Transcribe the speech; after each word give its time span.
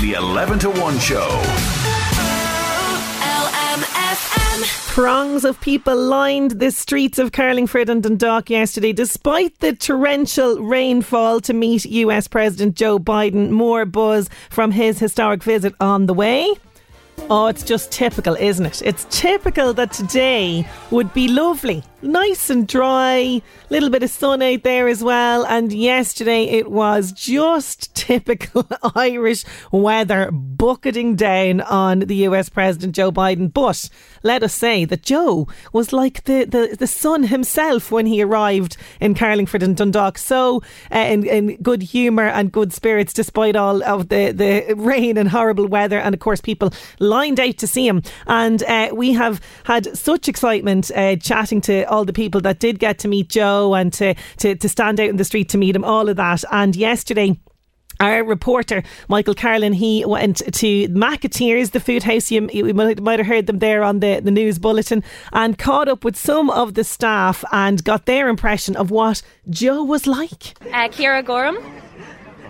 The 0.00 0.14
11 0.14 0.60
to 0.60 0.70
1 0.70 0.98
show. 0.98 1.42
Throngs 4.94 5.44
of 5.44 5.60
people 5.60 5.94
lined 5.94 6.52
the 6.52 6.70
streets 6.70 7.18
of 7.18 7.32
Carlingford 7.32 7.90
and 7.90 8.02
Dundalk 8.02 8.48
yesterday, 8.48 8.94
despite 8.94 9.58
the 9.60 9.74
torrential 9.74 10.62
rainfall 10.62 11.40
to 11.42 11.52
meet 11.52 11.84
US 11.84 12.28
President 12.28 12.76
Joe 12.76 12.98
Biden. 12.98 13.50
More 13.50 13.84
buzz 13.84 14.30
from 14.48 14.70
his 14.70 14.98
historic 14.98 15.42
visit 15.42 15.74
on 15.80 16.06
the 16.06 16.14
way. 16.14 16.48
Oh, 17.28 17.46
it's 17.46 17.62
just 17.62 17.92
typical, 17.92 18.34
isn't 18.34 18.66
it? 18.66 18.82
It's 18.82 19.06
typical 19.10 19.72
that 19.74 19.92
today 19.92 20.66
would 20.90 21.12
be 21.12 21.28
lovely, 21.28 21.84
nice 22.02 22.50
and 22.50 22.66
dry, 22.66 23.42
little 23.68 23.90
bit 23.90 24.02
of 24.02 24.10
sun 24.10 24.42
out 24.42 24.62
there 24.62 24.88
as 24.88 25.02
well. 25.04 25.44
And 25.46 25.72
yesterday 25.72 26.44
it 26.44 26.70
was 26.70 27.12
just 27.12 27.94
typical 28.10 28.66
Irish 28.96 29.44
weather 29.70 30.30
bucketing 30.32 31.14
down 31.14 31.60
on 31.60 32.00
the 32.00 32.16
US 32.26 32.48
President 32.48 32.94
Joe 32.96 33.12
Biden. 33.12 33.52
But 33.52 33.88
let 34.22 34.42
us 34.42 34.52
say 34.52 34.84
that 34.84 35.02
Joe 35.02 35.46
was 35.72 35.92
like 35.92 36.24
the, 36.24 36.44
the, 36.44 36.76
the 36.76 36.86
sun 36.86 37.24
himself 37.24 37.92
when 37.92 38.06
he 38.06 38.22
arrived 38.22 38.76
in 39.00 39.14
Carlingford 39.14 39.62
and 39.62 39.76
Dundalk. 39.76 40.18
So 40.18 40.62
uh, 40.92 40.98
in, 40.98 41.24
in 41.26 41.56
good 41.62 41.82
humour 41.82 42.26
and 42.26 42.50
good 42.50 42.72
spirits 42.72 43.12
despite 43.12 43.54
all 43.54 43.84
of 43.84 44.08
the, 44.08 44.32
the 44.32 44.74
rain 44.74 45.16
and 45.16 45.28
horrible 45.28 45.68
weather. 45.68 45.98
And 45.98 46.14
of 46.14 46.20
course, 46.20 46.40
people 46.40 46.72
lined 47.10 47.38
out 47.38 47.58
to 47.58 47.66
see 47.66 47.86
him. 47.86 48.02
And 48.26 48.62
uh, 48.62 48.90
we 48.94 49.12
have 49.12 49.40
had 49.64 49.96
such 49.96 50.28
excitement 50.28 50.90
uh, 50.94 51.16
chatting 51.16 51.60
to 51.62 51.82
all 51.84 52.06
the 52.06 52.12
people 52.12 52.40
that 52.42 52.60
did 52.60 52.78
get 52.78 52.98
to 53.00 53.08
meet 53.08 53.28
Joe 53.28 53.74
and 53.74 53.92
to, 53.94 54.14
to, 54.38 54.54
to 54.54 54.68
stand 54.68 54.98
out 55.00 55.10
in 55.10 55.16
the 55.16 55.24
street 55.24 55.50
to 55.50 55.58
meet 55.58 55.76
him, 55.76 55.84
all 55.84 56.08
of 56.08 56.16
that. 56.16 56.44
And 56.50 56.74
yesterday, 56.74 57.38
our 58.00 58.24
reporter 58.24 58.82
Michael 59.08 59.34
Carlin 59.34 59.74
he 59.74 60.04
went 60.06 60.38
to 60.38 60.88
Maketeers, 60.88 61.72
the 61.72 61.80
food 61.80 62.02
house. 62.02 62.30
You, 62.30 62.48
you 62.52 62.72
might, 62.72 63.00
might 63.00 63.18
have 63.18 63.28
heard 63.28 63.46
them 63.46 63.58
there 63.58 63.82
on 63.82 64.00
the, 64.00 64.20
the 64.20 64.30
news 64.30 64.58
bulletin, 64.58 65.04
and 65.32 65.58
caught 65.58 65.88
up 65.88 66.02
with 66.02 66.16
some 66.16 66.48
of 66.50 66.74
the 66.74 66.84
staff 66.84 67.44
and 67.52 67.84
got 67.84 68.06
their 68.06 68.28
impression 68.28 68.74
of 68.74 68.90
what 68.90 69.22
Joe 69.50 69.84
was 69.84 70.06
like. 70.06 70.58
Uh, 70.68 70.88
Kira 70.88 71.24
Gorham, 71.24 71.56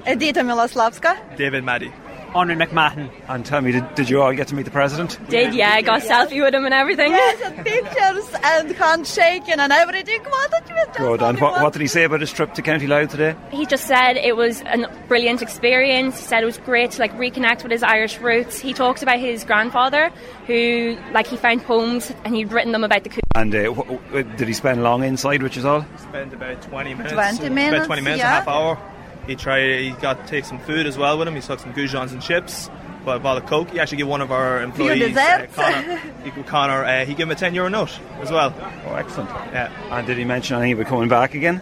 Edita 0.06 0.44
Miloslavska, 0.44 1.36
David 1.36 1.64
Maddy. 1.64 1.92
Honor 2.34 2.56
McMahon. 2.56 3.10
And 3.28 3.44
tell 3.44 3.60
me, 3.60 3.72
did, 3.72 3.94
did 3.94 4.08
you 4.10 4.22
all 4.22 4.32
get 4.32 4.48
to 4.48 4.54
meet 4.54 4.64
the 4.64 4.70
president? 4.70 5.18
did 5.28 5.54
yeah, 5.54 5.72
I 5.74 5.82
got 5.82 6.02
a 6.02 6.06
selfie 6.06 6.42
with 6.42 6.54
him 6.54 6.64
and 6.64 6.74
everything. 6.74 7.10
Yes, 7.10 7.40
and 7.42 7.64
pictures 7.64 8.40
and 8.42 8.70
handshaking 8.76 9.58
and 9.58 9.72
everything. 9.72 10.22
What 10.22 10.50
did 10.50 10.68
you 10.68 10.74
just 10.86 10.98
Good. 10.98 11.22
And 11.22 11.40
what, 11.40 11.62
what 11.62 11.72
did 11.72 11.82
he 11.82 11.88
say 11.88 12.04
about 12.04 12.20
his 12.20 12.32
trip 12.32 12.54
to 12.54 12.62
County 12.62 12.86
Louth 12.86 13.10
today? 13.10 13.34
He 13.50 13.66
just 13.66 13.86
said 13.86 14.16
it 14.16 14.36
was 14.36 14.60
a 14.62 14.88
brilliant 15.08 15.42
experience. 15.42 16.18
He 16.18 16.26
said 16.26 16.42
it 16.42 16.46
was 16.46 16.58
great 16.58 16.90
to 16.92 17.00
like 17.00 17.12
reconnect 17.16 17.62
with 17.62 17.72
his 17.72 17.82
Irish 17.82 18.18
roots. 18.18 18.58
He 18.58 18.72
talked 18.72 19.02
about 19.02 19.18
his 19.18 19.44
grandfather, 19.44 20.10
who 20.46 20.96
like 21.12 21.26
he 21.26 21.36
found 21.36 21.62
poems 21.64 22.12
and 22.24 22.34
he'd 22.34 22.52
written 22.52 22.72
them 22.72 22.84
about 22.84 23.04
the 23.04 23.10
coup. 23.10 23.20
And 23.34 23.54
uh, 23.54 23.72
wh- 23.72 23.98
wh- 24.12 24.36
did 24.36 24.48
he 24.48 24.54
spend 24.54 24.82
long 24.82 25.04
inside, 25.04 25.42
which 25.42 25.56
is 25.56 25.64
all? 25.64 25.80
He 25.82 25.98
Spent 25.98 26.32
about 26.32 26.60
20 26.62 26.94
minutes. 26.94 27.12
20 27.12 27.48
minutes, 27.50 27.76
About 27.76 27.86
20 27.86 28.02
minutes, 28.02 28.18
yeah. 28.20 28.30
a 28.30 28.34
half 28.34 28.48
hour. 28.48 28.89
He 29.26 29.36
tried. 29.36 29.80
He 29.80 29.90
got 29.90 30.22
to 30.24 30.26
take 30.30 30.44
some 30.44 30.58
food 30.60 30.86
as 30.86 30.96
well 30.98 31.18
with 31.18 31.28
him. 31.28 31.34
He 31.34 31.40
took 31.40 31.60
some 31.60 31.72
goujons 31.72 32.12
and 32.12 32.20
chips, 32.22 32.68
but 33.04 33.16
a 33.16 33.20
bottle 33.20 33.42
of 33.42 33.48
coke. 33.48 33.70
He 33.70 33.78
actually 33.80 33.98
gave 33.98 34.08
one 34.08 34.20
of 34.20 34.32
our 34.32 34.62
employees, 34.62 35.16
uh, 35.16 35.46
desserts. 35.46 35.54
Connor, 35.54 35.96
he, 36.24 36.30
Connor 36.42 36.84
uh, 36.84 37.04
he 37.04 37.14
gave 37.14 37.26
him 37.26 37.30
a 37.30 37.34
10 37.34 37.54
euro 37.54 37.68
note 37.68 37.98
as 38.20 38.30
well. 38.30 38.52
Oh, 38.86 38.94
excellent. 38.94 39.30
Yeah. 39.52 39.70
And 39.90 40.06
did 40.06 40.18
he 40.18 40.24
mention 40.24 40.56
anything 40.56 40.80
about 40.80 40.88
coming 40.88 41.08
back 41.08 41.34
again? 41.34 41.60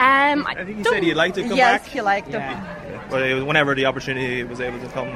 Um, 0.00 0.46
I 0.46 0.64
think 0.64 0.78
he 0.78 0.84
said 0.84 1.02
he'd 1.02 1.14
like 1.14 1.34
to 1.34 1.42
come 1.42 1.56
Yes, 1.56 1.82
back, 1.82 1.90
he 1.90 2.00
liked 2.00 2.30
them. 2.30 2.66
but 3.10 3.22
it 3.22 3.34
was 3.34 3.44
whenever 3.44 3.74
the 3.74 3.86
opportunity 3.86 4.42
was 4.42 4.60
able 4.60 4.80
to 4.80 4.88
come. 4.88 5.08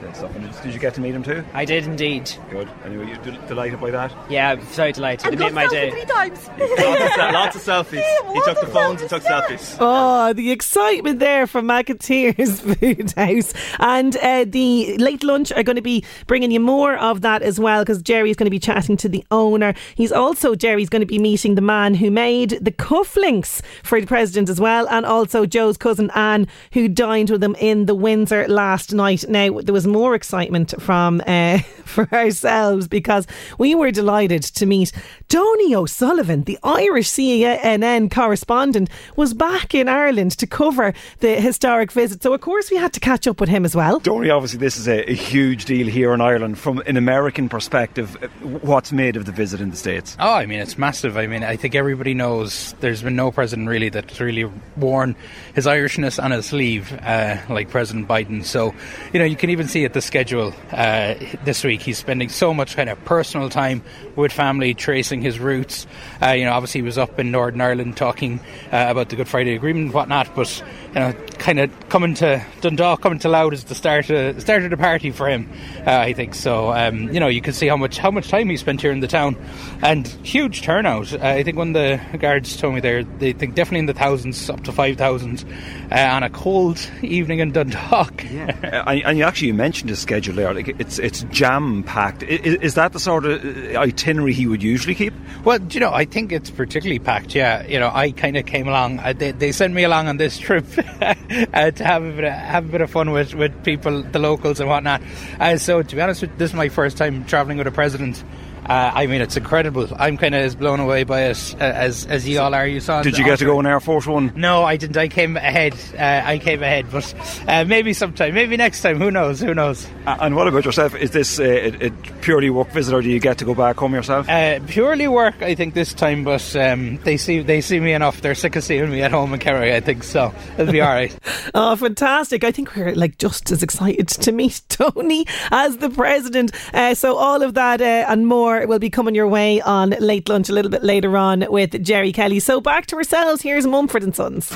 Great 0.00 0.14
stuff. 0.16 0.34
And 0.36 0.44
did, 0.52 0.62
did 0.62 0.74
you 0.74 0.80
get 0.80 0.94
to 0.94 1.00
meet 1.00 1.14
him 1.14 1.22
too? 1.22 1.44
I 1.54 1.64
did 1.64 1.84
indeed. 1.84 2.30
Good. 2.50 2.68
Anyway, 2.84 3.08
you 3.08 3.16
del- 3.16 3.46
delighted 3.46 3.80
by 3.80 3.90
that? 3.92 4.12
Yeah, 4.28 4.50
I'm 4.52 4.66
so 4.66 4.90
delighted. 4.92 5.26
And 5.26 5.34
it 5.34 5.38
made 5.38 5.52
my 5.54 5.64
got 5.64 5.72
day. 5.72 5.90
three 5.90 6.04
times. 6.04 6.48
Lots 6.48 7.16
of, 7.16 7.32
lots 7.32 7.56
of 7.56 7.62
selfies. 7.92 8.32
He 8.34 8.40
took 8.42 8.60
the 8.60 8.66
phones 8.66 9.00
and 9.00 9.10
took 9.10 9.22
selfies. 9.22 9.76
Oh, 9.80 10.32
the 10.32 10.50
excitement 10.52 11.18
there 11.18 11.46
from 11.46 11.66
Maketeers 11.66 12.60
Food 12.78 13.12
House. 13.12 13.54
And 13.78 14.16
uh, 14.18 14.44
the 14.46 14.96
late 14.98 15.22
lunch 15.24 15.50
are 15.52 15.62
going 15.62 15.76
to 15.76 15.82
be 15.82 16.04
bringing 16.26 16.50
you 16.50 16.60
more 16.60 16.96
of 16.96 17.22
that 17.22 17.42
as 17.42 17.58
well 17.58 17.82
because 17.82 18.02
Jerry's 18.02 18.36
going 18.36 18.46
to 18.46 18.50
be 18.50 18.58
chatting 18.58 18.96
to 18.98 19.08
the 19.08 19.24
owner. 19.30 19.74
He's 19.94 20.12
also, 20.12 20.54
Jerry's 20.54 20.88
going 20.88 21.00
to 21.00 21.06
be 21.06 21.18
meeting 21.18 21.54
the 21.54 21.62
man 21.62 21.94
who 21.94 22.10
made 22.10 22.50
the 22.60 22.70
cufflinks 22.72 23.62
for 23.82 24.00
the 24.00 24.06
president 24.06 24.48
as 24.48 24.60
well, 24.60 24.86
and 24.88 25.06
also 25.06 25.46
Joe's 25.46 25.76
cousin 25.76 26.10
Anne, 26.14 26.46
who 26.72 26.88
dined 26.88 27.30
with 27.30 27.42
him 27.42 27.54
in 27.58 27.86
the 27.86 27.94
Windsor 27.94 28.46
last 28.48 28.92
night. 28.92 29.24
Now, 29.28 29.60
there 29.60 29.72
was 29.72 29.85
more 29.86 30.14
excitement 30.14 30.74
from 30.80 31.22
uh, 31.26 31.58
for 31.84 32.08
ourselves 32.12 32.88
because 32.88 33.26
we 33.58 33.74
were 33.74 33.90
delighted 33.90 34.42
to 34.42 34.66
meet 34.66 34.92
Donie 35.28 35.74
O'Sullivan, 35.74 36.42
the 36.44 36.58
Irish 36.62 37.10
CNN 37.10 38.10
correspondent, 38.10 38.88
was 39.16 39.34
back 39.34 39.74
in 39.74 39.88
Ireland 39.88 40.32
to 40.38 40.46
cover 40.46 40.94
the 41.18 41.40
historic 41.40 41.90
visit. 41.90 42.22
So, 42.22 42.32
of 42.32 42.40
course, 42.40 42.70
we 42.70 42.76
had 42.76 42.92
to 42.92 43.00
catch 43.00 43.26
up 43.26 43.40
with 43.40 43.48
him 43.48 43.64
as 43.64 43.74
well. 43.74 43.98
Donie, 43.98 44.30
obviously, 44.30 44.58
this 44.58 44.76
is 44.76 44.86
a, 44.86 45.10
a 45.10 45.14
huge 45.14 45.64
deal 45.64 45.86
here 45.86 46.12
in 46.12 46.20
Ireland. 46.20 46.58
From 46.58 46.78
an 46.86 46.96
American 46.96 47.48
perspective, 47.48 48.16
uh, 48.22 48.28
what's 48.46 48.92
made 48.92 49.16
of 49.16 49.24
the 49.24 49.32
visit 49.32 49.60
in 49.60 49.70
the 49.70 49.76
States? 49.76 50.16
Oh, 50.20 50.32
I 50.32 50.46
mean, 50.46 50.60
it's 50.60 50.78
massive. 50.78 51.16
I 51.16 51.26
mean, 51.26 51.42
I 51.42 51.56
think 51.56 51.74
everybody 51.74 52.14
knows 52.14 52.74
there's 52.80 53.02
been 53.02 53.16
no 53.16 53.30
president 53.30 53.68
really 53.68 53.88
that's 53.88 54.20
really 54.20 54.50
worn 54.76 55.16
his 55.54 55.66
Irishness 55.66 56.22
on 56.22 56.30
his 56.30 56.46
sleeve 56.46 56.92
uh, 57.02 57.38
like 57.48 57.70
President 57.70 58.06
Biden. 58.06 58.44
So, 58.44 58.74
you 59.12 59.18
know, 59.18 59.24
you 59.24 59.36
can 59.36 59.50
even 59.50 59.68
see 59.68 59.75
at 59.84 59.92
the 59.92 60.00
schedule 60.00 60.54
uh, 60.72 61.14
this 61.44 61.62
week, 61.62 61.82
he's 61.82 61.98
spending 61.98 62.28
so 62.28 62.54
much 62.54 62.76
kind 62.76 62.88
of 62.88 63.04
personal 63.04 63.50
time 63.50 63.82
with 64.14 64.32
family, 64.32 64.74
tracing 64.74 65.20
his 65.22 65.38
roots. 65.38 65.86
Uh, 66.22 66.30
you 66.30 66.44
know, 66.44 66.52
obviously, 66.52 66.80
he 66.80 66.82
was 66.84 66.98
up 66.98 67.18
in 67.18 67.30
Northern 67.30 67.60
Ireland 67.60 67.96
talking 67.96 68.40
uh, 68.72 68.86
about 68.88 69.08
the 69.08 69.16
Good 69.16 69.28
Friday 69.28 69.54
Agreement 69.54 69.86
and 69.86 69.94
whatnot, 69.94 70.34
but, 70.34 70.62
you 70.88 70.94
know, 70.94 71.12
kind 71.46 71.60
of 71.60 71.88
coming 71.88 72.12
to 72.12 72.44
Dundalk, 72.60 73.02
coming 73.02 73.20
to 73.20 73.28
Louth 73.28 73.52
is 73.52 73.62
the 73.62 73.76
start 73.76 74.10
of, 74.10 74.40
start 74.40 74.64
of 74.64 74.70
the 74.70 74.76
party 74.76 75.12
for 75.12 75.28
him, 75.28 75.48
uh, 75.86 75.92
I 75.92 76.12
think. 76.12 76.34
So, 76.34 76.72
um, 76.72 77.12
you 77.12 77.20
know, 77.20 77.28
you 77.28 77.40
can 77.40 77.52
see 77.52 77.68
how 77.68 77.76
much 77.76 77.98
how 77.98 78.10
much 78.10 78.28
time 78.28 78.50
he 78.50 78.56
spent 78.56 78.80
here 78.80 78.90
in 78.90 78.98
the 78.98 79.06
town 79.06 79.36
and 79.80 80.08
huge 80.24 80.62
turnout. 80.62 81.12
Uh, 81.12 81.18
I 81.22 81.44
think 81.44 81.56
when 81.56 81.72
the 81.72 82.00
guards 82.18 82.56
told 82.56 82.74
me 82.74 82.80
there, 82.80 83.04
they 83.04 83.32
think 83.32 83.54
definitely 83.54 83.78
in 83.78 83.86
the 83.86 83.94
thousands, 83.94 84.50
up 84.50 84.64
to 84.64 84.72
5,000 84.72 85.44
uh, 85.92 85.94
on 85.94 86.24
a 86.24 86.30
cold 86.30 86.84
evening 87.02 87.38
in 87.38 87.52
Dundalk. 87.52 88.24
Uh, 88.24 88.82
and, 88.86 89.02
and 89.04 89.18
you 89.18 89.22
actually 89.22 89.52
mentioned 89.52 89.88
his 89.88 90.00
schedule 90.00 90.34
there. 90.34 90.52
Like 90.52 90.68
it's 90.80 90.98
it's 90.98 91.22
jam 91.30 91.84
packed. 91.84 92.24
Is, 92.24 92.56
is 92.56 92.74
that 92.74 92.92
the 92.92 92.98
sort 92.98 93.24
of 93.24 93.44
uh, 93.44 93.78
itinerary 93.78 94.32
he 94.32 94.48
would 94.48 94.64
usually 94.64 94.96
keep? 94.96 95.14
Well, 95.44 95.60
do 95.60 95.74
you 95.74 95.80
know, 95.80 95.92
I 95.92 96.06
think 96.06 96.32
it's 96.32 96.50
particularly 96.50 96.98
packed. 96.98 97.36
Yeah, 97.36 97.64
you 97.66 97.78
know, 97.78 97.90
I 97.94 98.10
kind 98.10 98.36
of 98.36 98.46
came 98.46 98.66
along. 98.66 98.98
Uh, 98.98 99.12
they, 99.12 99.30
they 99.30 99.52
sent 99.52 99.74
me 99.74 99.84
along 99.84 100.08
on 100.08 100.16
this 100.16 100.38
trip 100.38 100.64
uh, 101.54 101.70
to 101.70 101.84
have 101.84 102.02
a 102.04 102.12
bit 102.12 102.24
of, 102.24 102.32
have 102.32 102.64
a 102.64 102.68
bit 102.68 102.80
of 102.80 102.90
fun 102.90 103.10
with, 103.10 103.34
with 103.34 103.64
people, 103.64 104.02
the 104.02 104.18
locals 104.18 104.60
and 104.60 104.68
whatnot. 104.68 105.02
Uh, 105.38 105.56
so, 105.58 105.82
to 105.82 105.96
be 105.96 106.00
honest, 106.00 106.22
with 106.22 106.36
this 106.38 106.50
is 106.50 106.54
my 106.54 106.68
first 106.68 106.96
time 106.96 107.24
travelling 107.24 107.58
with 107.58 107.66
a 107.66 107.72
president. 107.72 108.22
Uh, 108.68 108.90
I 108.94 109.06
mean, 109.06 109.20
it's 109.20 109.36
incredible. 109.36 109.88
I'm 109.96 110.16
kind 110.16 110.34
of 110.34 110.42
as 110.42 110.56
blown 110.56 110.80
away 110.80 111.04
by 111.04 111.22
it 111.22 111.54
uh, 111.54 111.64
as 111.64 112.04
as 112.06 112.28
you 112.28 112.40
all 112.40 112.52
are. 112.52 112.66
You 112.66 112.80
saw. 112.80 113.02
Did 113.02 113.16
you 113.16 113.24
get 113.24 113.38
to 113.38 113.44
go 113.44 113.60
in 113.60 113.66
Air 113.66 113.78
Force 113.78 114.06
One? 114.06 114.32
No, 114.34 114.64
I 114.64 114.76
didn't. 114.76 114.96
I 114.96 115.08
came 115.08 115.36
ahead. 115.36 115.74
Uh, 115.96 116.22
I 116.24 116.38
came 116.38 116.62
ahead, 116.62 116.86
but 116.90 117.14
uh, 117.46 117.64
maybe 117.64 117.92
sometime, 117.92 118.34
maybe 118.34 118.56
next 118.56 118.82
time. 118.82 118.98
Who 118.98 119.10
knows? 119.10 119.40
Who 119.40 119.54
knows? 119.54 119.86
Uh, 120.04 120.16
and 120.20 120.34
what 120.34 120.48
about 120.48 120.64
yourself? 120.64 120.96
Is 120.96 121.12
this 121.12 121.38
a, 121.38 121.86
a, 121.86 121.90
purely 122.22 122.50
work 122.50 122.70
visit, 122.70 122.92
or 122.92 123.02
do 123.02 123.08
you 123.08 123.20
get 123.20 123.38
to 123.38 123.44
go 123.44 123.54
back 123.54 123.76
home 123.76 123.94
yourself? 123.94 124.28
Uh, 124.28 124.58
purely 124.66 125.06
work, 125.06 125.40
I 125.42 125.54
think 125.54 125.74
this 125.74 125.94
time. 125.94 126.24
But 126.24 126.56
um, 126.56 126.98
they 127.04 127.16
see 127.16 127.42
they 127.42 127.60
see 127.60 127.78
me 127.78 127.92
enough. 127.92 128.20
They're 128.20 128.34
sick 128.34 128.56
of 128.56 128.64
seeing 128.64 128.90
me 128.90 129.02
at 129.02 129.12
home 129.12 129.32
in 129.32 129.38
Kerry. 129.38 129.74
I 129.74 129.80
think 129.80 130.02
so. 130.02 130.34
It'll 130.58 130.72
be 130.72 130.80
all 130.80 130.92
right. 130.92 131.16
oh, 131.54 131.76
fantastic! 131.76 132.42
I 132.42 132.50
think 132.50 132.74
we're 132.74 132.94
like 132.94 133.18
just 133.18 133.52
as 133.52 133.62
excited 133.62 134.08
to 134.08 134.32
meet 134.32 134.60
Donie 134.68 135.26
as 135.52 135.76
the 135.76 135.90
president. 135.90 136.50
Uh, 136.74 136.94
so 136.94 137.16
all 137.16 137.42
of 137.42 137.54
that 137.54 137.80
uh, 137.80 138.06
and 138.08 138.26
more 138.26 138.55
will 138.64 138.78
be 138.78 138.90
coming 138.90 139.14
your 139.14 139.28
way 139.28 139.60
on 139.60 139.90
late 139.90 140.28
lunch 140.28 140.48
a 140.48 140.52
little 140.52 140.70
bit 140.70 140.82
later 140.82 141.16
on 141.16 141.44
with 141.50 141.84
Jerry 141.84 142.12
Kelly. 142.12 142.40
So 142.40 142.60
back 142.60 142.86
to 142.86 142.96
ourselves. 142.96 143.42
Here's 143.42 143.66
Mumford 143.66 144.02
and 144.02 144.14
Sons. 144.14 144.52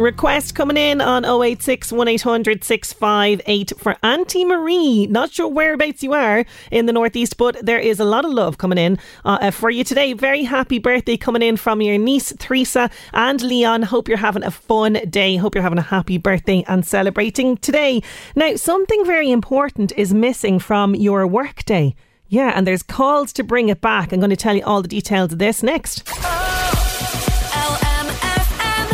Request 0.00 0.54
coming 0.54 0.78
in 0.78 1.02
on 1.02 1.26
086 1.26 1.92
1800 1.92 2.64
658 2.64 3.72
for 3.76 3.96
Auntie 4.02 4.46
Marie. 4.46 5.06
Not 5.06 5.30
sure 5.30 5.46
whereabouts 5.46 6.02
you 6.02 6.14
are 6.14 6.46
in 6.70 6.86
the 6.86 6.92
Northeast, 6.94 7.36
but 7.36 7.58
there 7.60 7.78
is 7.78 8.00
a 8.00 8.06
lot 8.06 8.24
of 8.24 8.30
love 8.30 8.56
coming 8.56 8.78
in 8.78 8.98
uh, 9.26 9.36
uh, 9.42 9.50
for 9.50 9.68
you 9.68 9.84
today. 9.84 10.14
Very 10.14 10.44
happy 10.44 10.78
birthday 10.78 11.18
coming 11.18 11.42
in 11.42 11.58
from 11.58 11.82
your 11.82 11.98
niece, 11.98 12.32
Teresa 12.38 12.88
and 13.12 13.42
Leon. 13.42 13.82
Hope 13.82 14.08
you're 14.08 14.16
having 14.16 14.42
a 14.42 14.50
fun 14.50 14.94
day. 15.10 15.36
Hope 15.36 15.54
you're 15.54 15.60
having 15.60 15.76
a 15.76 15.82
happy 15.82 16.16
birthday 16.16 16.64
and 16.66 16.86
celebrating 16.86 17.58
today. 17.58 18.02
Now, 18.34 18.56
something 18.56 19.04
very 19.04 19.30
important 19.30 19.92
is 19.98 20.14
missing 20.14 20.60
from 20.60 20.94
your 20.94 21.26
workday. 21.26 21.94
Yeah, 22.32 22.52
and 22.54 22.64
there's 22.64 22.84
calls 22.84 23.32
to 23.34 23.42
bring 23.42 23.70
it 23.70 23.80
back. 23.80 24.12
I'm 24.12 24.20
going 24.20 24.30
to 24.30 24.36
tell 24.36 24.56
you 24.56 24.62
all 24.64 24.82
the 24.82 24.88
details 24.88 25.32
of 25.32 25.40
this 25.40 25.64
next. 25.64 26.06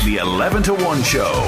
The 0.03 0.19
11 0.23 0.63
to 0.65 0.75
1 0.75 1.03
show. 1.03 1.47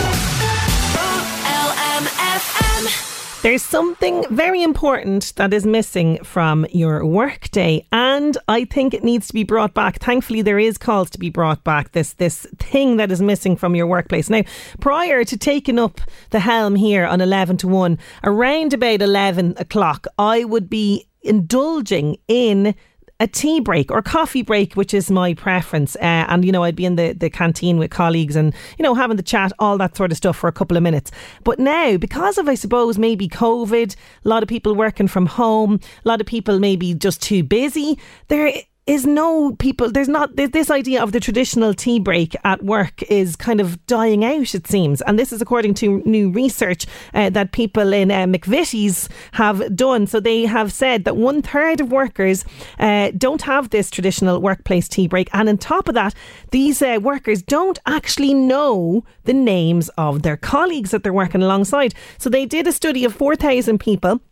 There's 3.40 3.62
something 3.62 4.24
very 4.30 4.62
important 4.62 5.32
that 5.36 5.54
is 5.54 5.64
missing 5.64 6.22
from 6.24 6.66
your 6.72 7.06
workday, 7.06 7.86
and 7.90 8.36
I 8.48 8.66
think 8.66 8.92
it 8.92 9.04
needs 9.04 9.28
to 9.28 9.32
be 9.32 9.44
brought 9.44 9.72
back. 9.72 10.00
Thankfully, 10.00 10.42
there 10.42 10.58
is 10.58 10.76
calls 10.76 11.08
to 11.10 11.18
be 11.18 11.30
brought 11.30 11.64
back. 11.64 11.92
This 11.92 12.14
this 12.14 12.46
thing 12.58 12.96
that 12.96 13.12
is 13.12 13.22
missing 13.22 13.56
from 13.56 13.76
your 13.76 13.86
workplace. 13.86 14.28
Now, 14.28 14.42
prior 14.80 15.24
to 15.24 15.36
taking 15.38 15.78
up 15.78 16.00
the 16.30 16.40
helm 16.40 16.74
here 16.74 17.06
on 17.06 17.20
eleven 17.20 17.56
to 17.58 17.68
one, 17.68 17.98
around 18.24 18.74
about 18.74 19.00
eleven 19.00 19.54
o'clock, 19.56 20.08
I 20.18 20.44
would 20.44 20.68
be 20.68 21.06
indulging 21.28 22.16
in 22.26 22.74
a 23.20 23.26
tea 23.26 23.58
break 23.60 23.90
or 23.90 24.00
coffee 24.00 24.42
break, 24.42 24.74
which 24.74 24.94
is 24.94 25.10
my 25.10 25.34
preference. 25.34 25.96
Uh, 25.96 26.24
and, 26.28 26.44
you 26.44 26.52
know, 26.52 26.62
I'd 26.62 26.76
be 26.76 26.84
in 26.84 26.96
the, 26.96 27.12
the 27.12 27.28
canteen 27.28 27.78
with 27.78 27.90
colleagues 27.90 28.36
and, 28.36 28.54
you 28.78 28.82
know, 28.84 28.94
having 28.94 29.16
the 29.16 29.22
chat, 29.22 29.52
all 29.58 29.76
that 29.78 29.96
sort 29.96 30.12
of 30.12 30.16
stuff 30.16 30.36
for 30.36 30.46
a 30.46 30.52
couple 30.52 30.76
of 30.76 30.82
minutes. 30.84 31.10
But 31.42 31.58
now, 31.58 31.96
because 31.96 32.38
of, 32.38 32.48
I 32.48 32.54
suppose, 32.54 32.96
maybe 32.96 33.28
COVID, 33.28 33.96
a 34.24 34.28
lot 34.28 34.44
of 34.44 34.48
people 34.48 34.74
working 34.74 35.08
from 35.08 35.26
home, 35.26 35.80
a 36.04 36.08
lot 36.08 36.20
of 36.20 36.28
people 36.28 36.60
maybe 36.60 36.94
just 36.94 37.20
too 37.20 37.42
busy, 37.42 37.98
there 38.28 38.52
is 38.88 39.04
no 39.04 39.52
people 39.56 39.92
there's 39.92 40.08
not 40.08 40.34
this 40.34 40.70
idea 40.70 41.02
of 41.02 41.12
the 41.12 41.20
traditional 41.20 41.74
tea 41.74 42.00
break 42.00 42.34
at 42.44 42.64
work 42.64 43.02
is 43.02 43.36
kind 43.36 43.60
of 43.60 43.84
dying 43.86 44.24
out 44.24 44.54
it 44.54 44.66
seems. 44.66 45.02
And 45.02 45.18
this 45.18 45.30
is 45.30 45.42
according 45.42 45.74
to 45.74 46.02
new 46.06 46.30
research 46.30 46.86
uh, 47.12 47.28
that 47.30 47.52
people 47.52 47.92
in 47.92 48.10
uh, 48.10 48.24
McVitie's 48.24 49.08
have 49.32 49.76
done. 49.76 50.06
So 50.06 50.20
they 50.20 50.46
have 50.46 50.72
said 50.72 51.04
that 51.04 51.16
one 51.16 51.42
third 51.42 51.82
of 51.82 51.92
workers 51.92 52.46
uh, 52.78 53.12
don't 53.16 53.42
have 53.42 53.68
this 53.70 53.90
traditional 53.90 54.40
workplace 54.40 54.88
tea 54.88 55.06
break. 55.06 55.28
And 55.34 55.48
on 55.50 55.58
top 55.58 55.88
of 55.88 55.94
that 55.94 56.14
these 56.50 56.80
uh, 56.80 56.98
workers 57.02 57.42
don't 57.42 57.78
actually 57.84 58.32
know 58.32 59.04
the 59.24 59.34
names 59.34 59.90
of 59.98 60.22
their 60.22 60.38
colleagues 60.38 60.92
that 60.92 61.02
they're 61.02 61.12
working 61.12 61.42
alongside. 61.42 61.94
So 62.16 62.30
they 62.30 62.46
did 62.46 62.66
a 62.66 62.72
study 62.72 63.04
of 63.04 63.14
4000 63.14 63.78
people 63.78 64.22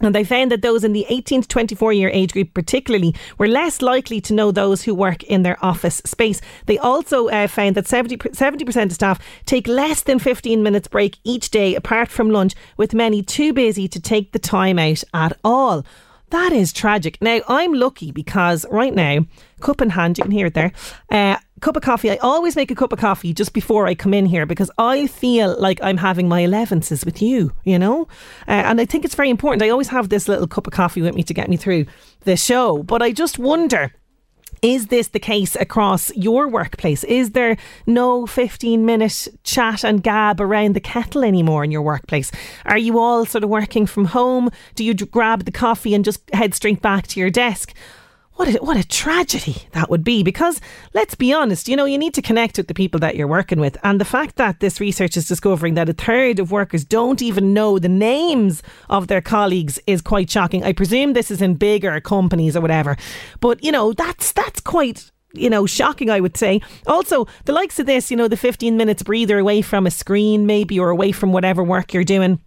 and 0.00 0.14
they 0.14 0.24
found 0.24 0.50
that 0.50 0.62
those 0.62 0.84
in 0.84 0.92
the 0.92 1.06
18 1.08 1.42
to 1.42 1.48
24 1.48 1.92
year 1.92 2.10
age 2.10 2.32
group, 2.32 2.54
particularly, 2.54 3.14
were 3.38 3.48
less 3.48 3.82
likely 3.82 4.20
to 4.22 4.34
know 4.34 4.50
those 4.50 4.82
who 4.82 4.94
work 4.94 5.22
in 5.24 5.42
their 5.42 5.62
office 5.64 6.00
space. 6.04 6.40
They 6.66 6.78
also 6.78 7.28
uh, 7.28 7.46
found 7.48 7.74
that 7.76 7.86
70, 7.86 8.16
70% 8.16 8.84
of 8.84 8.92
staff 8.92 9.20
take 9.46 9.66
less 9.66 10.02
than 10.02 10.18
15 10.18 10.62
minutes 10.62 10.88
break 10.88 11.18
each 11.24 11.50
day, 11.50 11.74
apart 11.74 12.08
from 12.08 12.30
lunch, 12.30 12.54
with 12.76 12.94
many 12.94 13.22
too 13.22 13.52
busy 13.52 13.88
to 13.88 14.00
take 14.00 14.32
the 14.32 14.38
time 14.38 14.78
out 14.78 15.02
at 15.14 15.36
all. 15.44 15.84
That 16.30 16.52
is 16.52 16.72
tragic. 16.72 17.20
Now, 17.22 17.40
I'm 17.48 17.72
lucky 17.72 18.12
because 18.12 18.66
right 18.70 18.94
now, 18.94 19.24
cup 19.60 19.80
in 19.80 19.90
hand, 19.90 20.18
you 20.18 20.24
can 20.24 20.30
hear 20.30 20.46
it 20.46 20.54
there. 20.54 20.72
Uh, 21.10 21.38
cup 21.58 21.76
of 21.76 21.82
coffee. 21.82 22.10
I 22.10 22.16
always 22.16 22.56
make 22.56 22.70
a 22.70 22.74
cup 22.74 22.92
of 22.92 22.98
coffee 22.98 23.32
just 23.32 23.52
before 23.52 23.86
I 23.86 23.94
come 23.94 24.14
in 24.14 24.26
here 24.26 24.46
because 24.46 24.70
I 24.78 25.06
feel 25.06 25.60
like 25.60 25.80
I'm 25.82 25.96
having 25.96 26.28
my 26.28 26.42
elevenses 26.42 27.04
with 27.04 27.22
you, 27.22 27.52
you 27.64 27.78
know? 27.78 28.02
Uh, 28.46 28.62
and 28.66 28.80
I 28.80 28.84
think 28.84 29.04
it's 29.04 29.14
very 29.14 29.30
important. 29.30 29.62
I 29.62 29.68
always 29.70 29.88
have 29.88 30.08
this 30.08 30.28
little 30.28 30.46
cup 30.46 30.66
of 30.66 30.72
coffee 30.72 31.02
with 31.02 31.14
me 31.14 31.22
to 31.24 31.34
get 31.34 31.48
me 31.48 31.56
through 31.56 31.86
the 32.20 32.36
show. 32.36 32.82
But 32.82 33.02
I 33.02 33.12
just 33.12 33.38
wonder 33.38 33.92
is 34.62 34.88
this 34.88 35.08
the 35.08 35.20
case 35.20 35.54
across 35.56 36.14
your 36.16 36.48
workplace? 36.48 37.04
Is 37.04 37.30
there 37.30 37.56
no 37.86 38.26
15 38.26 38.84
minute 38.84 39.28
chat 39.44 39.84
and 39.84 40.02
gab 40.02 40.40
around 40.40 40.74
the 40.74 40.80
kettle 40.80 41.22
anymore 41.22 41.64
in 41.64 41.70
your 41.70 41.82
workplace? 41.82 42.32
Are 42.64 42.78
you 42.78 42.98
all 42.98 43.24
sort 43.24 43.44
of 43.44 43.50
working 43.50 43.86
from 43.86 44.06
home? 44.06 44.50
Do 44.74 44.84
you 44.84 44.94
grab 44.94 45.44
the 45.44 45.52
coffee 45.52 45.94
and 45.94 46.04
just 46.04 46.28
head 46.34 46.54
straight 46.54 46.82
back 46.82 47.06
to 47.08 47.20
your 47.20 47.30
desk? 47.30 47.72
What 48.38 48.54
a, 48.54 48.58
what 48.58 48.76
a 48.76 48.86
tragedy 48.86 49.56
that 49.72 49.90
would 49.90 50.04
be 50.04 50.22
because 50.22 50.60
let's 50.94 51.16
be 51.16 51.32
honest, 51.32 51.66
you 51.66 51.74
know, 51.74 51.86
you 51.86 51.98
need 51.98 52.14
to 52.14 52.22
connect 52.22 52.56
with 52.56 52.68
the 52.68 52.72
people 52.72 53.00
that 53.00 53.16
you're 53.16 53.26
working 53.26 53.58
with. 53.58 53.76
And 53.82 54.00
the 54.00 54.04
fact 54.04 54.36
that 54.36 54.60
this 54.60 54.78
research 54.78 55.16
is 55.16 55.26
discovering 55.26 55.74
that 55.74 55.88
a 55.88 55.92
third 55.92 56.38
of 56.38 56.52
workers 56.52 56.84
don't 56.84 57.20
even 57.20 57.52
know 57.52 57.80
the 57.80 57.88
names 57.88 58.62
of 58.88 59.08
their 59.08 59.20
colleagues 59.20 59.80
is 59.88 60.00
quite 60.00 60.30
shocking. 60.30 60.62
I 60.62 60.72
presume 60.72 61.14
this 61.14 61.32
is 61.32 61.42
in 61.42 61.54
bigger 61.54 62.00
companies 62.00 62.56
or 62.56 62.60
whatever. 62.60 62.96
But, 63.40 63.64
you 63.64 63.72
know, 63.72 63.92
that's 63.92 64.30
that's 64.30 64.60
quite 64.60 65.10
you 65.34 65.50
know, 65.50 65.66
shocking, 65.66 66.08
I 66.08 66.20
would 66.20 66.36
say. 66.36 66.60
Also, 66.86 67.26
the 67.44 67.52
likes 67.52 67.80
of 67.80 67.86
this, 67.86 68.08
you 68.08 68.16
know, 68.16 68.28
the 68.28 68.36
15 68.36 68.76
minutes 68.76 69.02
breather 69.02 69.38
away 69.40 69.62
from 69.62 69.84
a 69.84 69.90
screen, 69.90 70.46
maybe, 70.46 70.78
or 70.78 70.90
away 70.90 71.10
from 71.10 71.32
whatever 71.32 71.64
work 71.64 71.92
you're 71.92 72.04
doing 72.04 72.40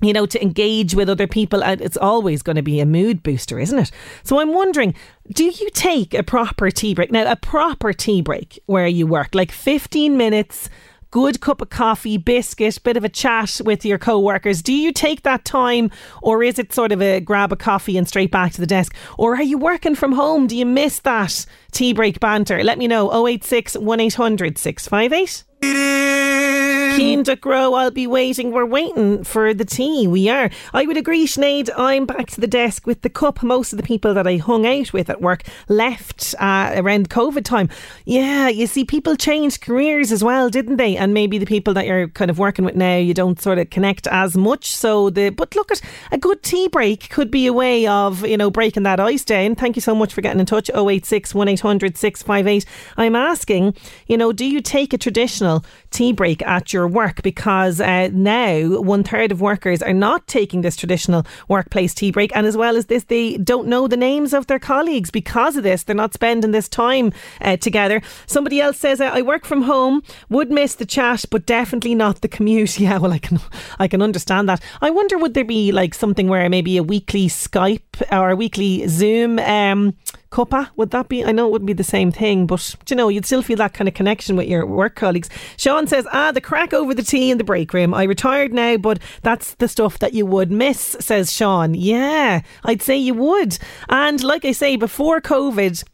you 0.00 0.12
know, 0.12 0.26
to 0.26 0.42
engage 0.42 0.94
with 0.94 1.08
other 1.08 1.26
people. 1.26 1.62
And 1.62 1.80
it's 1.80 1.96
always 1.96 2.42
going 2.42 2.56
to 2.56 2.62
be 2.62 2.80
a 2.80 2.86
mood 2.86 3.22
booster, 3.22 3.58
isn't 3.58 3.78
it? 3.78 3.90
So 4.22 4.40
I'm 4.40 4.52
wondering, 4.52 4.94
do 5.32 5.44
you 5.44 5.70
take 5.70 6.14
a 6.14 6.22
proper 6.22 6.70
tea 6.70 6.94
break? 6.94 7.10
Now, 7.10 7.30
a 7.30 7.36
proper 7.36 7.92
tea 7.92 8.22
break 8.22 8.60
where 8.66 8.86
you 8.86 9.06
work, 9.06 9.34
like 9.34 9.52
15 9.52 10.16
minutes, 10.16 10.68
good 11.10 11.40
cup 11.40 11.60
of 11.60 11.70
coffee, 11.70 12.16
biscuit, 12.16 12.78
bit 12.82 12.96
of 12.96 13.04
a 13.04 13.08
chat 13.08 13.60
with 13.64 13.84
your 13.84 13.98
co 13.98 14.18
workers. 14.18 14.62
Do 14.62 14.72
you 14.72 14.92
take 14.92 15.22
that 15.22 15.44
time 15.44 15.90
or 16.22 16.42
is 16.42 16.58
it 16.58 16.72
sort 16.72 16.92
of 16.92 17.02
a 17.02 17.20
grab 17.20 17.52
a 17.52 17.56
coffee 17.56 17.96
and 17.96 18.06
straight 18.06 18.30
back 18.30 18.52
to 18.52 18.60
the 18.60 18.66
desk? 18.66 18.94
Or 19.16 19.36
are 19.36 19.42
you 19.42 19.58
working 19.58 19.94
from 19.94 20.12
home? 20.12 20.46
Do 20.46 20.56
you 20.56 20.66
miss 20.66 21.00
that 21.00 21.46
tea 21.72 21.92
break 21.92 22.20
banter? 22.20 22.62
Let 22.62 22.78
me 22.78 22.86
know 22.86 23.26
086 23.26 23.76
1800 23.76 24.58
658. 24.58 25.44
Keen 25.60 27.22
to 27.24 27.36
grow, 27.36 27.74
I'll 27.74 27.92
be 27.92 28.06
waiting. 28.08 28.50
We're 28.50 28.66
waiting 28.66 29.22
for 29.22 29.54
the 29.54 29.64
tea. 29.64 30.08
We 30.08 30.28
are. 30.28 30.50
I 30.74 30.84
would 30.84 30.96
agree, 30.96 31.26
Sinead. 31.26 31.70
I'm 31.76 32.06
back 32.06 32.26
to 32.30 32.40
the 32.40 32.46
desk 32.46 32.86
with 32.86 33.02
the 33.02 33.08
cup. 33.08 33.42
Most 33.42 33.72
of 33.72 33.76
the 33.76 33.84
people 33.84 34.14
that 34.14 34.26
I 34.26 34.36
hung 34.36 34.66
out 34.66 34.92
with 34.92 35.08
at 35.08 35.20
work 35.20 35.44
left 35.68 36.34
uh, 36.40 36.72
around 36.74 37.08
COVID 37.08 37.44
time. 37.44 37.68
Yeah, 38.04 38.48
you 38.48 38.66
see, 38.66 38.84
people 38.84 39.14
changed 39.14 39.60
careers 39.60 40.10
as 40.10 40.24
well, 40.24 40.50
didn't 40.50 40.76
they? 40.76 40.96
And 40.96 41.14
maybe 41.14 41.38
the 41.38 41.46
people 41.46 41.72
that 41.74 41.86
you're 41.86 42.08
kind 42.08 42.30
of 42.30 42.38
working 42.38 42.64
with 42.64 42.74
now, 42.74 42.96
you 42.96 43.14
don't 43.14 43.40
sort 43.40 43.58
of 43.58 43.70
connect 43.70 44.06
as 44.08 44.36
much. 44.36 44.74
So 44.74 45.08
the 45.08 45.30
but 45.30 45.54
look 45.54 45.70
at 45.70 45.80
a 46.10 46.18
good 46.18 46.42
tea 46.42 46.68
break 46.68 47.10
could 47.10 47.30
be 47.30 47.46
a 47.46 47.52
way 47.52 47.86
of 47.86 48.26
you 48.26 48.36
know 48.36 48.50
breaking 48.50 48.82
that 48.82 49.00
ice 49.00 49.24
down. 49.24 49.54
Thank 49.54 49.76
you 49.76 49.82
so 49.82 49.94
much 49.94 50.12
for 50.12 50.20
getting 50.20 50.40
in 50.40 50.46
touch. 50.46 50.68
086 50.74 51.34
1800 51.34 51.96
658. 51.96 52.66
I'm 52.96 53.14
asking, 53.16 53.76
you 54.08 54.16
know, 54.16 54.32
do 54.32 54.44
you 54.44 54.60
take 54.60 54.92
a 54.92 54.98
traditional 54.98 55.47
tea 55.90 56.12
break 56.12 56.42
at 56.42 56.72
your 56.72 56.86
work 56.86 57.22
because 57.22 57.80
uh, 57.80 58.08
now 58.12 58.80
one 58.80 59.02
third 59.02 59.32
of 59.32 59.40
workers 59.40 59.82
are 59.82 59.92
not 59.92 60.26
taking 60.26 60.60
this 60.60 60.76
traditional 60.76 61.26
workplace 61.48 61.94
tea 61.94 62.10
break, 62.10 62.34
and 62.36 62.46
as 62.46 62.56
well 62.56 62.76
as 62.76 62.86
this, 62.86 63.04
they 63.04 63.36
don't 63.38 63.68
know 63.68 63.88
the 63.88 63.96
names 63.96 64.32
of 64.32 64.46
their 64.46 64.58
colleagues 64.58 65.10
because 65.10 65.56
of 65.56 65.62
this. 65.62 65.82
They're 65.82 65.96
not 65.96 66.14
spending 66.14 66.50
this 66.50 66.68
time 66.68 67.12
uh, 67.40 67.56
together. 67.56 68.02
Somebody 68.26 68.60
else 68.60 68.78
says, 68.78 69.00
"I 69.00 69.22
work 69.22 69.44
from 69.44 69.62
home, 69.62 70.02
would 70.28 70.50
miss 70.50 70.74
the 70.74 70.86
chat, 70.86 71.24
but 71.30 71.46
definitely 71.46 71.94
not 71.94 72.20
the 72.20 72.28
commute." 72.28 72.78
Yeah, 72.88 72.98
well, 72.98 73.12
I 73.12 73.18
can 73.18 73.40
I 73.78 73.88
can 73.88 74.02
understand 74.02 74.48
that. 74.48 74.62
I 74.80 74.90
wonder 74.90 75.18
would 75.18 75.34
there 75.34 75.44
be 75.44 75.72
like 75.72 75.94
something 75.94 76.28
where 76.28 76.48
maybe 76.48 76.76
a 76.76 76.82
weekly 76.82 77.28
Skype 77.28 78.02
or 78.10 78.30
a 78.30 78.36
weekly 78.36 78.86
Zoom 78.88 79.38
um, 79.40 79.94
cuppa. 80.30 80.68
Would 80.76 80.90
that 80.90 81.08
be? 81.08 81.24
I 81.24 81.32
know 81.32 81.46
it 81.46 81.52
wouldn't 81.52 81.66
be 81.66 81.72
the 81.72 81.84
same 81.84 82.12
thing, 82.12 82.46
but 82.46 82.74
you 82.88 82.96
know, 82.96 83.08
you'd 83.08 83.26
still 83.26 83.42
feel 83.42 83.56
that 83.58 83.74
kind 83.74 83.88
of 83.88 83.94
connection 83.94 84.36
with 84.36 84.48
your 84.48 84.66
work 84.66 84.94
colleagues. 84.94 85.28
Sean 85.56 85.86
says, 85.86 86.06
"Ah, 86.12 86.32
the 86.32 86.40
crack 86.40 86.72
over 86.72 86.94
the 86.94 87.02
tea 87.02 87.30
in 87.30 87.38
the 87.38 87.44
break 87.44 87.72
room. 87.72 87.94
I 87.94 88.04
retired 88.04 88.52
now, 88.52 88.76
but 88.76 88.98
that's 89.22 89.54
the 89.54 89.68
stuff 89.68 89.98
that 89.98 90.14
you 90.14 90.26
would 90.26 90.50
miss." 90.50 90.96
Says 91.00 91.32
Sean. 91.32 91.74
Yeah, 91.74 92.40
I'd 92.64 92.82
say 92.82 92.96
you 92.96 93.14
would. 93.14 93.58
And 93.88 94.22
like 94.22 94.44
I 94.44 94.52
say, 94.52 94.76
before 94.76 95.20
COVID 95.20 95.84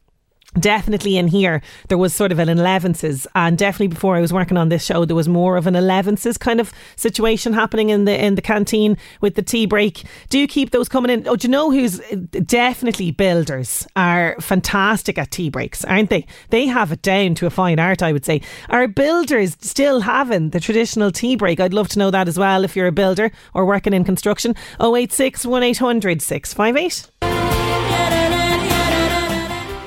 definitely 0.59 1.17
in 1.17 1.29
here 1.29 1.63
there 1.89 1.99
was 1.99 2.15
sort 2.15 2.33
of 2.33 2.39
an 2.39 2.49
elevenses. 2.49 3.27
And 3.35 3.59
definitely 3.59 3.89
before 3.89 4.17
I 4.17 4.21
was 4.21 4.33
working 4.33 4.57
on 4.57 4.69
this 4.69 4.85
show 4.85 5.05
there 5.05 5.17
was 5.17 5.29
more 5.29 5.57
of 5.57 5.67
an 5.67 5.75
elevenses 5.75 6.39
kind 6.39 6.61
of 6.61 6.73
situation 6.97 7.53
happening 7.53 7.91
in 7.91 8.05
the 8.05 8.25
in 8.25 8.35
the 8.35 8.43
canteen 8.43 8.97
with 9.21 9.35
the 9.35 9.43
tea 9.43 9.67
break. 9.67 10.05
Do 10.29 10.39
you 10.39 10.47
keep 10.47 10.71
those 10.71 10.89
coming 10.89 11.11
in? 11.11 11.27
Oh 11.29 11.37
do 11.37 11.49
you 11.49 11.53
know 11.53 11.71
who's 11.71 11.99
definitely 12.47 13.11
builders 13.11 13.87
are 13.97 14.37
fantastic 14.41 15.19
at 15.19 15.31
tea 15.31 15.51
breaks 15.51 15.85
aren't 15.85 16.11
they? 16.11 16.27
They 16.51 16.67
have 16.67 16.93
it 16.93 17.03
down 17.03 17.35
to 17.37 17.47
a 17.47 17.51
fine 17.51 17.79
art 17.79 18.03
I 18.03 18.13
would 18.13 18.25
say. 18.25 18.41
Are 18.69 18.89
builders 18.89 19.57
still 19.61 20.01
having 20.01 20.51
the 20.51 20.61
traditional 20.61 21.11
tea 21.11 21.37
break? 21.37 21.61
I'd 21.61 21.75
love 21.75 21.89
to 21.89 21.99
know 21.99 22.11
that 22.11 22.29
as 22.29 22.39
well 22.39 22.65
if 22.65 22.77
you're 22.77 22.87
a 22.87 22.93
builder 22.93 23.31
or 23.55 23.67
working 23.67 23.93
in 23.93 24.05
construction. 24.05 24.55
086 24.81 25.45
1800 25.47 26.23
658 26.23 27.34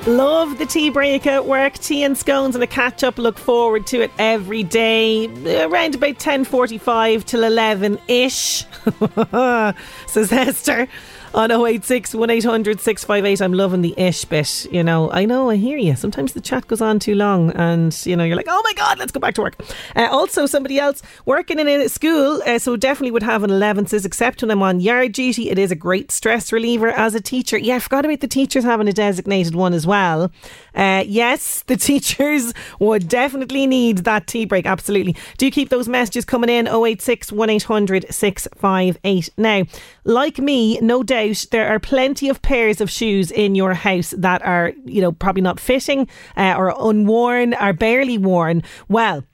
Love 0.06 0.58
the 0.58 0.64
tea 0.66 0.88
break 0.90 1.26
at 1.26 1.44
work. 1.44 1.74
Tea 1.74 2.02
and 2.02 2.16
scones 2.16 2.54
and 2.54 2.64
a 2.64 2.66
catch 2.66 3.04
up. 3.04 3.18
Look 3.18 3.38
forward 3.38 3.86
to 3.88 4.00
it 4.00 4.10
every 4.18 4.62
day. 4.62 5.26
Around 5.64 5.96
about 5.96 6.14
10.45 6.14 7.24
till 7.24 7.44
11 7.44 7.98
ish, 8.08 8.64
says 10.06 10.32
Esther 10.32 10.88
on 11.34 11.50
086 11.50 12.14
1800 12.14 12.80
658. 12.80 13.40
I'm 13.40 13.52
loving 13.52 13.82
the 13.82 13.94
ish 13.96 14.24
bit. 14.24 14.66
You 14.70 14.82
know, 14.82 15.10
I 15.10 15.24
know, 15.24 15.50
I 15.50 15.56
hear 15.56 15.76
you. 15.76 15.94
Sometimes 15.96 16.32
the 16.32 16.40
chat 16.40 16.66
goes 16.66 16.80
on 16.80 16.98
too 16.98 17.14
long 17.14 17.50
and, 17.52 17.94
you 18.06 18.16
know, 18.16 18.24
you're 18.24 18.36
like, 18.36 18.46
oh 18.48 18.62
my 18.64 18.72
God, 18.74 18.98
let's 18.98 19.12
go 19.12 19.20
back 19.20 19.34
to 19.34 19.42
work. 19.42 19.56
Uh, 19.94 20.08
also, 20.10 20.46
somebody 20.46 20.78
else 20.78 21.02
working 21.26 21.58
in 21.58 21.68
a 21.68 21.88
school, 21.88 22.42
uh, 22.46 22.58
so 22.58 22.76
definitely 22.76 23.10
would 23.10 23.22
have 23.22 23.42
an 23.42 23.50
11 23.50 23.86
says, 23.86 24.04
except 24.04 24.42
when 24.42 24.50
I'm 24.50 24.62
on 24.62 24.80
yard 24.80 25.12
duty, 25.12 25.50
it 25.50 25.58
is 25.58 25.70
a 25.70 25.76
great 25.76 26.10
stress 26.10 26.52
reliever 26.52 26.88
as 26.88 27.14
a 27.14 27.20
teacher. 27.20 27.58
Yeah, 27.58 27.76
I 27.76 27.78
forgot 27.80 28.04
about 28.04 28.20
the 28.20 28.28
teachers 28.28 28.64
having 28.64 28.88
a 28.88 28.92
designated 28.92 29.54
one 29.54 29.74
as 29.74 29.86
well. 29.86 30.32
Uh, 30.74 31.04
yes, 31.06 31.62
the 31.66 31.76
teachers 31.88 32.54
would 32.78 33.08
definitely 33.08 33.66
need 33.66 33.98
that 33.98 34.26
tea 34.26 34.44
break. 34.44 34.66
Absolutely. 34.66 35.16
Do 35.36 35.50
keep 35.50 35.68
those 35.68 35.88
messages 35.88 36.24
coming 36.24 36.50
in 36.50 36.68
086 36.68 37.32
1800 37.32 38.06
658. 38.10 39.30
Now, 39.36 39.64
like 40.04 40.38
me, 40.38 40.78
no 40.80 41.02
doubt 41.02 41.17
out, 41.18 41.46
there 41.50 41.68
are 41.68 41.78
plenty 41.78 42.28
of 42.28 42.40
pairs 42.40 42.80
of 42.80 42.90
shoes 42.90 43.30
in 43.30 43.54
your 43.54 43.74
house 43.74 44.14
that 44.16 44.40
are, 44.44 44.72
you 44.84 45.00
know, 45.00 45.12
probably 45.12 45.42
not 45.42 45.60
fitting 45.60 46.08
uh, 46.36 46.54
or 46.56 46.74
unworn, 46.78 47.54
are 47.54 47.72
barely 47.72 48.18
worn. 48.18 48.62
Well, 48.88 49.24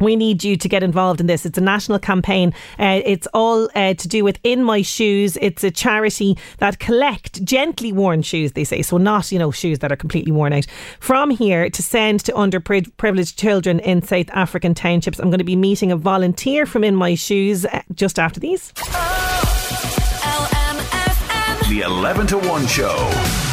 we 0.00 0.16
need 0.16 0.42
you 0.42 0.56
to 0.56 0.68
get 0.68 0.82
involved 0.82 1.20
in 1.20 1.26
this. 1.26 1.44
It's 1.44 1.58
a 1.58 1.60
national 1.60 1.98
campaign. 1.98 2.54
Uh, 2.78 3.02
it's 3.04 3.28
all 3.34 3.68
uh, 3.74 3.94
to 3.94 4.08
do 4.08 4.24
with 4.24 4.38
In 4.42 4.64
My 4.64 4.82
Shoes. 4.82 5.36
It's 5.40 5.62
a 5.62 5.70
charity 5.70 6.38
that 6.58 6.78
collect 6.78 7.44
gently 7.44 7.92
worn 7.92 8.22
shoes, 8.22 8.52
they 8.52 8.64
say. 8.64 8.82
So 8.82 8.96
not, 8.96 9.30
you 9.30 9.38
know, 9.38 9.50
shoes 9.50 9.80
that 9.80 9.92
are 9.92 9.96
completely 9.96 10.32
worn 10.32 10.54
out. 10.54 10.66
From 11.00 11.30
here 11.30 11.68
to 11.68 11.82
send 11.82 12.20
to 12.24 12.32
underprivileged 12.32 13.36
children 13.36 13.78
in 13.80 14.02
South 14.02 14.30
African 14.30 14.74
townships. 14.74 15.18
I'm 15.18 15.28
going 15.28 15.38
to 15.38 15.44
be 15.44 15.56
meeting 15.56 15.92
a 15.92 15.96
volunteer 15.96 16.64
from 16.64 16.82
In 16.82 16.96
My 16.96 17.14
Shoes 17.14 17.66
uh, 17.66 17.82
just 17.94 18.18
after 18.18 18.40
these. 18.40 18.72
The 21.70 21.82
11 21.82 22.26
to 22.26 22.36
1 22.36 22.66
Show. 22.66 23.49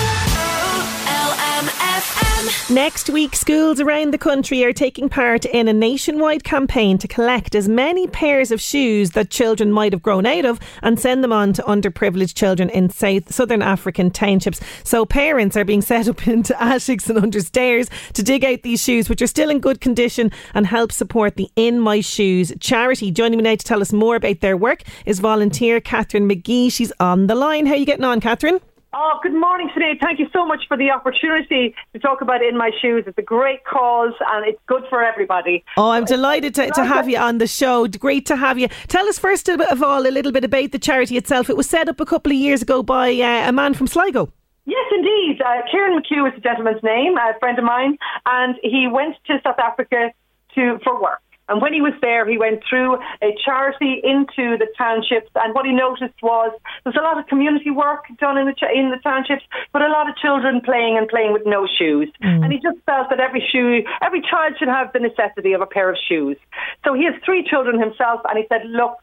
Next 2.69 3.09
week, 3.09 3.35
schools 3.35 3.79
around 3.79 4.13
the 4.13 4.17
country 4.17 4.63
are 4.63 4.73
taking 4.73 5.09
part 5.09 5.45
in 5.45 5.67
a 5.67 5.73
nationwide 5.73 6.43
campaign 6.43 6.97
to 6.99 7.07
collect 7.07 7.55
as 7.55 7.67
many 7.67 8.07
pairs 8.07 8.51
of 8.51 8.61
shoes 8.61 9.11
that 9.11 9.29
children 9.29 9.71
might 9.71 9.93
have 9.93 10.01
grown 10.01 10.25
out 10.25 10.45
of 10.45 10.59
and 10.81 10.99
send 10.99 11.23
them 11.23 11.33
on 11.33 11.53
to 11.53 11.61
underprivileged 11.63 12.35
children 12.35 12.69
in 12.69 12.89
South 12.89 13.33
Southern 13.33 13.61
African 13.61 14.11
townships. 14.11 14.61
So 14.83 15.05
parents 15.05 15.57
are 15.57 15.65
being 15.65 15.81
set 15.81 16.07
up 16.07 16.27
into 16.27 16.61
attics 16.61 17.09
and 17.09 17.17
under 17.17 17.41
stairs 17.41 17.89
to 18.13 18.23
dig 18.23 18.45
out 18.45 18.63
these 18.63 18.83
shoes, 18.83 19.09
which 19.09 19.21
are 19.21 19.27
still 19.27 19.49
in 19.49 19.59
good 19.59 19.81
condition, 19.81 20.31
and 20.53 20.67
help 20.67 20.91
support 20.91 21.35
the 21.35 21.49
In 21.55 21.79
My 21.79 22.01
Shoes 22.01 22.53
charity. 22.59 23.11
Joining 23.11 23.37
me 23.37 23.43
now 23.43 23.55
to 23.55 23.65
tell 23.65 23.81
us 23.81 23.91
more 23.91 24.15
about 24.15 24.41
their 24.41 24.57
work 24.57 24.83
is 25.05 25.19
volunteer 25.19 25.81
Catherine 25.81 26.29
McGee. 26.29 26.71
She's 26.71 26.93
on 26.99 27.27
the 27.27 27.35
line. 27.35 27.65
How 27.65 27.73
are 27.73 27.77
you 27.77 27.85
getting 27.85 28.05
on, 28.05 28.21
Catherine? 28.21 28.59
Oh, 28.99 29.19
good 29.21 29.35
morning, 29.35 29.69
Sinead. 29.77 29.99
Thank 29.99 30.17
you 30.17 30.27
so 30.33 30.43
much 30.43 30.61
for 30.67 30.75
the 30.75 30.89
opportunity 30.89 31.75
to 31.93 31.99
talk 31.99 32.21
about 32.21 32.41
In 32.41 32.57
My 32.57 32.71
Shoes. 32.81 33.03
It's 33.05 33.17
a 33.19 33.21
great 33.21 33.63
cause 33.63 34.13
and 34.33 34.43
it's 34.43 34.59
good 34.65 34.85
for 34.89 35.03
everybody. 35.03 35.63
Oh, 35.77 35.91
I'm 35.91 36.03
delighted 36.05 36.55
to, 36.55 36.71
to 36.71 36.83
have 36.83 37.07
you 37.07 37.19
on 37.19 37.37
the 37.37 37.45
show. 37.45 37.87
Great 37.87 38.25
to 38.25 38.35
have 38.35 38.57
you. 38.57 38.69
Tell 38.87 39.07
us 39.07 39.19
first 39.19 39.49
of 39.49 39.83
all 39.83 40.07
a 40.07 40.09
little 40.09 40.31
bit 40.31 40.43
about 40.43 40.71
the 40.71 40.79
charity 40.79 41.15
itself. 41.15 41.47
It 41.47 41.55
was 41.55 41.69
set 41.69 41.87
up 41.87 41.99
a 41.99 42.07
couple 42.07 42.31
of 42.31 42.39
years 42.39 42.63
ago 42.63 42.81
by 42.81 43.09
uh, 43.11 43.49
a 43.49 43.51
man 43.51 43.75
from 43.75 43.85
Sligo. 43.85 44.33
Yes, 44.65 44.91
indeed. 44.91 45.43
Uh, 45.45 45.61
Kieran 45.69 46.01
McHugh 46.01 46.29
is 46.29 46.33
the 46.33 46.41
gentleman's 46.41 46.81
name, 46.81 47.17
a 47.17 47.37
friend 47.37 47.59
of 47.59 47.65
mine, 47.65 47.99
and 48.25 48.55
he 48.63 48.87
went 48.91 49.15
to 49.27 49.39
South 49.43 49.59
Africa 49.59 50.11
to 50.55 50.79
for 50.83 50.99
work. 50.99 51.21
And 51.49 51.61
when 51.61 51.73
he 51.73 51.81
was 51.81 51.93
there, 52.01 52.27
he 52.27 52.37
went 52.37 52.61
through 52.67 52.95
a 53.21 53.35
charity 53.43 54.01
into 54.03 54.57
the 54.57 54.67
townships. 54.77 55.29
And 55.35 55.53
what 55.55 55.65
he 55.65 55.71
noticed 55.71 56.21
was 56.21 56.51
there's 56.83 56.95
a 56.95 57.01
lot 57.01 57.17
of 57.17 57.27
community 57.27 57.71
work 57.71 58.05
done 58.19 58.37
in 58.37 58.45
the 58.45 58.55
in 58.73 58.91
the 58.91 58.99
townships, 59.03 59.43
but 59.71 59.81
a 59.81 59.87
lot 59.87 60.09
of 60.09 60.15
children 60.17 60.61
playing 60.61 60.97
and 60.97 61.07
playing 61.07 61.33
with 61.33 61.43
no 61.45 61.67
shoes. 61.67 62.09
Mm. 62.23 62.43
And 62.43 62.53
he 62.53 62.59
just 62.59 62.77
felt 62.85 63.09
that 63.09 63.19
every 63.19 63.43
shoe, 63.51 63.83
every 64.01 64.21
child 64.21 64.55
should 64.59 64.67
have 64.67 64.91
the 64.93 64.99
necessity 64.99 65.53
of 65.53 65.61
a 65.61 65.65
pair 65.65 65.89
of 65.89 65.97
shoes. 66.07 66.37
So 66.83 66.93
he 66.93 67.05
has 67.05 67.15
three 67.23 67.43
children 67.47 67.79
himself, 67.79 68.21
and 68.27 68.37
he 68.37 68.45
said, 68.49 68.65
"Look, 68.65 68.97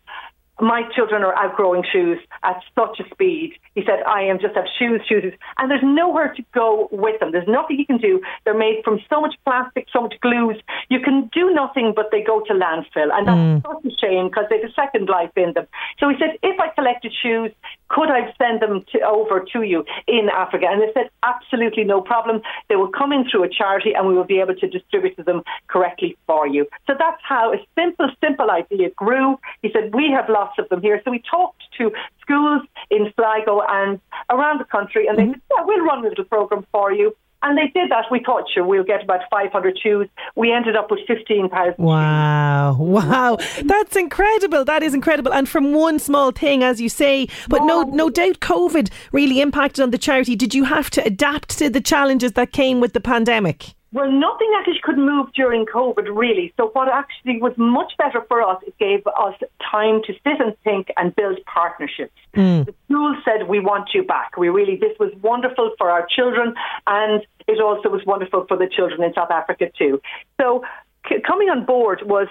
my 0.61 0.83
children 0.95 1.23
are 1.23 1.35
outgrowing 1.37 1.85
shoes 1.91 2.19
at 2.43 2.61
such 2.75 3.01
a 3.01 3.09
speed. 3.11 3.55
He 3.75 3.83
said, 3.85 4.03
I 4.07 4.23
am 4.23 4.39
just 4.39 4.55
have 4.55 4.67
shoes, 4.79 5.01
shoes, 5.09 5.33
and 5.59 5.71
there's 5.71 5.83
nowhere 5.83 6.33
to 6.35 6.43
go 6.55 6.89
with 6.93 7.19
them. 7.19 7.33
There's 7.33 7.49
nothing 7.49 7.79
you 7.79 7.87
can 7.87 7.99
do. 7.99 8.21
They're 8.45 8.57
made 8.57 8.83
from 8.85 9.01
so 9.11 9.21
much 9.21 9.35
plastic, 9.45 9.87
so 9.93 10.03
much 10.03 10.15
glues. 10.21 10.57
You 10.89 11.01
can 11.01 11.29
do 11.33 11.53
nothing 11.53 11.93
but 11.95 12.11
they 12.13 12.23
go 12.23 12.41
to 12.41 12.53
landfill. 12.53 13.11
And 13.13 13.27
that's 13.27 13.39
mm. 13.39 13.63
such 13.63 13.93
a 13.93 13.97
shame 13.99 14.29
because 14.29 14.45
they 14.49 14.61
have 14.61 14.71
a 14.71 14.73
second 14.75 15.09
life 15.09 15.33
in 15.37 15.53
them. 15.55 15.67
So 15.99 16.09
he 16.09 16.15
said, 16.19 16.39
if 16.43 16.59
I 16.61 16.69
collected 16.69 17.13
shoes, 17.21 17.51
could 17.89 18.11
I 18.11 18.33
send 18.39 18.63
them 18.63 18.85
to, 18.93 19.01
over 19.01 19.45
to 19.53 19.63
you 19.63 19.85
in 20.07 20.29
Africa? 20.33 20.67
And 20.71 20.81
they 20.81 20.93
said, 20.95 21.11
absolutely 21.23 21.85
no 21.85 22.01
problem. 22.01 22.43
They 22.69 22.77
will 22.77 22.91
come 22.91 23.13
in 23.13 23.29
through 23.29 23.45
a 23.45 23.49
charity 23.49 23.93
and 23.93 24.07
we 24.07 24.15
will 24.15 24.25
be 24.25 24.41
able 24.41 24.55
to 24.55 24.69
distribute 24.69 25.17
them 25.25 25.43
correctly 25.69 26.17
for 26.27 26.47
you. 26.47 26.67
So 26.87 26.95
that's 26.99 27.21
how 27.23 27.53
a 27.53 27.59
simple, 27.75 28.09
simple 28.23 28.51
idea 28.51 28.91
grew. 28.91 29.39
He 29.63 29.71
said, 29.73 29.95
we 29.95 30.11
have 30.11 30.29
lots 30.45 30.59
of 30.59 30.69
them 30.69 30.83
here. 30.83 31.01
So 31.05 31.11
we 31.11 31.23
talked 31.31 31.63
to 31.79 31.91
schools 32.21 32.63
in 32.91 33.13
Sligo 33.17 33.63
and 33.69 34.01
around 34.31 34.61
the 34.61 34.65
country 34.65 35.07
and 35.07 35.19
they 35.19 35.23
mm-hmm. 35.23 35.33
said, 35.33 35.41
yeah, 35.51 35.65
we'll 35.65 35.85
run 35.85 36.05
a 36.05 36.09
little 36.09 36.25
program 36.25 36.67
for 36.73 36.93
you. 36.93 37.17
And 37.43 37.59
they 37.59 37.69
did 37.79 37.91
that. 37.91 38.07
We 38.11 38.23
thought, 38.25 38.45
sure, 38.53 38.65
we'll 38.65 38.85
get 38.85 39.03
about 39.03 39.21
500 39.31 39.79
shoes. 39.79 40.09
We 40.35 40.51
ended 40.51 40.77
up 40.77 40.91
with 40.91 41.01
15,000 41.07 41.75
Wow. 41.77 42.79
Wow. 42.81 43.37
That's 43.63 43.97
incredible. 43.97 44.65
That 44.65 44.83
is 44.83 44.95
incredible. 44.95 45.33
And 45.33 45.47
from 45.47 45.75
one 45.75 45.99
small 45.99 46.31
thing, 46.31 46.63
as 46.63 46.81
you 46.81 46.89
say, 46.89 47.29
but 47.49 47.63
no, 47.65 47.83
no 47.83 48.09
doubt 48.09 48.41
COVID 48.41 48.91
really 49.13 49.43
impacted 49.43 49.83
on 49.83 49.91
the 49.91 49.99
charity. 49.99 50.37
Did 50.37 50.55
you 50.55 50.65
have 50.65 50.89
to 50.91 51.05
adapt 51.05 51.59
to 51.59 51.69
the 51.69 51.83
challenges 51.83 52.33
that 52.33 52.53
came 52.53 52.81
with 52.81 52.95
the 52.95 53.01
pandemic? 53.01 53.75
Well, 53.95 54.11
nothing 54.11 54.51
actually 54.59 54.81
could 54.83 54.99
move 54.99 55.33
during 55.35 55.67
COVID, 55.67 56.09
really. 56.13 56.53
So, 56.57 56.71
what 56.73 56.89
actually 56.89 57.41
was 57.41 57.53
much 57.57 57.93
better 57.97 58.23
for 58.27 58.43
us, 58.43 58.61
it 58.67 58.77
gave 58.79 59.07
us 59.07 59.35
time 59.71 60.03
to 60.07 60.13
sit 60.13 60.41
and 60.41 60.53
think 60.65 60.89
and 60.97 61.15
build 61.15 61.39
partnerships. 61.47 62.13
Mm. 62.35 62.67
The 62.67 62.75
school 62.87 63.17
said, 63.25 63.47
We 63.49 63.61
want 63.61 63.91
you 63.95 64.03
back. 64.03 64.37
We 64.37 64.49
really, 64.49 64.75
this 64.75 64.99
was 64.99 65.13
wonderful 65.23 65.71
for 65.79 65.91
our 65.91 66.05
children, 66.07 66.55
and 66.89 67.25
it 67.47 67.61
also 67.63 67.89
was 67.89 68.05
wonderful 68.05 68.47
for 68.49 68.57
the 68.57 68.67
children 68.67 69.01
in 69.05 69.15
South 69.15 69.31
Africa, 69.31 69.71
too. 69.79 70.03
So, 70.41 70.65
c- 71.09 71.21
coming 71.25 71.49
on 71.49 71.65
board 71.65 72.03
was 72.05 72.27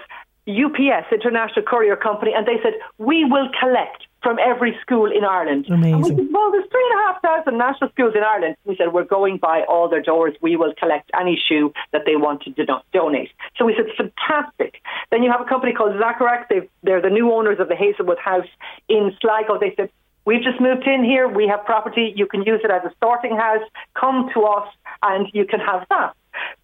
UPS, 0.46 1.08
International 1.10 1.64
Courier 1.64 1.96
Company, 1.96 2.32
and 2.36 2.46
they 2.46 2.60
said, 2.62 2.74
We 2.98 3.24
will 3.24 3.48
collect 3.58 4.03
from 4.24 4.38
every 4.40 4.76
school 4.80 5.12
in 5.12 5.22
Ireland. 5.22 5.66
Amazing. 5.68 5.94
And 5.94 6.02
we 6.02 6.08
said, 6.08 6.28
well, 6.32 6.50
there's 6.50 6.68
three 6.70 6.84
and 6.90 7.00
a 7.00 7.02
half 7.04 7.22
thousand 7.22 7.58
national 7.58 7.90
schools 7.90 8.14
in 8.16 8.22
Ireland. 8.24 8.56
We 8.64 8.74
said, 8.74 8.92
we're 8.92 9.04
going 9.04 9.36
by 9.36 9.62
all 9.68 9.88
their 9.88 10.02
doors. 10.02 10.34
We 10.40 10.56
will 10.56 10.72
collect 10.76 11.10
any 11.18 11.40
shoe 11.48 11.72
that 11.92 12.02
they 12.06 12.16
want 12.16 12.42
to 12.42 12.50
do- 12.50 12.66
donate. 12.92 13.30
So 13.56 13.64
we 13.66 13.76
said, 13.76 13.86
fantastic. 13.96 14.80
Then 15.10 15.22
you 15.22 15.30
have 15.30 15.42
a 15.42 15.44
company 15.44 15.72
called 15.72 15.92
Zacharach. 16.00 16.48
They're 16.82 17.02
the 17.02 17.10
new 17.10 17.30
owners 17.30 17.60
of 17.60 17.68
the 17.68 17.76
Hazelwood 17.76 18.18
House 18.18 18.48
in 18.88 19.12
Sligo. 19.20 19.60
They 19.60 19.74
said, 19.76 19.90
We've 20.26 20.42
just 20.42 20.58
moved 20.58 20.86
in 20.86 21.04
here. 21.04 21.28
We 21.28 21.46
have 21.48 21.66
property. 21.66 22.12
You 22.16 22.26
can 22.26 22.44
use 22.44 22.60
it 22.64 22.70
as 22.70 22.82
a 22.82 22.90
sorting 23.02 23.36
house. 23.36 23.60
Come 23.94 24.30
to 24.32 24.44
us 24.44 24.68
and 25.02 25.28
you 25.34 25.44
can 25.44 25.60
have 25.60 25.86
that. 25.90 26.14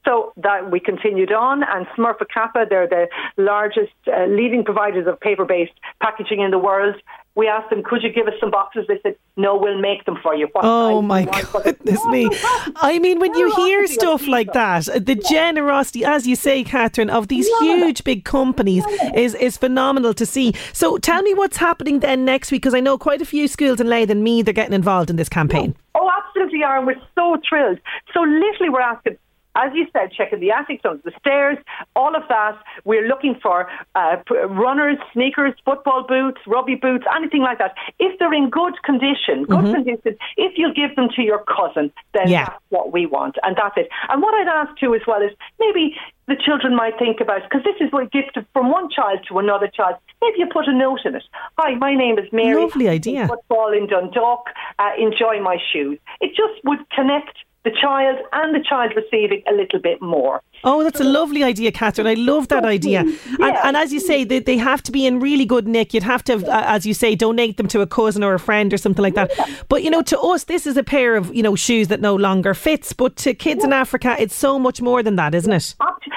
So 0.05 0.33
that 0.39 0.71
we 0.71 0.81
continued 0.81 1.33
on, 1.33 1.63
and 1.63 1.87
Smurfit 1.89 2.31
Kappa, 2.33 2.65
they're 2.69 2.89
the 2.89 3.09
largest 3.37 3.93
uh, 4.07 4.25
leading 4.27 4.65
providers 4.65 5.07
of 5.07 5.21
paper-based 5.21 5.73
packaging 6.01 6.41
in 6.41 6.51
the 6.51 6.59
world. 6.59 6.97
We 7.35 7.47
asked 7.47 7.71
them, 7.71 7.83
could 7.83 8.03
you 8.03 8.11
give 8.11 8.27
us 8.27 8.35
some 8.41 8.51
boxes? 8.51 8.87
They 8.89 8.99
said, 9.03 9.15
no, 9.37 9.57
we'll 9.57 9.81
make 9.81 10.05
them 10.05 10.19
for 10.23 10.35
you. 10.35 10.49
What 10.53 10.65
oh 10.65 11.01
my 11.01 11.25
goodness 11.25 12.05
me. 12.07 12.29
I 12.77 12.99
mean, 12.99 13.21
when 13.21 13.35
you 13.35 13.55
hear 13.55 13.87
stuff 13.87 14.27
like 14.27 14.53
that, 14.53 14.87
the 14.87 15.15
generosity, 15.15 16.05
as 16.05 16.27
you 16.27 16.35
say, 16.35 16.65
Catherine, 16.65 17.09
of 17.09 17.29
these 17.29 17.47
huge 17.61 18.03
big 18.03 18.25
companies 18.25 18.85
is, 19.15 19.35
is 19.35 19.57
phenomenal 19.57 20.13
to 20.15 20.27
see. 20.27 20.55
So 20.73 20.99
tell 20.99 21.23
me 21.23 21.35
what's 21.35 21.59
happening 21.59 22.01
then 22.01 22.25
next 22.25 22.51
week, 22.51 22.63
because 22.63 22.75
I 22.75 22.81
know 22.81 22.99
quite 22.99 23.23
a 23.23 23.27
few 23.27 23.47
schools 23.49 23.81
in 23.81 23.89
Louth 23.89 24.11
and 24.11 24.25
Meath 24.25 24.49
are 24.49 24.53
getting 24.53 24.75
involved 24.75 25.09
in 25.09 25.17
this 25.17 25.29
campaign. 25.29 25.77
Oh, 25.95 26.11
absolutely 26.19 26.63
are, 26.63 26.79
and 26.79 26.87
we're 26.87 27.01
so 27.15 27.37
thrilled. 27.49 27.79
So 28.13 28.21
literally 28.21 28.71
we're 28.71 28.81
asking 28.81 29.19
as 29.55 29.73
you 29.75 29.87
said, 29.93 30.13
checking 30.13 30.41
the 30.41 30.51
attics, 30.51 30.83
under 30.85 31.03
the 31.05 31.13
stairs, 31.19 31.59
all 31.97 32.15
of 32.15 32.23
that. 32.29 32.59
We're 32.85 33.07
looking 33.07 33.37
for 33.43 33.69
uh, 33.95 34.17
runners, 34.49 34.99
sneakers, 35.13 35.55
football 35.65 36.05
boots, 36.07 36.41
rugby 36.47 36.77
boots, 36.77 37.05
anything 37.15 37.43
like 37.43 37.59
that. 37.59 37.75
If 37.99 38.19
they're 38.19 38.33
in 38.33 38.51
good 38.51 38.75
condition, 38.83 39.45
good 39.45 39.65
mm-hmm. 39.65 39.75
condition, 39.75 40.17
if 40.37 40.57
you 40.57 40.73
give 40.75 40.95
them 40.97 41.09
to 41.17 41.23
your 41.23 41.45
cousin, 41.45 41.93
then 42.15 42.29
yeah. 42.29 42.47
that's 42.47 42.63
what 42.69 42.93
we 42.93 43.07
want, 43.07 43.37
and 43.43 43.57
that's 43.57 43.77
it. 43.77 43.89
And 44.09 44.23
what 44.23 44.35
I'd 44.35 44.49
ask 44.49 44.79
too 44.79 44.95
as 44.95 45.03
well 45.07 45.23
is 45.23 45.33
maybe 45.59 45.97
the 46.29 46.37
children 46.37 46.77
might 46.77 46.97
think 46.97 47.21
about 47.21 47.43
because 47.43 47.65
this 47.65 47.75
is 47.81 47.93
what 47.93 48.13
gift 48.13 48.39
from 48.53 48.71
one 48.71 48.89
child 48.89 49.19
to 49.29 49.39
another 49.39 49.67
child. 49.67 49.97
Maybe 50.23 50.39
you 50.39 50.47
put 50.47 50.69
a 50.69 50.73
note 50.73 51.01
in 51.05 51.17
it. 51.17 51.25
Hi, 51.59 51.75
my 51.75 51.95
name 51.95 52.19
is 52.19 52.27
Mary. 52.33 52.63
Lovely 52.63 52.89
idea. 52.89 53.27
Football 53.27 53.73
in 53.73 53.89
Dundalk. 53.89 54.47
Uh, 54.79 54.91
enjoy 54.97 55.41
my 55.43 55.59
shoes. 55.73 55.99
It 56.21 56.29
just 56.29 56.65
would 56.65 56.89
connect 56.91 57.37
the 57.65 57.71
child 57.71 58.19
and 58.33 58.55
the 58.55 58.65
child 58.67 58.93
receiving 58.97 59.43
a 59.49 59.53
little 59.53 59.81
bit 59.81 60.01
more. 60.01 60.43
Oh, 60.65 60.83
that's 60.83 61.01
a 61.01 61.05
lovely 61.05 61.43
idea, 61.43 61.71
Catherine. 61.73 62.07
I 62.07 62.15
love 62.15 62.49
that 62.49 62.65
idea. 62.65 63.05
Yeah. 63.05 63.47
And, 63.47 63.57
and, 63.65 63.77
as 63.77 63.93
you 63.93 64.01
say, 64.01 64.25
they, 64.25 64.39
they 64.39 64.57
have 64.57 64.83
to 64.85 64.93
be 64.93 65.07
in 65.07 65.21
really 65.21 65.45
good 65.45 65.69
nick. 65.69 65.93
You'd 65.93 66.03
have 66.03 66.25
to, 66.25 66.35
uh, 66.35 66.65
as 66.67 66.87
you 66.87 66.95
say, 66.95 67.15
donate 67.15 67.57
them 67.59 67.69
to 67.69 67.81
a 67.81 67.87
cousin 67.87 68.25
or 68.25 68.35
a 68.35 68.39
friend 68.39 68.73
or 68.73 68.79
something 68.79 69.03
like 69.03 69.15
that. 69.15 69.31
But, 69.69 69.83
you 69.83 69.91
know, 69.91 70.03
to 70.03 70.19
us, 70.21 70.45
this 70.45 70.67
is 70.67 70.77
a 70.77 70.83
pair 70.83 71.17
of, 71.17 71.35
you 71.35 71.43
know, 71.43 71.55
shoes 71.55 71.89
that 71.89 72.01
no 72.01 72.15
longer 72.15 72.55
fits. 72.55 72.93
But 72.93 73.17
to 73.17 73.35
kids 73.35 73.61
yeah. 73.61 73.67
in 73.67 73.73
Africa, 73.73 74.17
it's 74.19 74.35
so 74.35 74.59
much 74.59 74.81
more 74.81 75.03
than 75.03 75.17
that, 75.17 75.35
isn't 75.35 75.53
it? 75.53 75.75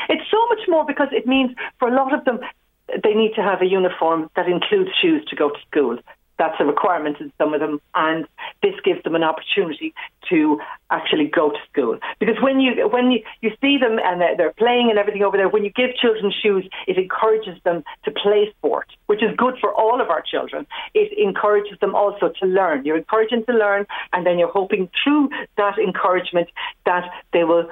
It's 0.10 0.32
so 0.32 0.48
much 0.48 0.68
more 0.68 0.86
because 0.86 1.10
it 1.12 1.28
means 1.28 1.52
for 1.80 1.88
a 1.88 1.96
lot 1.96 2.14
of 2.14 2.24
them, 2.26 2.40
they 3.04 3.14
need 3.14 3.34
to 3.36 3.42
have 3.42 3.62
a 3.62 3.66
uniform 3.66 4.30
that 4.36 4.48
includes 4.48 4.92
shoes 5.02 5.26
to 5.30 5.36
go 5.36 5.50
to 5.50 5.60
school 5.70 5.98
that's 6.44 6.60
a 6.60 6.66
requirement 6.66 7.18
in 7.22 7.32
some 7.38 7.54
of 7.54 7.62
them, 7.62 7.80
and 7.96 8.28
this 8.62 8.74
gives 8.84 9.02
them 9.04 9.16
an 9.16 9.24
opportunity 9.24 9.94
to 10.30 10.60
actually 10.92 11.26
go 11.26 11.52
to 11.52 11.58
school. 11.72 11.98
Because 12.20 12.36
when 12.42 12.60
you 12.60 12.88
when 12.90 13.12
you, 13.12 13.20
you 13.42 13.52
see 13.62 13.78
them 13.78 13.98
and 14.04 14.22
they're 14.38 14.54
playing 14.54 14.90
and 14.90 15.00
everything 15.00 15.24
over 15.24 15.38
there, 15.38 15.48
when 15.48 15.64
you 15.64 15.72
give 15.72 15.96
children 15.96 16.34
shoes, 16.42 16.68
it 16.86 16.98
encourages 16.98 17.58
them 17.64 17.84
to 18.04 18.12
play 18.12 18.54
sport, 18.58 18.88
which 19.06 19.24
is 19.24 19.30
good 19.38 19.56
for 19.62 19.74
all 19.74 20.02
of 20.02 20.10
our 20.10 20.22
children. 20.22 20.68
It 20.94 21.18
encourages 21.18 21.80
them 21.80 21.96
also 21.96 22.34
to 22.40 22.46
learn. 22.46 22.84
You're 22.86 22.98
encouraging 22.98 23.46
to 23.46 23.54
learn, 23.54 23.86
and 24.12 24.26
then 24.26 24.38
you're 24.38 24.52
hoping 24.52 24.90
through 25.02 25.30
that 25.56 25.78
encouragement 25.78 26.50
that 26.86 27.10
they 27.32 27.46
will 27.46 27.70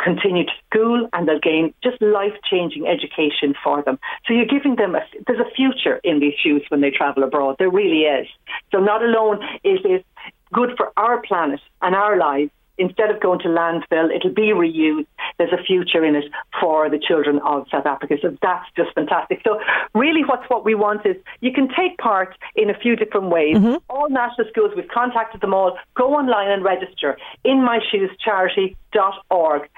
continue 0.00 0.44
to 0.44 0.52
school 0.68 1.08
and 1.12 1.28
they'll 1.28 1.38
gain 1.38 1.72
just 1.82 2.00
life 2.02 2.32
changing 2.50 2.86
education 2.86 3.54
for 3.62 3.82
them. 3.82 3.98
So 4.26 4.34
you're 4.34 4.46
giving 4.46 4.76
them 4.76 4.94
a, 4.94 5.00
there's 5.26 5.40
a 5.40 5.50
future 5.54 6.00
in 6.04 6.20
these 6.20 6.34
shoes 6.42 6.62
when 6.68 6.80
they 6.80 6.90
travel 6.90 7.22
abroad. 7.22 7.56
There 7.58 7.70
really 7.70 8.02
is. 8.02 8.26
So 8.72 8.78
not 8.78 9.02
alone 9.02 9.42
is 9.62 9.80
it 9.84 10.04
good 10.52 10.70
for 10.76 10.92
our 10.96 11.22
planet 11.22 11.60
and 11.82 11.94
our 11.94 12.16
lives. 12.16 12.50
Instead 12.76 13.08
of 13.08 13.20
going 13.20 13.38
to 13.38 13.46
landfill, 13.46 14.12
it'll 14.12 14.34
be 14.34 14.52
reused. 14.52 15.06
There's 15.38 15.52
a 15.52 15.62
future 15.62 16.04
in 16.04 16.16
it 16.16 16.24
for 16.60 16.90
the 16.90 16.98
children 16.98 17.38
of 17.46 17.68
South 17.70 17.86
Africa. 17.86 18.16
So 18.20 18.36
that's 18.42 18.66
just 18.76 18.92
fantastic. 18.96 19.42
So 19.44 19.60
really 19.94 20.24
what's 20.24 20.50
what 20.50 20.64
we 20.64 20.74
want 20.74 21.06
is 21.06 21.14
you 21.40 21.52
can 21.52 21.68
take 21.68 21.96
part 21.98 22.36
in 22.56 22.70
a 22.70 22.74
few 22.76 22.96
different 22.96 23.30
ways. 23.30 23.58
Mm-hmm. 23.58 23.76
All 23.88 24.10
national 24.10 24.48
schools, 24.48 24.72
we've 24.74 24.88
contacted 24.88 25.40
them 25.40 25.54
all. 25.54 25.78
Go 25.94 26.14
online 26.14 26.50
and 26.50 26.64
register 26.64 27.16
in 27.44 27.64
myshoescharity.org 27.64 29.68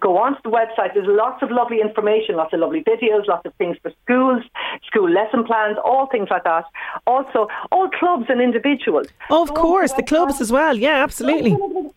go 0.00 0.18
onto 0.18 0.40
the 0.42 0.50
website. 0.50 0.94
There's 0.94 1.06
lots 1.06 1.42
of 1.42 1.50
lovely 1.50 1.80
information, 1.80 2.36
lots 2.36 2.52
of 2.52 2.60
lovely 2.60 2.82
videos, 2.82 3.26
lots 3.26 3.46
of 3.46 3.54
things 3.54 3.76
for 3.82 3.92
schools, 4.02 4.42
school 4.86 5.10
lesson 5.10 5.44
plans, 5.44 5.78
all 5.84 6.06
things 6.06 6.28
like 6.30 6.44
that. 6.44 6.64
Also, 7.06 7.48
all 7.70 7.88
clubs 7.90 8.26
and 8.28 8.40
individuals. 8.40 9.08
Oh, 9.30 9.42
of 9.42 9.54
go 9.54 9.62
course, 9.62 9.92
the, 9.92 9.98
the 9.98 10.02
clubs 10.04 10.40
as 10.40 10.50
well. 10.52 10.76
Yeah, 10.76 11.02
absolutely. 11.02 11.50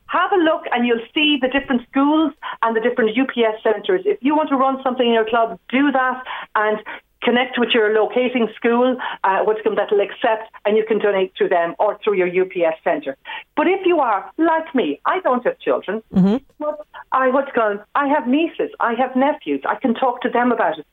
Have 0.08 0.32
a 0.32 0.38
look 0.38 0.66
and 0.72 0.86
you'll 0.86 1.06
see 1.14 1.38
the 1.42 1.48
different 1.48 1.88
schools 1.90 2.34
and 2.62 2.76
the 2.76 2.82
different 2.82 3.18
UPS 3.18 3.64
centres. 3.64 4.02
If 4.06 4.20
you 4.22 4.36
want 4.36 4.50
to 4.50 4.56
run 4.56 4.82
something 4.84 5.08
in 5.08 5.14
your 5.14 5.26
club, 5.26 5.60
do 5.70 5.92
that 5.92 6.24
and 6.56 6.80
connect 7.22 7.60
with 7.60 7.70
your 7.74 7.94
locating 7.94 8.48
school, 8.56 8.98
uh, 9.24 9.40
what's 9.44 9.62
come 9.62 9.76
that'll 9.76 10.02
accept, 10.02 10.52
and 10.66 10.78
you 10.78 10.86
can 10.86 11.00
donate 11.00 11.34
through 11.38 11.50
them 11.50 11.76
or 11.80 12.00
through 12.04 12.16
your 12.16 12.28
UPS 12.28 12.78
centre. 12.84 13.18
But 13.56 13.68
if 13.68 13.86
you 13.86 14.00
are 14.00 14.30
like 14.38 14.74
me, 14.74 15.00
I 15.06 15.20
don't 15.22 15.44
have 15.46 15.60
children, 15.60 16.02
mm-hmm. 16.14 16.38
but 16.60 16.86
I 17.12 17.30
what's 17.30 17.52
going, 17.54 17.80
I 17.96 18.08
have 18.08 18.28
nieces, 18.28 18.72
I 18.80 18.94
have 18.96 19.16
nephews, 19.16 19.62
I 19.68 19.76
can 19.76 19.94
talk 19.94 20.22
to 20.22 20.30
them 20.30 20.52
about 20.52 20.80
it. 20.80 20.88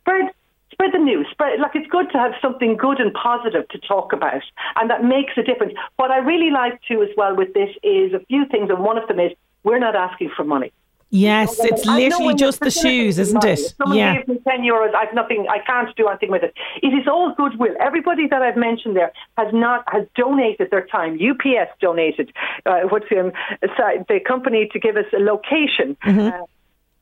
Spread 0.00 0.30
spread 0.72 0.92
the 0.92 0.98
news. 0.98 1.26
Spread 1.30 1.60
like 1.60 1.74
it's 1.74 1.88
good 1.88 2.10
to 2.10 2.18
have 2.18 2.32
something 2.42 2.76
good 2.76 3.00
and 3.00 3.12
positive 3.14 3.68
to 3.68 3.78
talk 3.78 4.12
about, 4.12 4.42
and 4.76 4.90
that 4.90 5.04
makes 5.04 5.32
a 5.36 5.42
difference. 5.42 5.74
What 5.96 6.10
I 6.10 6.18
really 6.18 6.50
like 6.50 6.80
too 6.88 7.02
as 7.02 7.10
well 7.16 7.34
with 7.34 7.54
this 7.54 7.70
is 7.82 8.12
a 8.12 8.20
few 8.28 8.44
things, 8.46 8.70
and 8.70 8.80
one 8.80 8.98
of 8.98 9.08
them 9.08 9.20
is 9.20 9.32
we're 9.62 9.78
not 9.78 9.96
asking 9.96 10.30
for 10.36 10.44
money. 10.44 10.72
Yes, 11.14 11.60
it's 11.60 11.86
literally 11.86 12.34
just 12.34 12.58
the 12.58 12.72
shoes, 12.72 13.20
isn't 13.20 13.44
it? 13.44 13.60
Someone 13.78 13.96
yeah. 13.96 14.16
gives 14.16 14.26
me 14.26 14.40
10 14.44 14.62
euros, 14.62 14.92
I've 14.96 15.14
nothing, 15.14 15.46
I 15.48 15.60
can't 15.60 15.94
do 15.94 16.08
anything 16.08 16.32
with 16.32 16.42
it. 16.42 16.54
It 16.82 16.88
is 16.88 17.06
all 17.06 17.32
goodwill. 17.36 17.72
Everybody 17.80 18.26
that 18.26 18.42
I've 18.42 18.56
mentioned 18.56 18.96
there 18.96 19.12
has 19.38 19.46
not, 19.54 19.84
has 19.92 20.08
donated 20.16 20.72
their 20.72 20.84
time. 20.84 21.20
UPS 21.22 21.70
donated, 21.80 22.32
uh, 22.66 22.80
what's 22.88 23.08
the, 23.10 23.20
um, 23.20 23.32
the 23.62 24.18
company 24.26 24.68
to 24.72 24.80
give 24.80 24.96
us 24.96 25.06
a 25.12 25.20
location. 25.20 25.96
Mm-hmm. 26.04 26.42
Uh, 26.42 26.46